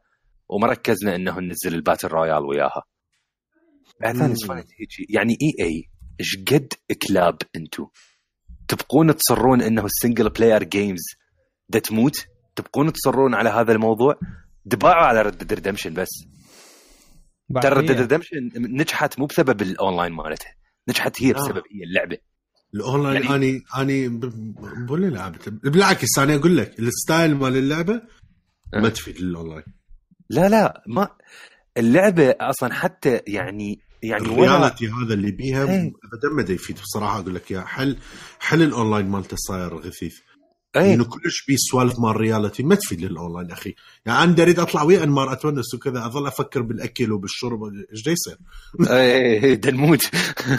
[0.48, 2.82] وما ركزنا إنه ننزل ال battle royale وياها.
[4.00, 4.16] بعد
[4.80, 5.06] هيجي.
[5.10, 5.84] يعني EA
[6.20, 6.72] إيش قد
[7.08, 7.88] كلاب أنتو؟
[8.68, 11.02] تبقون تصرون إنه ال single player games
[11.68, 14.14] دا تموت؟ تبقون تصرون على هذا الموضوع؟
[14.64, 16.08] دباعوا على Red Dead Redemption بس.
[17.62, 17.90] ترى Red Dead.
[17.90, 20.57] Redemption نجحت مو بسبب الاونلاين مالتها.
[20.88, 21.34] نجحت هي آه.
[21.34, 22.18] بسبب هي اللعبة
[22.74, 24.08] الاونلاين يعني- اني اني
[24.86, 28.02] بقول لعبته بالعكس أنا أقول لك ال style مال اللعبة
[28.74, 28.88] ما أه.
[28.88, 29.64] تفيد الاونلاين
[30.30, 31.08] لا لا ما
[31.76, 35.80] اللعبة أصلا حتى يعني يعني ولا ال reality هذا اللي بيها إيه.
[35.80, 37.96] ابدا ما يفيد بصراحة أقول لك يا حل
[38.40, 40.18] حل الأونلاين مالته صاير غثيث
[40.78, 43.74] اي لأنه كلش بي سوالف مال ال reality ما تفيد للاونلاين أخي.
[44.06, 47.60] يعني أنا اريد أطلع ويا انمار اتونس وكذا أظل أفكر بالأكل وبالشرب.
[47.92, 48.36] إيش يصير؟
[48.90, 50.10] اي دنموت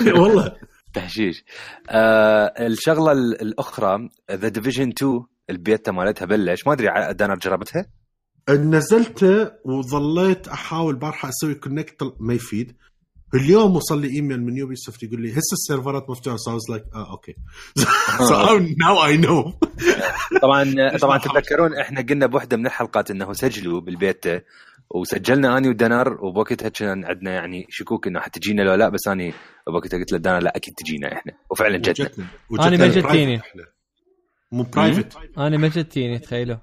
[0.07, 0.55] والله.
[0.93, 1.43] تهشيش
[1.89, 6.67] آه الشغلة ال- الأخرى The Division 2 البيتا مالتها بلش.
[6.67, 7.85] ما أدري دانا جربتها؟
[8.49, 12.75] نزلته وظليت أحاول بارحه أسوي connect ما يفيد.
[13.35, 16.37] اليوم وصل لي إيميل من Ubisoft يقول لي هسه السيرفرات مفتوحة.
[16.37, 17.35] so I like آه okay.
[18.29, 19.53] so now I know
[20.41, 21.17] طبعا طبعا.
[21.17, 24.41] تتذكرون إحنا قلنا بوحدة من الحلقات إنه سجلوا بالبيتا
[24.89, 29.33] وسجلنا أني ودنار وبوقتها كان عندنا يعني شكوك إنه حتجينا لو لا بس أني
[29.67, 31.33] بوقتها قلت له لا أكيد تجينا إحنا.
[31.49, 32.09] وفعلا جتنا
[32.59, 33.41] أنا ما جتني.
[34.51, 36.57] مو private أنا ما جتيني تخيلوا.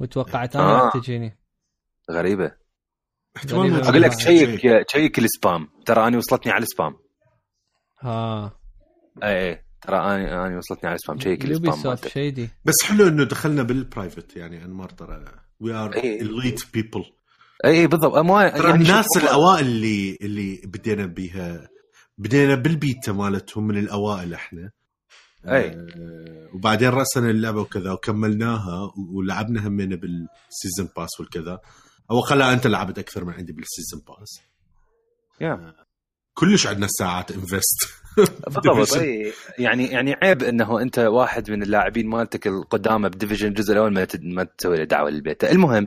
[0.00, 0.90] وتوقعت أنا آه.
[0.90, 1.38] تجيني.
[2.10, 2.59] غريبة.
[3.36, 3.70] احتمال.
[3.70, 3.86] موجود.
[3.86, 4.58] أقول لك شيء.
[4.58, 6.96] check check ال spam ترى أني وصلتني على ال spam
[8.00, 8.56] ها
[9.22, 12.74] اي اي ترى اني أني وصلتني على ال spam check يوبي ال spam شيدي بس
[12.84, 15.24] حلو إنه دخلنا بال private يعني أنمار ترى
[15.60, 16.22] we are إيه.
[16.22, 17.04] elite people
[17.64, 21.68] اي اي بالضبط ما ترى يعني الناس الأوائل اللي اللي بدينا بيها
[22.18, 24.70] بدينا بالبيتا مالتهم من الأوائل إحنا
[25.48, 25.70] أي.
[25.70, 31.60] آه وبعدين رأسنا اللعبة وكذا وكملناها ولعبنا همينا بال season pass والكذا
[32.10, 34.40] أو خلاها أنت لعبت أكثر من عندي بال season pass.
[35.40, 35.74] يا
[36.34, 38.00] كلش عندنا ساعات invest
[38.46, 43.72] بالضبط أي يعني يعني عيب إنه أنت واحد من اللاعبين مالتك القدامى ب Division الجزء
[43.72, 45.44] الأول ما ما تسوي له دعوة للبيت.
[45.44, 45.86] المهم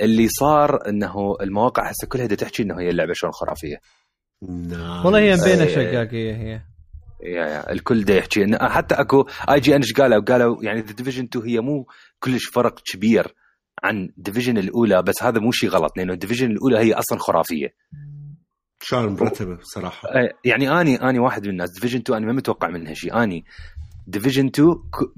[0.00, 3.76] اللي صار إنه المواقع هسه كلها دا تحكي إنه هي اللعبة شلون خرافية.
[5.04, 5.74] والله هي مبينة إيه.
[5.74, 6.60] شقاقية هي.
[7.22, 11.24] يا يا الكل دا يحكي إن حتى أكو IGN إيش قالوا قالوا يعني The Division
[11.24, 11.86] 2 هي مو
[12.20, 13.34] كلش فرق كبير.
[13.84, 17.74] عن Division الأولى بس هذا مو شيء غلط لأنه ال Division الأولى هي أصلا خرافية.
[18.82, 22.68] شان مرتبة صراحة آه، يعني أني أني واحد من الناس Division 2 أنا ما متوقع
[22.68, 23.44] منها شيء أني
[24.06, 25.12] Division 2 ك-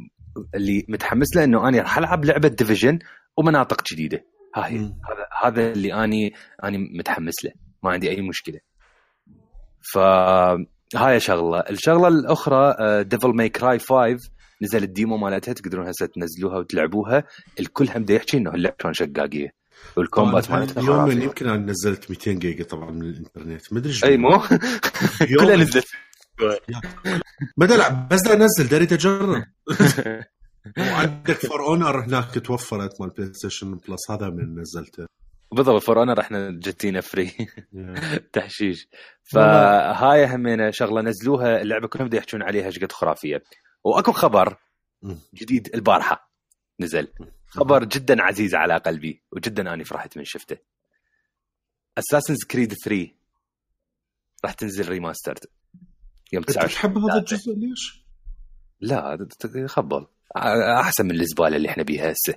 [0.54, 2.98] اللي متحمس له إنه أني راح ألعب لعبة Division
[3.36, 4.24] ومناطق جديدة.
[4.56, 4.76] ها هي.
[4.78, 4.92] هذا
[5.42, 6.32] هذا اللي أني
[6.64, 7.52] أني متحمس له.
[7.82, 8.60] ما عندي أي مشكلة.
[9.92, 9.98] ف
[10.96, 11.58] هاي شغلة.
[11.60, 12.74] الشغلة الأخرى
[13.04, 14.18] Devil May Cry 5
[14.64, 17.24] نزل ال demo مالتها تقدرون هسه تنزلوها وتلعبوها.
[17.60, 19.54] الكل هم دا يحكي إنه اللعبه شلون شقاقيه
[19.96, 21.24] وال combat مالتها اليوم خرافي.
[21.24, 24.28] يمكن أنا نزلت 200 جيجا طبعا من الإنترنت ما أدري أي مو؟
[25.30, 25.86] يوم- كلها نزلت.
[27.56, 29.44] بدي العب بس بدي انزل داري اجرب
[30.78, 35.06] وعندك For Honor هناك توفرت مال PlayStation Plus هذا من نزلته.
[35.52, 37.30] بالضبط For Honor إحنا جتنا free
[38.32, 38.88] تحشيش.
[39.22, 43.42] فهاي همينة شغلة نزلوها اللعبة كلهم بده يحكون عليها إيش قد خرافية.
[43.84, 44.56] وأكو خبر.
[45.34, 46.30] جديد البارحة
[46.80, 47.08] نزل.
[47.46, 50.56] خبر جدا عزيز على قلبي وجدا أني فرحت من شفته.
[51.98, 53.08] Assassin's Creed 3
[54.44, 55.38] راح تنزل remastered
[56.32, 58.04] يوم أنت 29 تحب هذا الجزء ليش؟
[58.80, 59.28] لا
[59.66, 60.06] خبل
[60.80, 62.34] أحسن من الزباله اللي إحنا بيها هسه.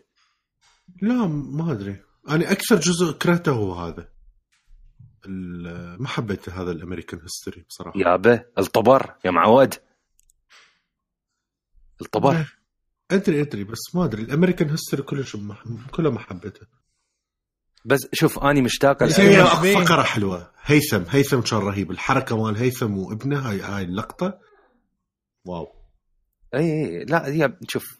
[1.01, 2.03] لا ما أدري.
[2.29, 4.09] أنا أكثر جزء كرهته هو هذا.
[5.99, 7.99] ما حبيت هذا ال American history بصراحة.
[7.99, 9.73] يابا الطبر يا معود.
[12.01, 12.45] الطبر.
[13.11, 14.21] أدري أدري بس ما أدري.
[14.21, 15.55] ال American history كلش ما
[15.91, 16.67] كله ما حبيته
[17.85, 19.05] بس شوف أني مشتاق.
[19.05, 20.51] فقرة حلوة.
[20.61, 21.91] هيثم هيثم كان رهيب.
[21.91, 24.39] الحركة مال هيثم وابنه هاي هاي اللقطة.
[25.45, 25.67] wow.
[26.55, 27.97] إي إي لا هي شوف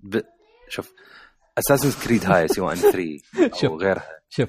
[0.00, 0.20] ب...
[0.68, 0.92] شوف
[1.58, 2.98] Assassin's Creed هاي سواء 3
[3.60, 3.64] شوف.
[3.64, 4.08] أو غيرها.
[4.28, 4.48] شوف.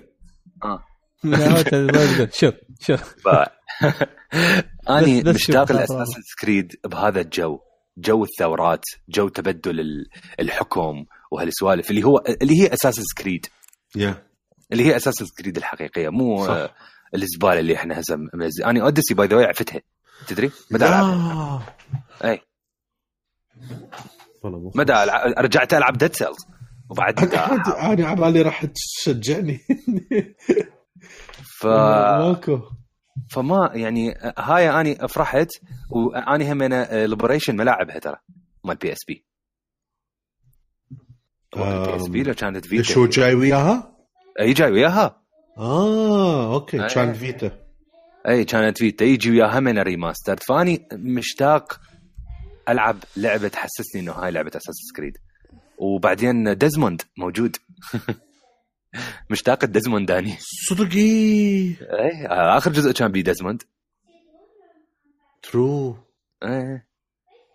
[0.64, 0.86] آه.
[2.40, 3.14] شوف شوف.
[4.90, 7.60] أني مشتاق ل Assassin's Creed بهذا الجو.
[8.02, 10.06] جو الثورات جو تبدل ال-
[10.40, 13.46] الحكم وهالسوالف اللي هو اللي هي Assassin's Creed
[13.96, 14.24] يا
[14.72, 16.74] اللي هي Assassin's Creed الحقيقية مو صح.
[17.16, 19.82] الزبالة اللي إحنا هسه منزل أنا Odyssey by the way عفتها.
[20.28, 21.64] تدري؟ ما دا العب آه.
[22.24, 22.42] إي.
[24.44, 26.38] والله ما دا ألعب- رجعت ألعب Dead Cells
[26.90, 29.60] وبعد أنا أنا على بالي راح تشجعني.
[31.60, 32.60] ف ماكو.
[33.32, 35.50] فما يعني هاي أني فرحت
[35.90, 38.18] وأني هم أنا Liberation ما لاعبها ترى
[38.64, 39.26] مال بي اس بي
[41.56, 43.98] بي اس بي لو كانت Vita شو جاي وياها؟
[44.40, 45.22] أي جاي وياها.
[45.58, 46.88] آه okay آه.
[46.88, 47.60] كان Vita
[48.28, 51.80] أي كانت Vita يجي وياها من remaster فأني مشتاق
[52.70, 55.18] ألعب لعبة تحسسني إنه هاي لعبة Assassin's Creed
[55.78, 57.58] وبعدين ديزموند موجود.
[59.30, 60.38] مشتاق ديزموند اني
[60.70, 61.00] صدقي.
[61.82, 63.64] اي آخر جزء كان بيه ديزموند
[65.42, 65.98] true.
[66.44, 66.82] اي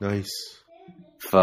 [0.01, 0.31] nice.
[1.19, 1.37] ف...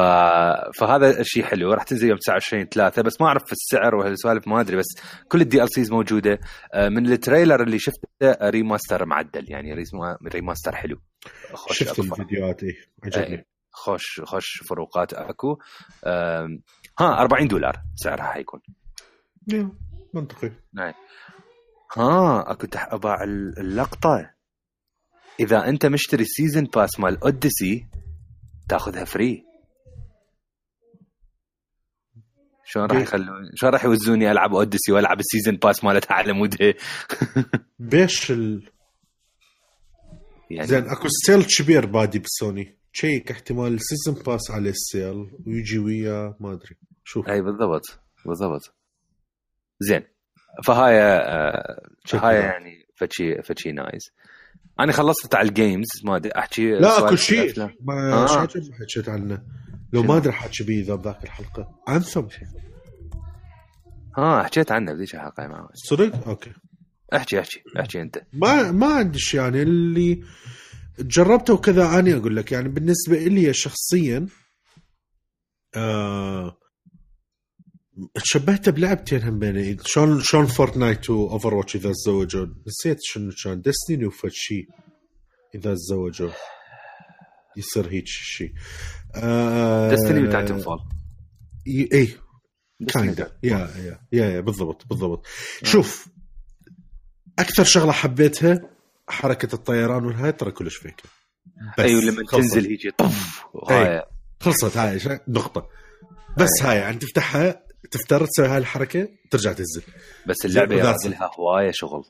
[0.80, 1.74] فهذا الشيء حلو.
[1.74, 4.86] راح تنزل يوم 29 3 بس ما أعرف في السعر وهالسوالف ما أدري بس
[5.28, 6.40] كل ال DLCs موجودة.
[6.74, 9.84] آه، من ال trailer اللي شفته remaster معدل يعني
[10.34, 11.02] remaster حلو.
[11.54, 12.00] خوش شفت.
[12.00, 12.70] الفيديوهات اي
[13.04, 13.36] عجبني.
[13.36, 15.58] إيه، خوش خوش فروقات أكو.
[17.00, 18.60] ها 40 دولار سعرها حيكون.
[19.48, 19.72] يا،
[20.14, 20.52] منطقي.
[21.98, 23.24] ها أكو اباع
[23.58, 24.34] اللقطة.
[25.40, 27.88] إذا أنت مشتري سيزن باس مال اوديسي
[28.70, 29.46] تاخذها فري
[32.66, 36.74] شلون راح؟ يخلون شلون راح يوزوني ألعب اوديسي وألعب السيزن باس مالتها على مودها
[37.80, 38.70] بيش ال...
[40.50, 42.78] يعني زين أكو سيل كبير بادي بسوني.
[42.94, 46.78] تشيك احتمال السيزون باس على السيل ويجي وياه ما أدري.
[47.04, 47.28] شوف.
[47.28, 48.76] أي بالضبط بالضبط.
[49.80, 50.04] زين.
[50.66, 51.82] فهاي آه.
[52.14, 54.12] هاي يعني فشي فشي nice.
[54.80, 57.60] أنا خلصت على ال games ما أدري أحكي لا اكو شيء.
[57.82, 58.48] ما آه.
[58.82, 59.44] حكيت عنه.
[59.94, 61.80] لو؟ ما أدري حاكي بيه ذا بذاك الحلقة.
[61.90, 62.28] Anthem
[64.18, 66.54] ها حكيت عنه بذيك الحلقة معه صدق؟ okay.
[67.16, 68.22] احكي احكي احكي أنت.
[68.34, 69.42] ما ما عندي شيء.
[69.42, 70.24] يعني اللي
[71.00, 72.52] جربته وكذا اني أقول لك.
[72.52, 74.28] يعني بالنسبة لي شخصيا
[75.76, 76.58] آه
[78.18, 83.62] شبهته بلعبتين هم بيني شلون شلون Fortnite و Overwatch إذا تزوجوا؟ نسيت شنو كان.
[83.62, 84.68] Destiny وفد شيء
[85.56, 86.30] إذا تزوجوا.
[87.58, 88.54] يصير هيك شيء
[89.16, 90.80] آه Destiny و Titanfall
[91.68, 92.08] ي- اي
[92.88, 93.70] kinda yeah
[94.12, 95.26] yeah yeah بالضبط بالضبط.
[95.64, 96.08] شوف
[97.40, 98.70] أكثر شغلة حبيتها
[99.10, 101.02] حركة الطيران والهاي ترى كلش فيك
[101.78, 102.24] بس أيوه لما.
[102.32, 104.04] تنزل هيجي طف وهاي
[104.42, 105.68] خلصت هاي نقطة.
[106.38, 109.82] بس هاي يعني تفتحها تفترض تسوي هاي الحركة ترجع تنزل
[110.28, 112.04] بس اللعبة لها هواية شغل.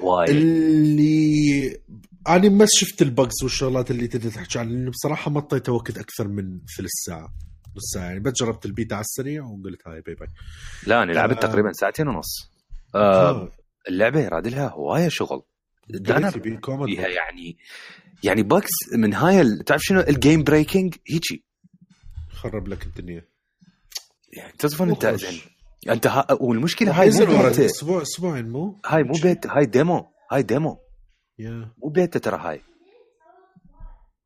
[0.00, 0.30] هواية.
[0.30, 1.80] اللي
[2.28, 5.98] أنا ما شفت ال bugs والشغلات اللي تقدر تحكي عنها لأنه بصراحة ما أعطيته وقت
[5.98, 7.34] أكثر من ثلث ساعه
[7.76, 8.04] نص ساعة.
[8.04, 10.28] يعني بس جربت البيتا على السريع وقلت هاي bye bye
[10.86, 11.48] لا أنا لعبت آه.
[11.48, 12.52] تقريبا ساعتين ونص.
[12.94, 13.50] آه آه،
[13.88, 15.42] اللعبة يراد لها هواية شغل.
[16.10, 16.30] أنا.
[16.30, 17.58] فيها يعني
[18.22, 21.44] يعني bugs من هاي تعرف شنو؟ ال game breaking هيجي.
[22.32, 23.24] خرب لك الدنيا.
[24.36, 25.06] يعني تصفن أنت.
[25.06, 25.40] زين
[25.88, 30.42] أنت ها والمشكلة هاي مو بيتا أسبوع أسبوعين مو؟ هاي مو بيتا هاي demo هاي
[30.42, 30.80] demo.
[31.38, 32.62] مو بيتا ترى هاي.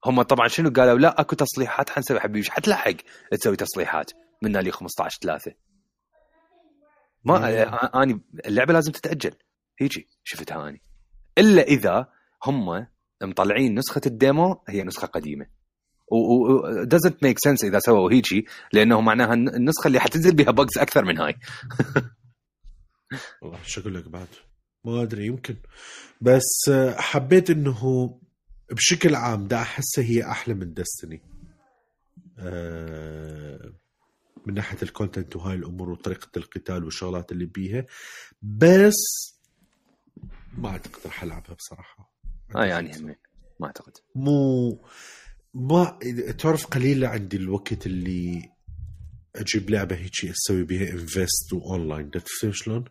[0.04, 2.20] هم طبعا شنو قالوا؟ لا أكو تصليحات حنسوي.
[2.20, 2.96] حبيبي إيش حتلحق
[3.30, 4.10] تسوي تصليحات.
[4.42, 5.54] من لي 15 3
[7.24, 8.00] ما مم.
[8.00, 9.34] آني اللعبة لازم تتأجل.
[9.80, 10.82] هيجي شفتها آني.
[11.38, 12.06] إلا إذا
[12.44, 12.86] هم
[13.22, 15.46] مطلعين نسخة الديمو هي نسخة قديمة.
[16.12, 20.78] و doesn't make sense إذا سووا هيجي لأنه معناها الن- النسخة اللي حتنزل بها بجز
[20.78, 21.34] أكثر من هاي.
[23.42, 24.26] والله شو أقول لك بعد.
[24.84, 25.56] ما أدري يمكن.
[26.20, 28.10] بس آه، حبيت إنه
[28.72, 31.22] بشكل عام دا أحسها هي أحلى من دستني
[34.46, 37.86] من ناحية ال content وهاي الأمور وطريقة القتال والشغلات اللي بيها.
[38.42, 38.94] بس
[40.58, 42.12] ما أعتقد راح ألعبها بصراحة.
[42.56, 43.16] هاي يعني
[43.60, 43.92] ما أعتقد.
[44.14, 44.70] مو
[45.54, 45.98] ما
[46.38, 48.42] تعرف قليل عندي الوقت اللي
[49.36, 52.84] أجيب لعبة هيك أسوي بها invest و online تفهم شلون؟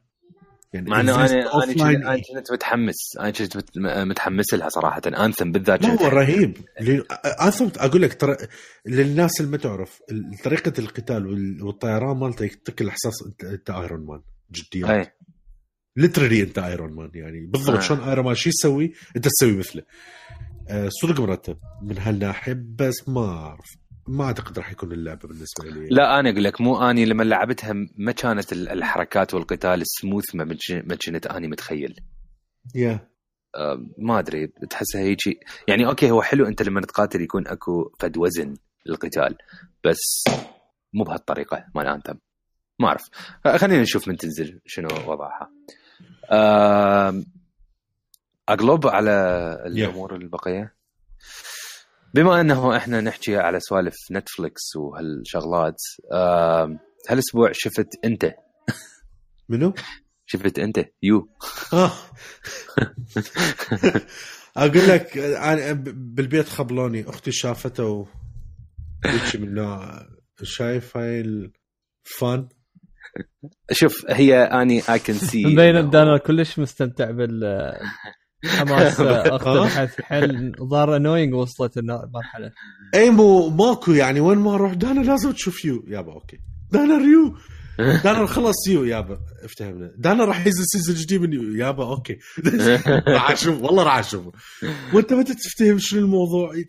[0.74, 1.82] يعني مع انه أنا أنا كنت- offline.
[1.82, 2.96] أنا كنت متحمس.
[3.20, 3.78] أنا كنت مت-
[4.08, 5.02] متحمس لها صراحة.
[5.08, 6.58] Anthem بالذات لا هو رهيب.
[7.42, 8.38] Anthem أقول لك ترى
[8.86, 10.00] للناس اللي ما تعرف
[10.44, 13.14] طريقة القتال وال- والطيران مالته يعطيك الاحساس
[13.44, 14.22] انت Iron Man
[14.52, 14.90] جديات.
[14.90, 15.12] اي
[15.96, 17.46] literally أنت Iron Man يعني.
[17.46, 17.80] بالضبط آه.
[17.82, 19.84] شلون Iron Man شو يسوي؟ أنت تسوي مثله.
[21.02, 23.66] صدق مرتب من هالناحيه بس ما اعرف
[24.08, 25.88] ما أعتقد راح يكون اللعبة بالنسبة لي.
[25.92, 30.58] لا أنا أقول لك مو أني لما لعبتها ما كانت ال- الحركات والقتال سموث ما
[30.96, 31.96] كنت أني متخيل.
[32.76, 33.08] يا.
[33.56, 38.18] أه، ما أدري تحسها هيجي يعني okay هو حلو أنت لما تقاتل يكون أكو فد
[38.18, 38.54] وزن
[38.86, 39.38] للقتال
[39.86, 40.24] بس
[40.94, 42.14] مو بهالطريقة مال Anthem
[42.80, 43.02] ما أعرف.
[43.46, 45.52] أه، خلينا نشوف من تنزل شنو وضعها.
[48.50, 49.12] أقلب على
[49.66, 50.78] الأمور البقية.
[52.14, 55.82] بما أنه إحنا نحكي على سوالف Netflix وهالشغلات
[57.10, 58.34] هالأسبوع شفت أنت؟
[59.50, 59.74] منو؟
[60.26, 61.30] شفت أنت؟ يو
[61.74, 61.92] آه.
[64.58, 68.06] أقول لك أنا بالبيت خبلوني أختي شافته و
[69.06, 70.08] هيك من نوع
[70.44, 72.50] شايف هاي الفان
[73.72, 77.44] شوف هي أني اي كان سي مبين دانا كلش مستمتع بال
[78.46, 82.52] حماس بحيث حيل ظهر انوينج وصلت المرحله
[82.96, 86.38] اي مو ماكو يعني وين ما أروح دانا لازم تشوف يو يابا أوكي.
[86.72, 87.38] دانا ريو
[88.04, 89.92] دانا خلص You يابا افتهمنا.
[89.98, 92.18] دانا راح ينزل season جديد من You يابا okay.
[93.16, 94.32] راح أشوف والله راح أشوفه.
[94.94, 96.68] وأنت متى تفتهم شنو الموضوع؟ هيك-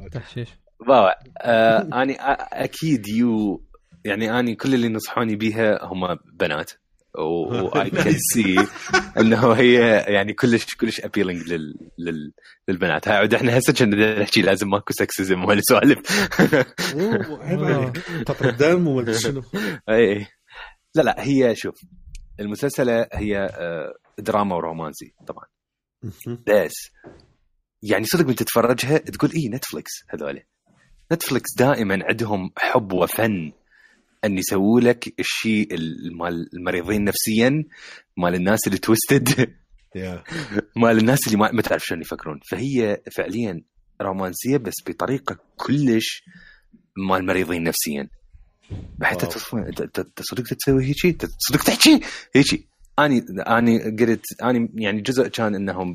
[0.00, 0.08] Oh.
[0.12, 0.48] تحشيش.
[0.90, 2.20] آه اني أ-
[2.52, 3.62] أكيد You
[4.04, 6.70] يعني اني كل اللي نصحوني بيها هم بنات.
[7.18, 8.66] و I can see
[9.18, 11.74] إنه هي يعني كلش كلش appealing لل...
[11.98, 12.32] لل...
[12.68, 13.08] للبنات.
[13.08, 15.98] هاي عود إحنا هسه كنا نحكي لازم ماكو sexism ولا سوالف.
[17.40, 17.98] عيب عليك.
[18.28, 19.42] قطرة دم وما أدري شنو.
[19.88, 20.26] إي
[20.94, 21.74] لا لا هي شوف
[22.40, 25.44] المسلسلة هي آه، دراما ورومانسي طبعا.
[26.46, 26.90] بس
[27.82, 30.42] يعني صدق من تتفرجها تقول إي Netflix هذول
[31.12, 33.52] Netflix دائما عندهم حب وفن.
[34.24, 37.64] أن يسووا لك الشيء ال- مال المريضين نفسيا
[38.16, 39.54] مال الناس اللي twisted
[40.76, 42.40] مال الناس اللي ما, تعرف شلون يفكرون.
[42.50, 43.62] فهي فعليا
[44.02, 46.22] رومانسية بس بطريقة كلش
[46.96, 48.08] مال مريضين نفسيا.
[49.02, 49.32] حتى wow.
[49.34, 52.00] تصفى انت أنت- أنت صدق تسوي هيجي أنت صدق تحكي
[52.34, 52.66] هيجي
[52.98, 55.94] اني أني قلت أني يعني جزء كان إنهم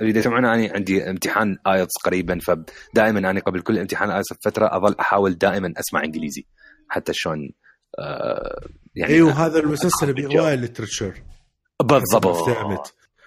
[0.00, 4.76] اللي دا يسمعون أني عندي امتحان IELTS قريبا فدائما أني قبل كل امتحان IELTS بفترة
[4.76, 6.46] أظل أحاول دائما أسمع إنجليزي.
[6.88, 7.50] حتى شلون
[7.98, 10.12] آه، يعني أيوه هذا المسلسل.
[10.12, 11.22] بهوايه literature
[11.82, 12.48] بالضبط.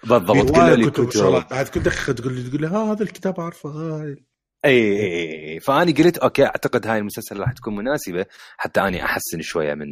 [0.04, 0.50] بالضبط.
[0.50, 4.16] كل اللي كتب بعد كل دقيقة تقول لي تقول لي ها هذا الكتاب عارفه ها
[4.64, 8.26] اي اي اي فأني قلت okay أعتقد هاي المسلسل راح تكون مناسبة
[8.56, 9.86] حتى اني أحسن شوية من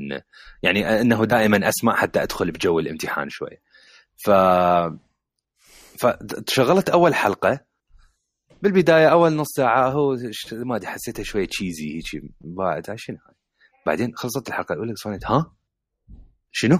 [0.62, 3.62] يعني أنه دائما أسمع حتى أدخل بجو الامتحان شوية
[4.24, 4.30] ف
[5.98, 7.60] فشغلت أول حلقة.
[8.62, 10.16] بالبداية أول نص ساعة هو
[10.52, 13.34] ما أدري حسيتها شوية cheesy هيك بعد هاي شنو هاي؟
[13.88, 15.52] بعدين خلصت الحلقة الأولى صارت ها؟
[16.52, 16.78] شنو؟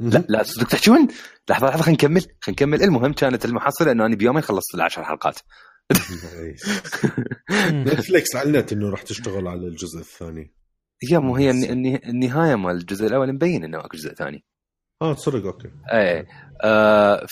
[0.00, 1.08] لا لا صدق تحجون؟
[1.50, 2.82] لحظة لحظة خلينا نكمل خلينا نكمل.
[2.82, 5.38] المهم كانت المحصلة إنه أنا بيومين خلصت العشر حلقات.
[7.72, 10.54] Netflix اعلنت إنه راح تشتغل على الجزء الثاني.
[11.10, 14.44] هي مو هي الن- النه- النهاية مال الجزء الأول مبين إنه اكو جزء ثاني.
[15.02, 15.70] آه تصدق okay.
[15.92, 16.26] إيه.
[16.64, 17.26] آه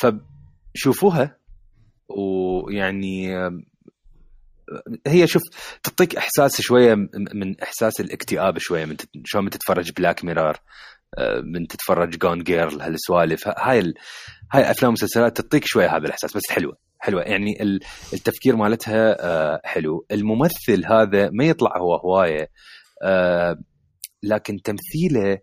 [0.75, 1.37] فشوفوها
[2.09, 3.37] ويعني
[5.07, 5.43] هي شوف
[5.83, 6.95] تعطيك إحساس شوية
[7.35, 10.55] من إحساس الاكتئاب شوية من شلون من تتفرج Black Mirror
[11.19, 13.95] آه، من تتفرج Gone Girl هالسوالف هاي ال...
[14.53, 17.81] هاي أفلام ومسلسلات تعطيك شوية هذا الإحساس بس حلوة حلوة يعني ال-
[18.13, 20.07] التفكير مالتها آه، حلو.
[20.11, 22.51] الممثل هذا ما يطلع هو هواية
[23.03, 23.57] آه،
[24.23, 25.39] لكن تمثيله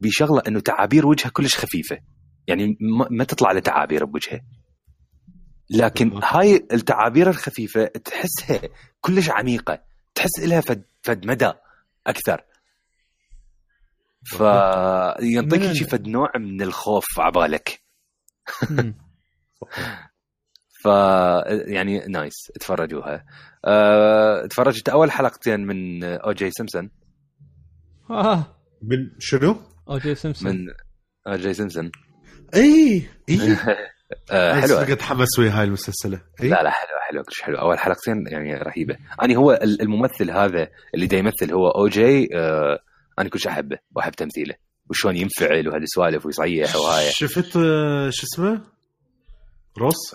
[0.00, 1.98] بشغلة إنه تعابير وجهه كلش خفيفة
[2.46, 2.76] يعني
[3.10, 4.40] ما تطلع له تعابير بوجهه.
[5.70, 8.60] لكن هاي التعابير الخفيفة تحسها
[9.00, 9.82] كلش عميقة.
[10.14, 11.52] تحس لها فد, فد مدى
[12.06, 12.44] أكثر.
[14.24, 17.80] فينطيك شي فد نوع من الخوف عبالك.
[20.82, 20.86] ف
[21.66, 22.34] يعني nice.
[22.60, 23.24] تفرجوها
[23.64, 24.46] أه...
[24.46, 26.90] تفرجت أول حلقتين من أو جي سيمبسون
[28.10, 28.56] آه.
[28.82, 29.56] من شنو؟
[29.88, 30.66] أو جي سيمبسون من
[31.26, 31.90] أو جي سيمسون
[32.54, 33.56] اي اي
[34.30, 34.84] أه حلوة.
[34.84, 36.20] قد حمس ويا هاي المسلسلة.
[36.42, 38.96] اي لا لا حلوة حلوة كلش حلوة أول حلقتين يعني رهيبة.
[39.22, 42.78] أنا هو ال- الممثل هذا اللي دا يمثل هو أو جي آه
[43.18, 44.54] أنا كلش أحبه وأحب تمثيله.
[44.90, 47.10] وشلون ينفعل وهالسوالف ويصيح وهاي.
[47.12, 48.60] شفت آه، شو اسمه؟
[49.78, 50.14] روس؟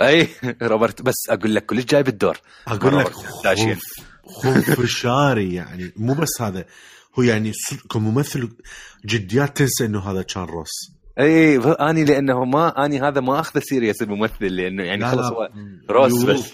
[0.00, 0.28] أي
[0.62, 2.36] روبرت بس أقول لك كلش جاي بالدور.
[2.68, 3.12] أقول لك.
[3.12, 3.78] خوف
[4.42, 5.92] خنفشاري يعني.
[5.96, 6.64] مو بس هذا
[7.18, 7.52] هو يعني
[7.90, 8.48] كممثل
[9.06, 10.93] جديات تنسى إنه هذا كان روس.
[11.20, 15.48] اي أني لأنه ما أني هذا ما أخذه serious الممثل لأنه يعني خلص هو
[15.90, 16.52] روس بس.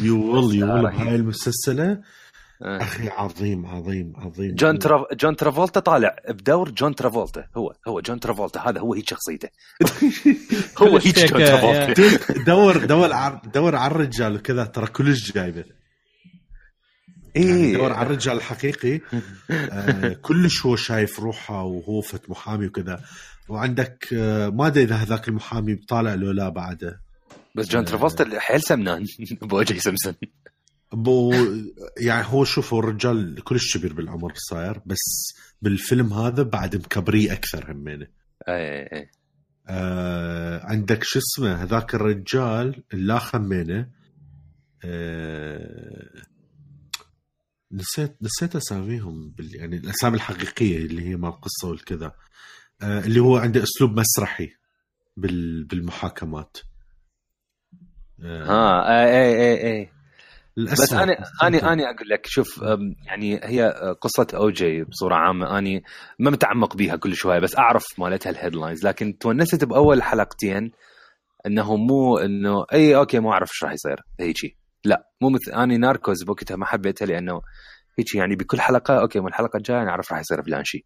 [0.00, 0.82] يول يول.
[0.82, 2.00] بهاي المسلسلة
[2.62, 2.82] آه.
[2.82, 4.54] أخي عظيم عظيم عظيم.
[4.54, 5.02] جون تراف...
[5.12, 9.48] جون ترافولتا طالع بدور جون ترافولتا هو هو جون ترافولتا هذا هو هيك شخصيته.
[10.82, 11.94] هو هيك جون ترافولتا.
[12.46, 13.10] دور دور
[13.54, 15.64] دور على الرجال وكذا ترى كلش جايبه.
[17.34, 19.00] يعني دور على الرجال الحقيقي.
[19.50, 23.00] آه كلش هو شايف روحه وهو فد محامي وكذا.
[23.48, 27.00] وعندك آه ما أدري إذا هذاك المحامي طالع لو لا بعده.
[27.54, 29.06] بس جون ترافولتا حيل سمنان.
[29.42, 30.14] بوجه سمسون
[30.92, 31.34] بو
[31.98, 37.72] يعني هو شوف هو الرجال كلش كبير بالعمر صاير بس بالفيلم هذا بعد مكبريه أكثر
[37.72, 38.06] همينه.
[38.48, 39.10] اي اي
[39.68, 43.88] آه عندك شو اسمه هذاك الرجال اللا خمينه
[44.84, 46.24] آه
[47.72, 52.06] نسيت نسيت أساميهم بال يعني الأسامي الحقيقية اللي هي مال القصة والكذا.
[52.06, 52.14] آه
[52.84, 54.50] اللي هو عنده أسلوب مسرحي
[55.16, 56.56] بال بالمحاكمات.
[58.24, 59.90] آه ها اي اي اي.
[60.56, 62.62] بس أنا أنا أنا أقول لك شوف
[63.06, 65.82] يعني هي قصة أوجي بصورة عامة أني
[66.18, 70.70] ما متعمق بيها كل شوية بس أعرف مالتها ال headlines لكن تونست بأول حلقتين
[71.46, 74.56] إنه مو إنه إي أوكي ما أعرف إيش راح يصير هيجي.
[74.84, 77.40] لا مو مثل أني Narcos بوقتها ما حبيتها لأنه
[77.98, 80.84] هيك يعني بكل حلقة okay من الحلقة الجاية نعرف راح يصير فلان شيء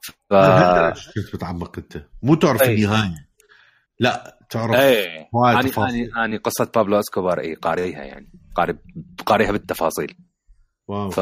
[0.00, 0.34] ف
[1.14, 2.74] كنت متعمق انت؟ مو تعرف أي.
[2.74, 3.28] النهاية.
[4.00, 5.88] لا تعرف اي وايد اني.
[5.88, 8.32] اني اني قصة بابلو إسكوبار اي قاريها يعني.
[8.54, 8.78] قاري
[9.26, 10.16] قاريها بالتفاصيل.
[10.88, 11.10] wow.
[11.10, 11.20] ف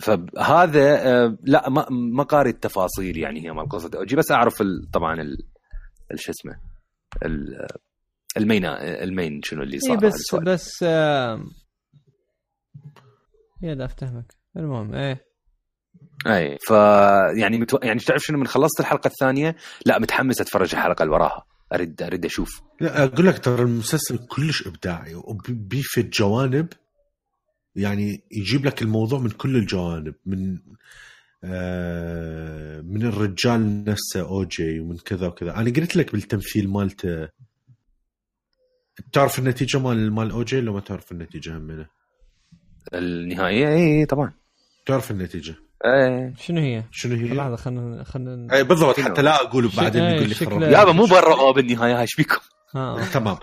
[0.00, 3.90] فهذا آه، لا ما ما قاري التفاصيل يعني هي مال قصة.
[3.94, 4.90] اوجي بس أعرف ال...
[4.92, 5.36] طبعا ال...
[6.12, 6.60] ال- شو اسمه
[7.24, 7.66] ال...
[8.36, 10.44] المين المين شنو اللي اي صار بس هالسؤال.
[10.44, 11.44] بس آم،
[13.62, 14.34] يا لا أفتهمك.
[14.56, 15.29] المهم إيه.
[16.26, 16.58] أي.
[16.66, 16.70] ف
[17.36, 17.78] يعني متو...
[17.82, 19.56] يعني تعرف شنو من خلصت الحلقة الثانية
[19.86, 22.62] لا متحمس أتفرج الحلقة اللي وراها أريد أريد أشوف.
[22.80, 26.68] لا أقول لك ترى المسلسل كلش إبداعي وبيفت جوانب
[27.76, 30.58] يعني يجيب لك الموضوع من كل الجوانب من
[31.44, 35.56] آه من الرجال نفسه أوجي ومن كذا وكذا.
[35.56, 37.28] أنا قلت لك بالتمثيل مالته
[39.12, 41.86] تعرف النتيجة مال مال أوجي لو ما تعرف النتيجة همنا
[42.94, 44.39] النهائيه اي طبعا.
[44.86, 45.54] تعرف النتيجة
[45.84, 50.16] اي شنو هي؟ شنو هي؟ لحظة خلينا خلينا اي بالضبط؟ حتى لا أقول بعدين إيه،
[50.16, 50.62] يقول لي خرب.
[50.62, 52.40] يابا مو برا بالنهاية إيش بيكم
[52.74, 53.36] ها تمام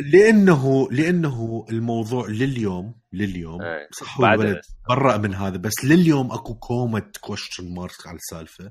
[0.00, 3.88] لأنه لأنه الموضوع لليوم لليوم إيه.
[4.00, 8.70] صح هو بعد- الولد برا من هذا بس لليوم أكو كومة question mark على السالفة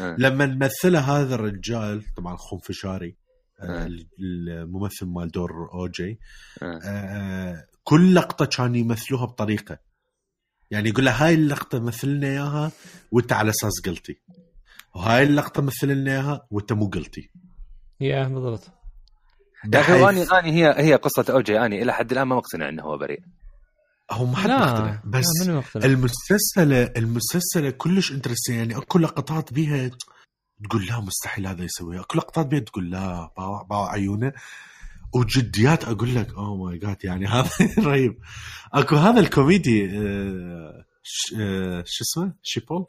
[0.00, 0.16] إيه.
[0.18, 3.16] لما مثل هذا الرجال طبعا خنفشاري
[3.60, 3.88] آه، إيه.
[4.20, 6.18] الممثل مال دور اوجي إيه.
[6.84, 9.78] آه، كل لقطة كان يمثلوها بطريقة
[10.70, 12.72] يعني يقول له هاي اللقطة مثل لنا إياها
[13.12, 14.18] وأنت على أساس guilty.
[14.94, 17.30] وهاي اللقطة مثل لنا إياها وأنت مو guilty.
[18.00, 18.70] yeah بالضبط.
[19.74, 21.58] يا أخي بحيث- اني اني هي هي قصة أوجي.
[21.60, 23.20] اني إلى حد الآن ما مقتنع إنه هو بريء.
[24.10, 25.02] هو ما حد مقتنع.
[25.04, 25.24] بس
[25.84, 29.90] المسلسلة المسلسلة كلش interesting يعني أكو لقطات بيها
[30.64, 32.00] تقول لا مستحيل هذا يسويها.
[32.00, 34.32] أكو لقطات بيها تقول لا باع باع عيونه.
[35.18, 37.50] وجديات أقول لك oh my god يعني هذا
[37.88, 38.18] رهيب.
[38.74, 42.86] أكو هذا الكوميدي آه، ش- آه، شو اسمه؟ شيبول؟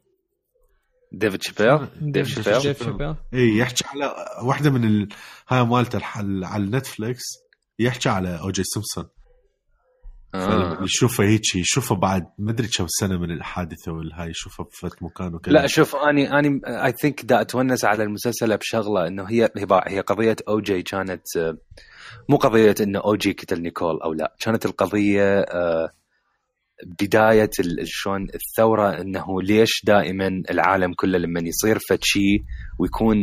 [1.12, 4.14] ديفيد شابيل ديف شابيل ديف شابيل اي يحكي على
[4.44, 5.10] واحدة من ال...
[5.50, 6.00] هاي مالته
[6.46, 7.24] على Netflix
[7.80, 9.06] يحكي على أو جي سيمبسون.
[10.36, 10.84] آه.
[10.84, 15.54] يشوفه هيك يشوفه بعد ما أدري كم سنة من الحادثة والهاي يشوفه بفد مكان وكذا
[15.54, 19.50] لا شوف اني اني I think دا اتونس على المسلسل بشغلة إنه هي
[19.88, 21.58] هي قضية أو جي كانت آه،
[22.30, 25.92] مو قضية إنه أو جي قتل نيكول أو لا كانت القضية آه،
[27.02, 27.50] بداية
[27.84, 32.44] شلون الثورة إنه ليش دائما العالم كله لما يصير فد شيء
[32.80, 33.18] ويكون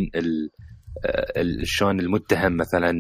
[1.05, 2.93] آه، شلون المتهم مثلا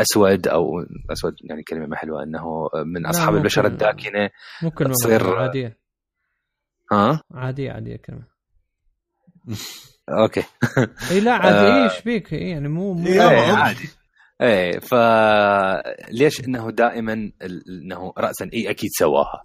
[0.00, 0.64] أسود أو
[1.12, 4.30] أسود يعني كلمة ما حلوة إنه من أصحاب البشره الداكنة
[4.62, 5.78] ممكن تصير- عادية.
[6.92, 8.24] ها؟ عادية عادية كلمة.
[10.08, 10.42] okay.
[11.10, 11.84] إي لا عادي آه.
[11.84, 13.52] إيش بيك يعني مو مو إيه،.
[13.52, 13.88] عادي.
[14.42, 17.12] إيه فليش إنه دائما
[17.42, 19.42] إنه راسا إي أكيد سواها.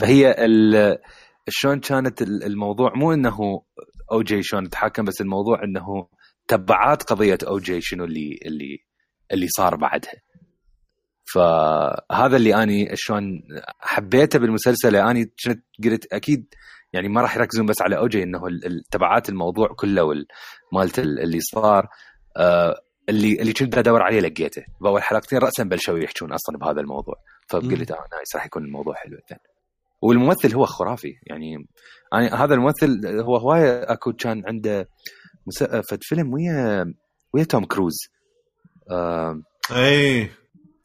[0.00, 0.98] فهي ال-
[1.48, 3.38] شلون كانت ال- الموضوع مو إنه
[4.12, 6.08] أو جي شلون تحكم بس الموضوع إنه
[6.48, 8.78] تبعات قضية أو جي شنو اللي اللي
[9.32, 10.12] اللي صار بعدها.
[11.34, 13.42] فهذا اللي أني شلون
[13.80, 16.54] حبيته بالمسلسل أني كنت قلت أكيد
[16.92, 18.40] يعني ما راح يركزون بس على أوجي إنه
[18.90, 20.26] تبعات الموضوع كله وال-
[20.72, 21.88] مالت ال- اللي صار.
[22.36, 24.64] آه، اللي اللي كنت ادور عليه لقيته.
[24.80, 27.14] بأول حلقتين راسا بلشوا يحكون أصلا بهذا الموضوع.
[27.48, 29.40] فقلت آه nice راح يكون الموضوع حلو جدا
[30.02, 31.68] والممثل هو خرافي يعني
[32.14, 34.88] أنا هذا الممثل هو هواية أكو كان عنده
[35.90, 36.94] فد فيلم ويا
[37.32, 37.94] ويا توم كروز.
[38.90, 40.30] اي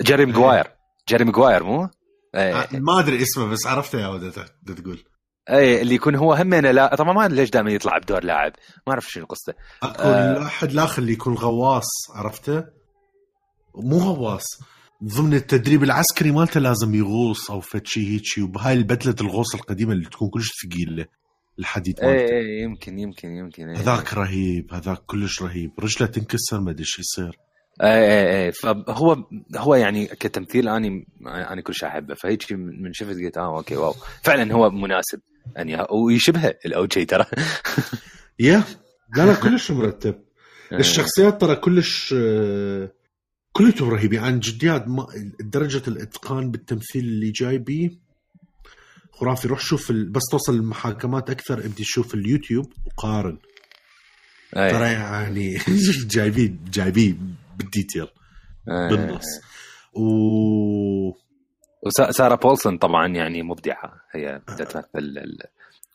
[0.01, 0.67] جيري ماجواير
[1.09, 1.89] جيري ماجواير مو؟
[2.35, 2.61] إيه.
[2.61, 4.17] آه، ما أدري اسمه بس عرفته يا
[4.63, 5.03] دا تقول.
[5.49, 8.51] إيه اللي يكون هو هم لا طبعا ما أدري ليش دائما يطلع بدور لاعب.
[8.87, 9.53] ما أعرف شنو قصته.
[9.83, 10.37] اكو آه.
[10.37, 12.63] الواحد الآخر اللي يكون غواص عرفته؟
[13.75, 14.43] مو غواص.
[15.03, 20.09] ضمن التدريب العسكري مالته لازم يغوص أو فد شيء هيجي وبهاي البدلة الغوص القديمة اللي
[20.09, 21.05] تكون كلش ثقيله
[21.59, 22.33] الحديد إيه مالته.
[22.33, 23.77] إيه يمكن يمكن يمكن إيه.
[23.77, 25.71] هذاك رهيب هذاك كلش رهيب.
[25.79, 27.37] رجله تنكسر ما أدري شو يصير.
[27.81, 29.25] إيه إيه إيه فهو
[29.55, 32.13] هو يعني كتمثيل اني أنا كل شيء أحبه.
[32.13, 33.95] فهيك من شفت قلت آه okay wow.
[34.23, 35.19] فعلا هو مناسب.
[35.55, 37.25] يعني ويشبهه الاوجي ترى.
[38.39, 38.63] يا
[39.17, 40.15] لا لا كلش مرتب.
[40.73, 42.91] الشخصيات ترى كلش آه،
[43.51, 45.07] كلهم رهيبين عن جديات ما
[45.39, 47.89] درجة الإتقان بالتمثيل اللي جاي بيه
[49.11, 49.47] خرافي.
[49.47, 50.09] روح شوف ال...
[50.09, 53.37] بس توصل المحاكمات أكثر ابدي شوف اليوتيوب وقارن.
[54.51, 55.57] ترى يعني
[56.15, 58.07] جايبين جايبين بالديتيل
[58.69, 58.89] إيه.
[58.89, 59.25] بالنص.
[59.93, 60.01] و
[61.87, 63.93] وساره بولسون طبعا يعني مبدعة.
[64.15, 65.17] هي تمثل ال-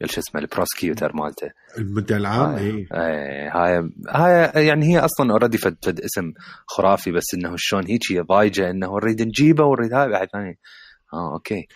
[0.03, 1.51] ال- شو اسمه ال prosecutor مالته.
[1.79, 2.59] المدعي العام آه.
[2.59, 6.33] اي إيه هاي هاي يعني هي أصلا already فد, فد اسم
[6.67, 10.59] خرافي بس إنه شلون هيجي ضايجه إنه نريد نجيبه ونريد هاي بعد ثاني
[11.15, 11.67] آه okay.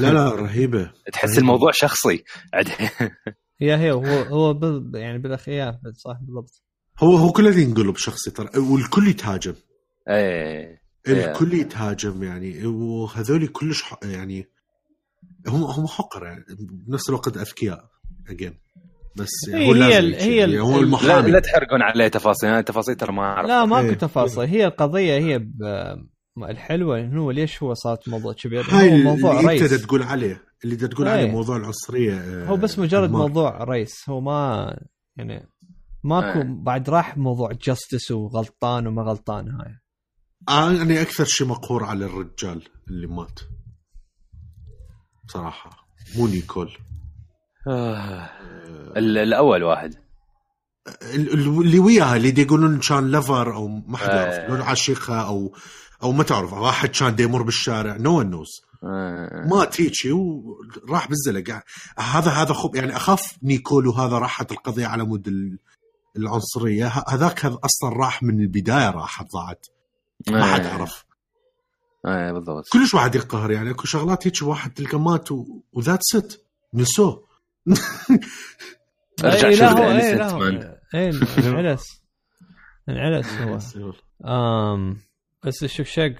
[0.00, 0.90] لا لا رهيبة.
[1.12, 1.40] تحس رهيبة.
[1.40, 2.24] الموضوع شخصي.
[3.60, 6.62] yeah هي هو هو بال يعني بالاخير صح بالضبط.
[7.00, 8.48] هو هو كله ينقلب شخصي ترى.
[8.58, 9.54] والكل يتهاجم.
[10.08, 12.66] إيه الكل يتهاجم يعني.
[12.66, 14.48] وهذول كلش ح- يعني
[15.48, 16.44] هم هم حقر يعني
[16.86, 17.84] بنفس الوقت أذكياء.
[18.30, 18.54] again
[19.16, 20.14] بس يعني هي- هو هي لازم ال-.
[20.14, 21.30] هي ال- يعني هو ال- لا, المحامي.
[21.30, 22.48] لا تحرقون عليه تفاصيل.
[22.48, 23.94] أنا التفاصيل ترى ما اعرف لا ماكو إيه.
[23.94, 24.44] تفاصيل.
[24.48, 25.62] هي القضية هي ب...
[26.50, 30.42] الحلوة انه هو ليش هو صارت موضوع كبير؟ هاي هو اللي موضوع أنت تقول عليه.
[30.64, 31.14] اللي تقول إيه.
[31.20, 33.22] عليه موضوع العنصرية هو بس مجرد أنمار.
[33.28, 34.76] موضوع race هو ما
[35.16, 35.48] يعني
[36.04, 36.44] ماكو إيه.
[36.62, 39.78] بعد راح موضوع justice وغلطان وما غلطان هاي
[40.48, 43.40] آه، أنا أكثر شيء مقهور على الرجال اللي مات
[45.28, 45.70] بصراحه
[46.16, 46.72] مو نيكول
[47.68, 48.30] آه.
[48.96, 49.94] ال- الأول واحد
[51.14, 54.16] ال- ال- اللي وياها اللي دي يقولون كان لفر أو ما آه.
[54.16, 55.54] يعرف لون عاشقها أو
[56.02, 58.48] أو ما تعرف واحد كان يمر بالشارع نو ون نوز
[58.84, 59.46] آه.
[59.50, 61.62] مات هيجي وراح بالزلق
[61.98, 65.28] هذا هذا خب يعني أخاف نيكول وهذا راحت القضية على مود
[66.16, 66.86] العنصرية.
[67.08, 69.66] هذاك هذا أصلا راح من البداية راحت ضاعت
[70.30, 70.72] ما حد آه.
[70.74, 71.04] عرف.
[72.06, 72.68] إيه بالضبط.
[72.72, 76.44] كلش واحد يقهر يعني اكو شغلات هيك واحد تلقى مات و- وذات ست.
[76.74, 77.26] نسوه
[79.24, 80.54] أرجع إيه، شوف لا هو The
[80.94, 81.10] إيه.
[81.38, 82.02] إيه انعلس
[82.88, 83.26] انعلس
[83.76, 83.92] هو.
[84.24, 84.96] آم
[85.44, 86.14] بس شوف شق.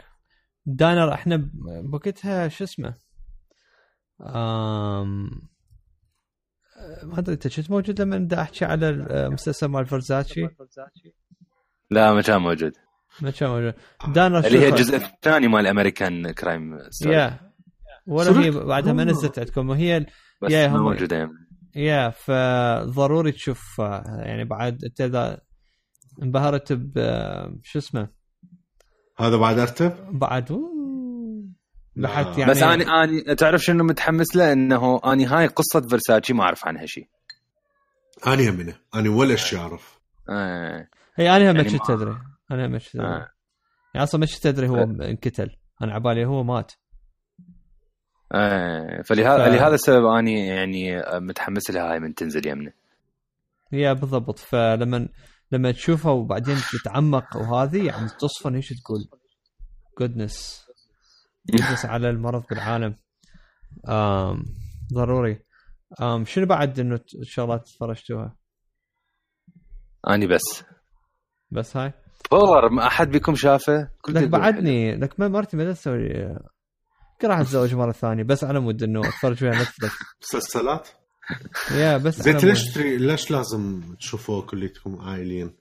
[0.67, 1.51] دانر إحنا
[1.85, 2.95] بوقتها شو اسمه؟
[4.23, 5.31] آم
[7.03, 10.49] ما أدري أنت كنت موجود لما بدي احكي على المسلسل مال فرزاتشي
[11.91, 12.73] لا ما كان موجود.
[13.23, 13.75] ما كان موجود.
[14.15, 17.41] دانر اللي هي الجزء الثاني مال American Crime Story yeah.
[18.07, 19.05] ولا هي؟ بعدها ما آه.
[19.05, 19.71] نزلت عندكم.
[19.71, 20.07] وهي
[20.43, 21.17] بس yeah ما هم- موجودة.
[21.17, 21.33] يعني.
[21.77, 25.41] yeah فضروري تشوف آه، يعني بعد أنت إذا
[26.23, 28.09] انبهرت ب آه، شو اسمه؟
[29.19, 30.71] هذا بعد أرتب؟ بعد أوه،
[32.01, 32.39] لحد لا.
[32.39, 36.67] يعني بس أنا أنا تعرف شنو متحمس له؟ إنه آني هاي قصة فيرساتشي ما أعرف
[36.67, 37.09] عنها شيء
[38.27, 40.01] أنا همنه أنا ولا شيء أعرف.
[40.29, 40.89] آه.
[41.17, 42.17] هي أنا هم ما يعني ما- ادري
[42.51, 43.29] أنا هم ما كنت ادري آه.
[43.95, 44.83] يعني أصلا ما كنت ادري هو آه.
[44.83, 46.73] انقتل أنا عبالي هو مات.
[48.33, 49.03] آه.
[49.03, 52.73] فلهذا ف- لهذا السبب آني يعني متحمس لها هاي من تنزل يمنا
[53.73, 54.39] yeah بالضبط.
[54.39, 55.09] فلما
[55.53, 59.09] لما تشوفها وبعدين تتعمق وهذه يعني تصفن إيش تقول؟
[60.01, 60.65] goodness
[61.49, 62.97] goodness على المرض بالعالم.
[63.89, 64.45] آم
[64.95, 65.45] ضروري.
[66.03, 68.37] آم شنو بعد إنه شغلات تفرجتوها؟
[70.09, 70.65] أني بس.
[71.51, 71.93] بس هاي؟
[72.31, 73.91] Polar ما أحد بكم شافه.
[74.01, 76.09] كل لك بعدني لك ما مرتي ما تسوي
[77.13, 78.23] يمكن راح اتزوج مرة ثانية.
[78.23, 80.89] بس على مود إنه أتفرج ويا نتفلكس مسلسلات؟
[81.71, 85.60] yeah بس زين ليش ليش لازم تشوفوه كليتكم عائليين؟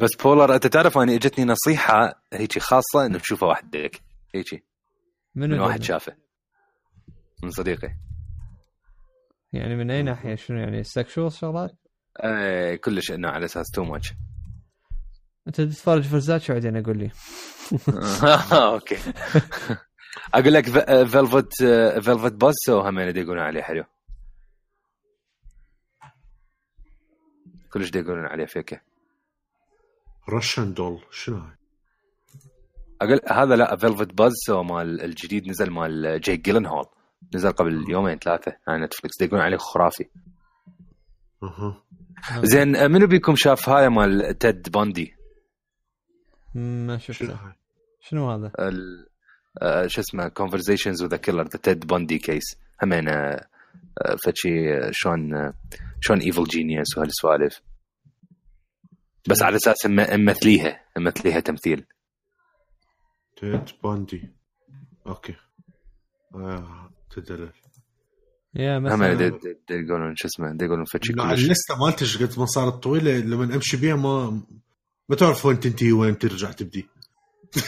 [0.00, 4.00] بس Polar أنت تعرف اني إجتني نصيحة هيجي خاصة إنه تشوفه وحدك
[4.34, 4.48] منو
[5.34, 6.16] من اللي- واحد شافه.
[7.42, 7.94] من صديقي.
[9.52, 11.70] يعني من أي ناحية؟ شنو يعني؟ sexual شغلات؟
[12.20, 14.12] آه كلش إنه على أساس too much
[15.46, 17.10] أنت تتفرج first بعدين أقول لي؟
[18.52, 18.96] أوكي.
[20.34, 20.64] أقول لك
[21.06, 21.54] Velvet
[22.04, 23.84] Velvet Buzz هم يقولون عليه حلو.
[27.72, 28.80] كلش يقولون عليه فيكه
[30.32, 31.52] Russian Doll شنو هاي؟
[33.02, 36.86] أقول هذا لا Velvet Buzz مال الجديد نزل مال Jake Gyllenhaal
[37.34, 40.04] نزل قبل يومين ثلاثة على نتفلكس يقولون عليه خرافي.
[41.42, 41.82] أها.
[42.42, 45.14] زين آه، منو بيكم شاف هاي مال Ted Bundy
[46.54, 47.38] ما شفته؟
[48.00, 49.06] شنو هذا؟ ال-
[49.62, 53.46] آه، شو اسمه Conversations with Killer The Ted Bundy case همين آه،
[54.02, 55.54] آه، فشي آه، شلون آه،
[56.00, 57.60] شلون Evil Genius وهالسوالف.
[59.28, 61.86] بس على أساس ممثليها ممثليها تمثيل.
[63.36, 64.28] Ted Bundy
[65.06, 65.34] أوكي.
[66.34, 67.50] آه تدري
[68.54, 69.38] yeah هم مثلا
[69.70, 73.18] يقولون شو اسمه يقولون فشي لا، كلش ال list مالتي إيش قد ما صارت طويلة
[73.18, 74.42] لما أمشي بيها ما
[75.08, 76.88] ما تعرف وين تنتهي وين ترجع تبدي.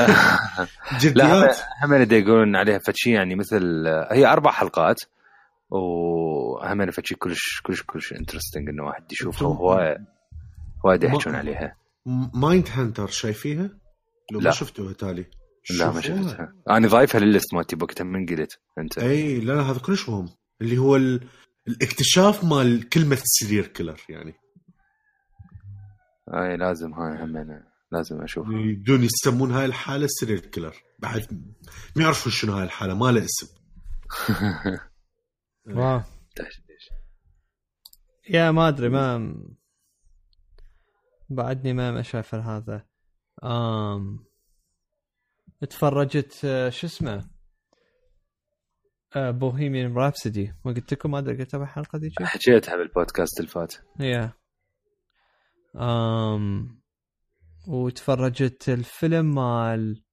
[0.00, 1.58] لا جديات.
[1.82, 5.00] هم يقولون عليها فشي يعني مثل هي أربع حلقات
[5.70, 9.98] وهم فشي كلش كلش كلش interesting إنه واحد يشوفها وهو
[10.84, 11.76] وايد يحكون ما- عليها.
[12.34, 13.70] Mindhunter شايفيها؟
[14.32, 14.50] لو ما لا.
[14.50, 15.24] شفتوها تالي.
[15.78, 16.00] لا ما.
[16.00, 16.54] شفتها.
[16.70, 18.98] أنا ضايفها لل list مالتي بوقتها من قلت أنت.
[18.98, 20.28] إي لا لا هذا كلش مهم.
[20.60, 21.28] اللي هو ال...
[21.68, 24.34] الاكتشاف مال كلمة serial killer يعني.
[26.34, 28.52] إي لازم هاي هم أنا لازم أشوفها.
[28.60, 31.26] يبدون يسمون هاي الحالة serial killer بعد
[31.96, 33.46] ما يعرفون شنو هاي الحالة ما لها اسم.
[35.76, 36.02] واو.
[38.30, 39.34] يا ما أدري ما
[41.30, 42.86] بعدني ما ما شايف هذا.
[43.44, 44.24] آم
[45.70, 47.30] تفرجت آه، شو اسمه؟
[49.16, 53.74] بوهيميان رابسدي ما قلت لكم ما أدري قلتها بالحلقة ذيك حكيتها بالبودكاست اللي فات.
[54.00, 54.32] يا.
[55.76, 56.80] آم
[57.68, 60.04] وتفرجت الفيلم مال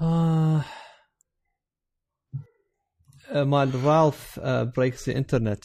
[0.00, 0.64] آه
[3.30, 4.40] آه، مال رالف
[4.76, 5.64] بريكس الانترنت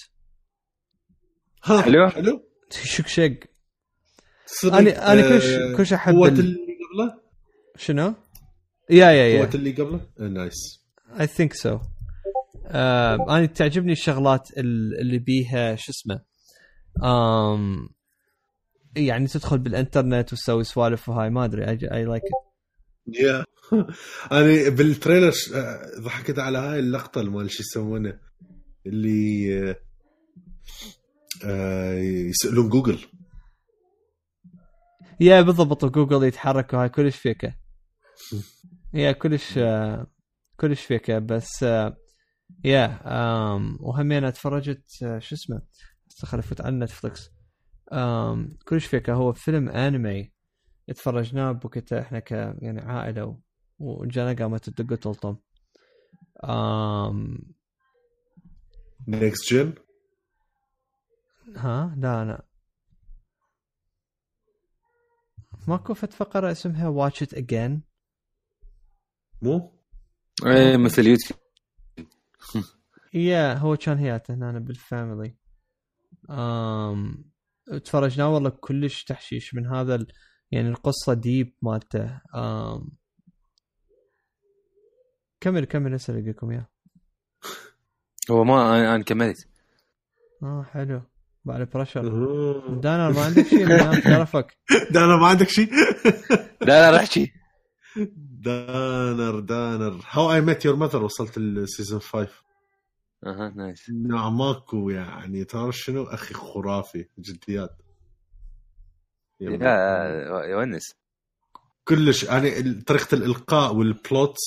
[1.62, 2.50] حلو؟ حلو.
[2.72, 3.57] شك شق.
[4.64, 6.40] أنا أنا كلش آه، كلش أحب قوة ال...
[6.40, 6.56] اللي
[6.94, 7.22] قبله؟
[7.78, 8.14] شنو؟
[8.90, 10.56] يا يا قوة يا اللي قبله؟ نايس
[11.20, 11.80] اي ثينك سو
[13.30, 16.20] أنا تعجبني الشغلات ال- اللي بيها شو اسمه؟
[17.00, 17.92] um,
[18.96, 22.24] يعني تدخل بالإنترنت وتسوي سوالف وهاي ما أدري اي لايك
[23.08, 23.46] يا
[24.32, 28.20] أنا بال trailer آه، ضحكت على هاي اللقطة اللي مال شو يسمونه
[28.86, 29.76] اللي
[31.46, 33.00] آه، يسألون جوجل.
[35.20, 37.56] yeah بالضبط جوجل يتحرك وهاي كلش فيكه.
[38.94, 40.08] yeah كلش آه،
[40.60, 41.98] كلش فيكه بس آه،
[42.66, 43.00] yeah
[43.80, 45.62] وهمين اتفرجت آه، شو اسمه؟
[46.26, 47.30] خليني افوت على نتفلكس
[48.68, 49.14] كلش فيكه.
[49.14, 50.32] هو فيلم انمي
[50.90, 53.40] اتفرجناه بوقتها إحنا ك يعني عائلة
[53.80, 55.38] وجانا قامت تدق وتلطم
[56.44, 57.38] آم
[59.08, 59.74] Next Gen
[61.56, 62.46] ها؟ لا لا.
[65.68, 67.82] ماكو فت فقرة اسمها Watch It Again
[69.42, 69.74] مو؟
[70.46, 71.40] إيه مثل يوتيوب.
[73.14, 75.36] yeah هو كان هياته هنا بال family.
[76.30, 77.32] آم
[77.84, 80.08] تفرجناه والله كلش تحشيش من هذا ال...
[80.52, 82.22] يعني القصة deep مالته.
[82.36, 82.92] آم
[85.42, 86.68] كمل كمل أسأل لكم اياه
[88.32, 89.48] هو ما أنا أنا كملت.
[90.44, 91.02] آه حلو.
[91.48, 92.02] بعد pressure.
[92.70, 93.68] دانر ما عندك شيء؟
[94.04, 94.58] شرفك
[94.92, 95.70] دانر ما عندك شيء؟
[96.68, 97.32] لا احكي.
[98.18, 102.28] دانر دانر How I Met Your Mother وصلت ال season 5
[103.26, 107.78] أها nice نعم ماكو يعني ترى شنو؟ أخي خرافي جديات.
[109.40, 110.94] لا يونس.
[111.84, 114.42] كلش يعني طريقة الإلقاء وال plots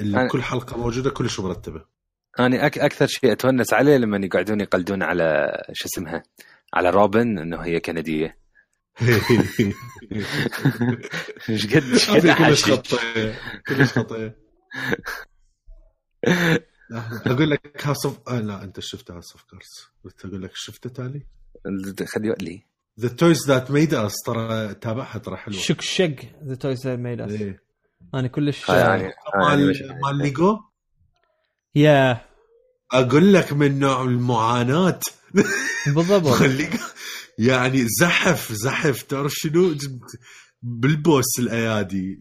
[0.00, 1.84] اللي أنا- كل حلقة موجودة كلش مرتبة.
[2.40, 6.22] أنا أك أكثر شيء أتونس عليه لما يقعدون يقلدون على show اسمها
[6.74, 8.38] على روبن إنه هي كندية.
[11.50, 12.64] إيش قد إيش قد كلش.
[12.72, 13.38] خطيه
[13.68, 14.36] كلش خطيه
[17.26, 20.90] أقول لك House of آه لا أنت شفت House of Cards قلت أقول لك شفته
[20.90, 21.26] تالي؟
[22.06, 22.64] خلي لي.
[23.00, 25.58] The Toys That Made Us ترى تابعها ترى حلوة.
[25.58, 27.62] شك شق The Toys Made Us إيه.
[28.14, 29.02] أنا كلش آه، يعني
[29.34, 30.58] يعني مش- مال مال ليجو؟
[31.74, 32.20] يا
[32.92, 35.00] أقول لك من نوع المعاناة.
[35.86, 36.42] بالضبط.
[36.58, 36.78] ليجو
[37.38, 39.02] يعني زحف زحف.
[39.02, 39.74] تعرف شنو؟
[40.62, 42.18] بالبوس الأيادي.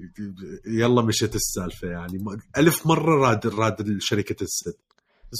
[0.67, 2.25] يلا مشت السالفة يعني.
[2.57, 4.73] ألف مرة راد راد شركة السد.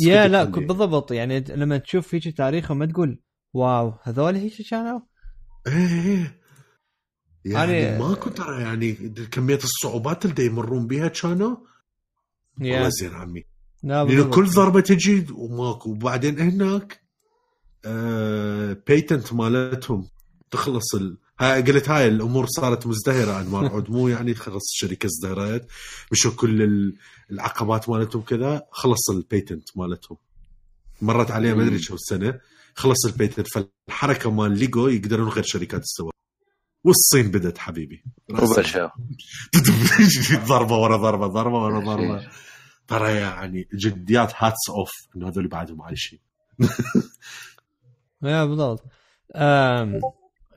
[0.02, 0.44] يا لا.
[0.44, 1.12] بالضبط.
[1.12, 3.20] يعني لما تشوف هيك تاريخهم ما تقول
[3.54, 5.00] واو هذول هيك كانوا؟
[5.68, 6.42] إيه.
[7.46, 8.94] يعني أنا- ماكو ترى يعني
[9.32, 11.56] كمية الصعوبات اللي يمرون بها كانوا؟
[12.62, 13.46] والله يا زين عمي.
[13.84, 14.24] لا لأنه.
[14.24, 15.90] كل ضربة تجي وماكو.
[15.90, 17.02] وبعدين هناك
[17.86, 20.08] آه patent مالتهم.
[20.52, 21.18] تخلص ال...
[21.40, 23.90] هاي قلت هاي الأمور صارت مزدهرة انمار عود.
[23.90, 25.68] مو يعني خلص الشركة ازدهرت
[26.12, 26.96] مشوا كل ال-
[27.32, 28.64] العقبات مالتهم كذا.
[28.72, 30.18] خلص ال patent مالتهم.
[31.02, 32.40] مرت عليه ما أدري شو السنة.
[32.76, 36.12] خلص ال patent فالحركة مال ليجو يقدرون غير شركات تسوى
[36.84, 38.04] والصين بدت حبيبي.
[40.48, 42.28] ضربة ورا ضربة ضربة ورا ضربة.
[42.88, 46.20] ترى يعني جديات hats off إنه هذول بعدهم عايشين.
[48.24, 48.84] يا بالضبط.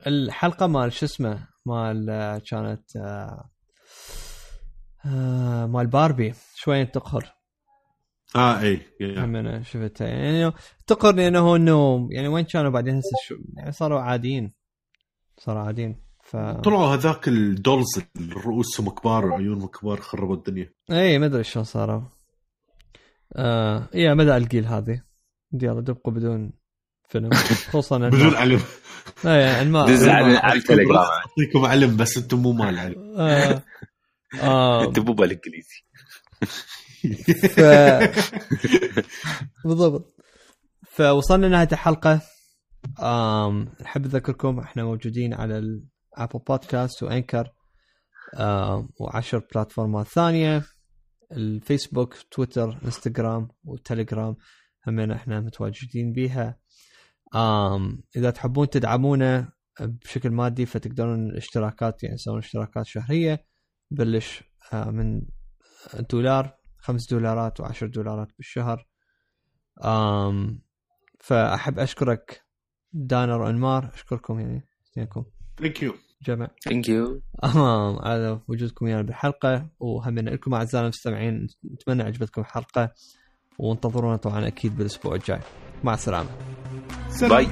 [0.07, 3.49] الحلقة مال شو اسمه؟ مال آه، كانت آه،
[5.05, 6.33] آه، مال باربي.
[6.55, 7.35] شوي تقهر.
[8.35, 8.81] آه إي.
[9.01, 10.07] هم أنا شفتها.
[10.07, 10.53] يعني
[10.87, 14.53] تقهر لأنه إنه يعني وين كانوا بعدين؟ هسه شو؟ يعني صاروا عاديين.
[15.37, 16.05] صاروا عاديين.
[16.23, 20.73] ف طلعوا هذاك الدولز اللي رؤوسهم كبار وعيونهم كبار خربوا الدنيا.
[20.91, 22.01] إي ما أدري شلون صاروا.
[23.35, 25.01] آه يا مدى القيل هذه؟
[25.53, 26.53] يلا دبقوا بدون
[27.09, 27.29] فيلم.
[27.69, 28.61] خصوصا بدون علم.
[29.25, 30.97] اي يعني ما دز على التليجرام.
[30.97, 33.15] أعطيكم علم بس أنتم مو مال علم.
[33.17, 33.63] آه
[34.41, 34.83] آه.
[34.83, 35.85] الدبوبه الانجليزي
[37.49, 37.59] ف...
[39.65, 40.15] بالضبط.
[40.91, 42.21] فوصلنا لنهاية الحلقة.
[43.03, 47.49] آم نحب نذكركم إحنا موجودين على ال Apple Podcast و Anchor.
[48.99, 50.63] وعشر platform ات ثانية.
[51.35, 54.35] الفيسبوك تويتر انستغرام وتليجرام
[54.87, 56.59] همين إحنا متواجدين بيها.
[57.35, 63.45] آم إذا تحبون تدعمونا بشكل مادي فتقدرون الاشتراكات يعني تسوون اشتراكات شهرية
[63.91, 64.43] بلش
[64.73, 65.21] آه، من
[66.09, 68.87] دولار خمس دولارات وعشر دولارات بالشهر.
[69.83, 70.61] آم
[71.19, 72.45] فأحب أشكرك
[72.93, 73.91] دانر وأنمار.
[73.93, 75.25] أشكركم يعني اثنينكم.
[75.59, 82.03] thank you جمع thank you آم على وجودكم ويانا بالحلقة وهم لكم أعزائنا المستمعين نتمنى
[82.03, 82.93] عجبتكم الحلقة
[83.59, 85.39] وانتظرونا طبعا أكيد بالأسبوع الجاي.
[85.83, 86.29] مع السلامة.
[87.21, 87.47] bye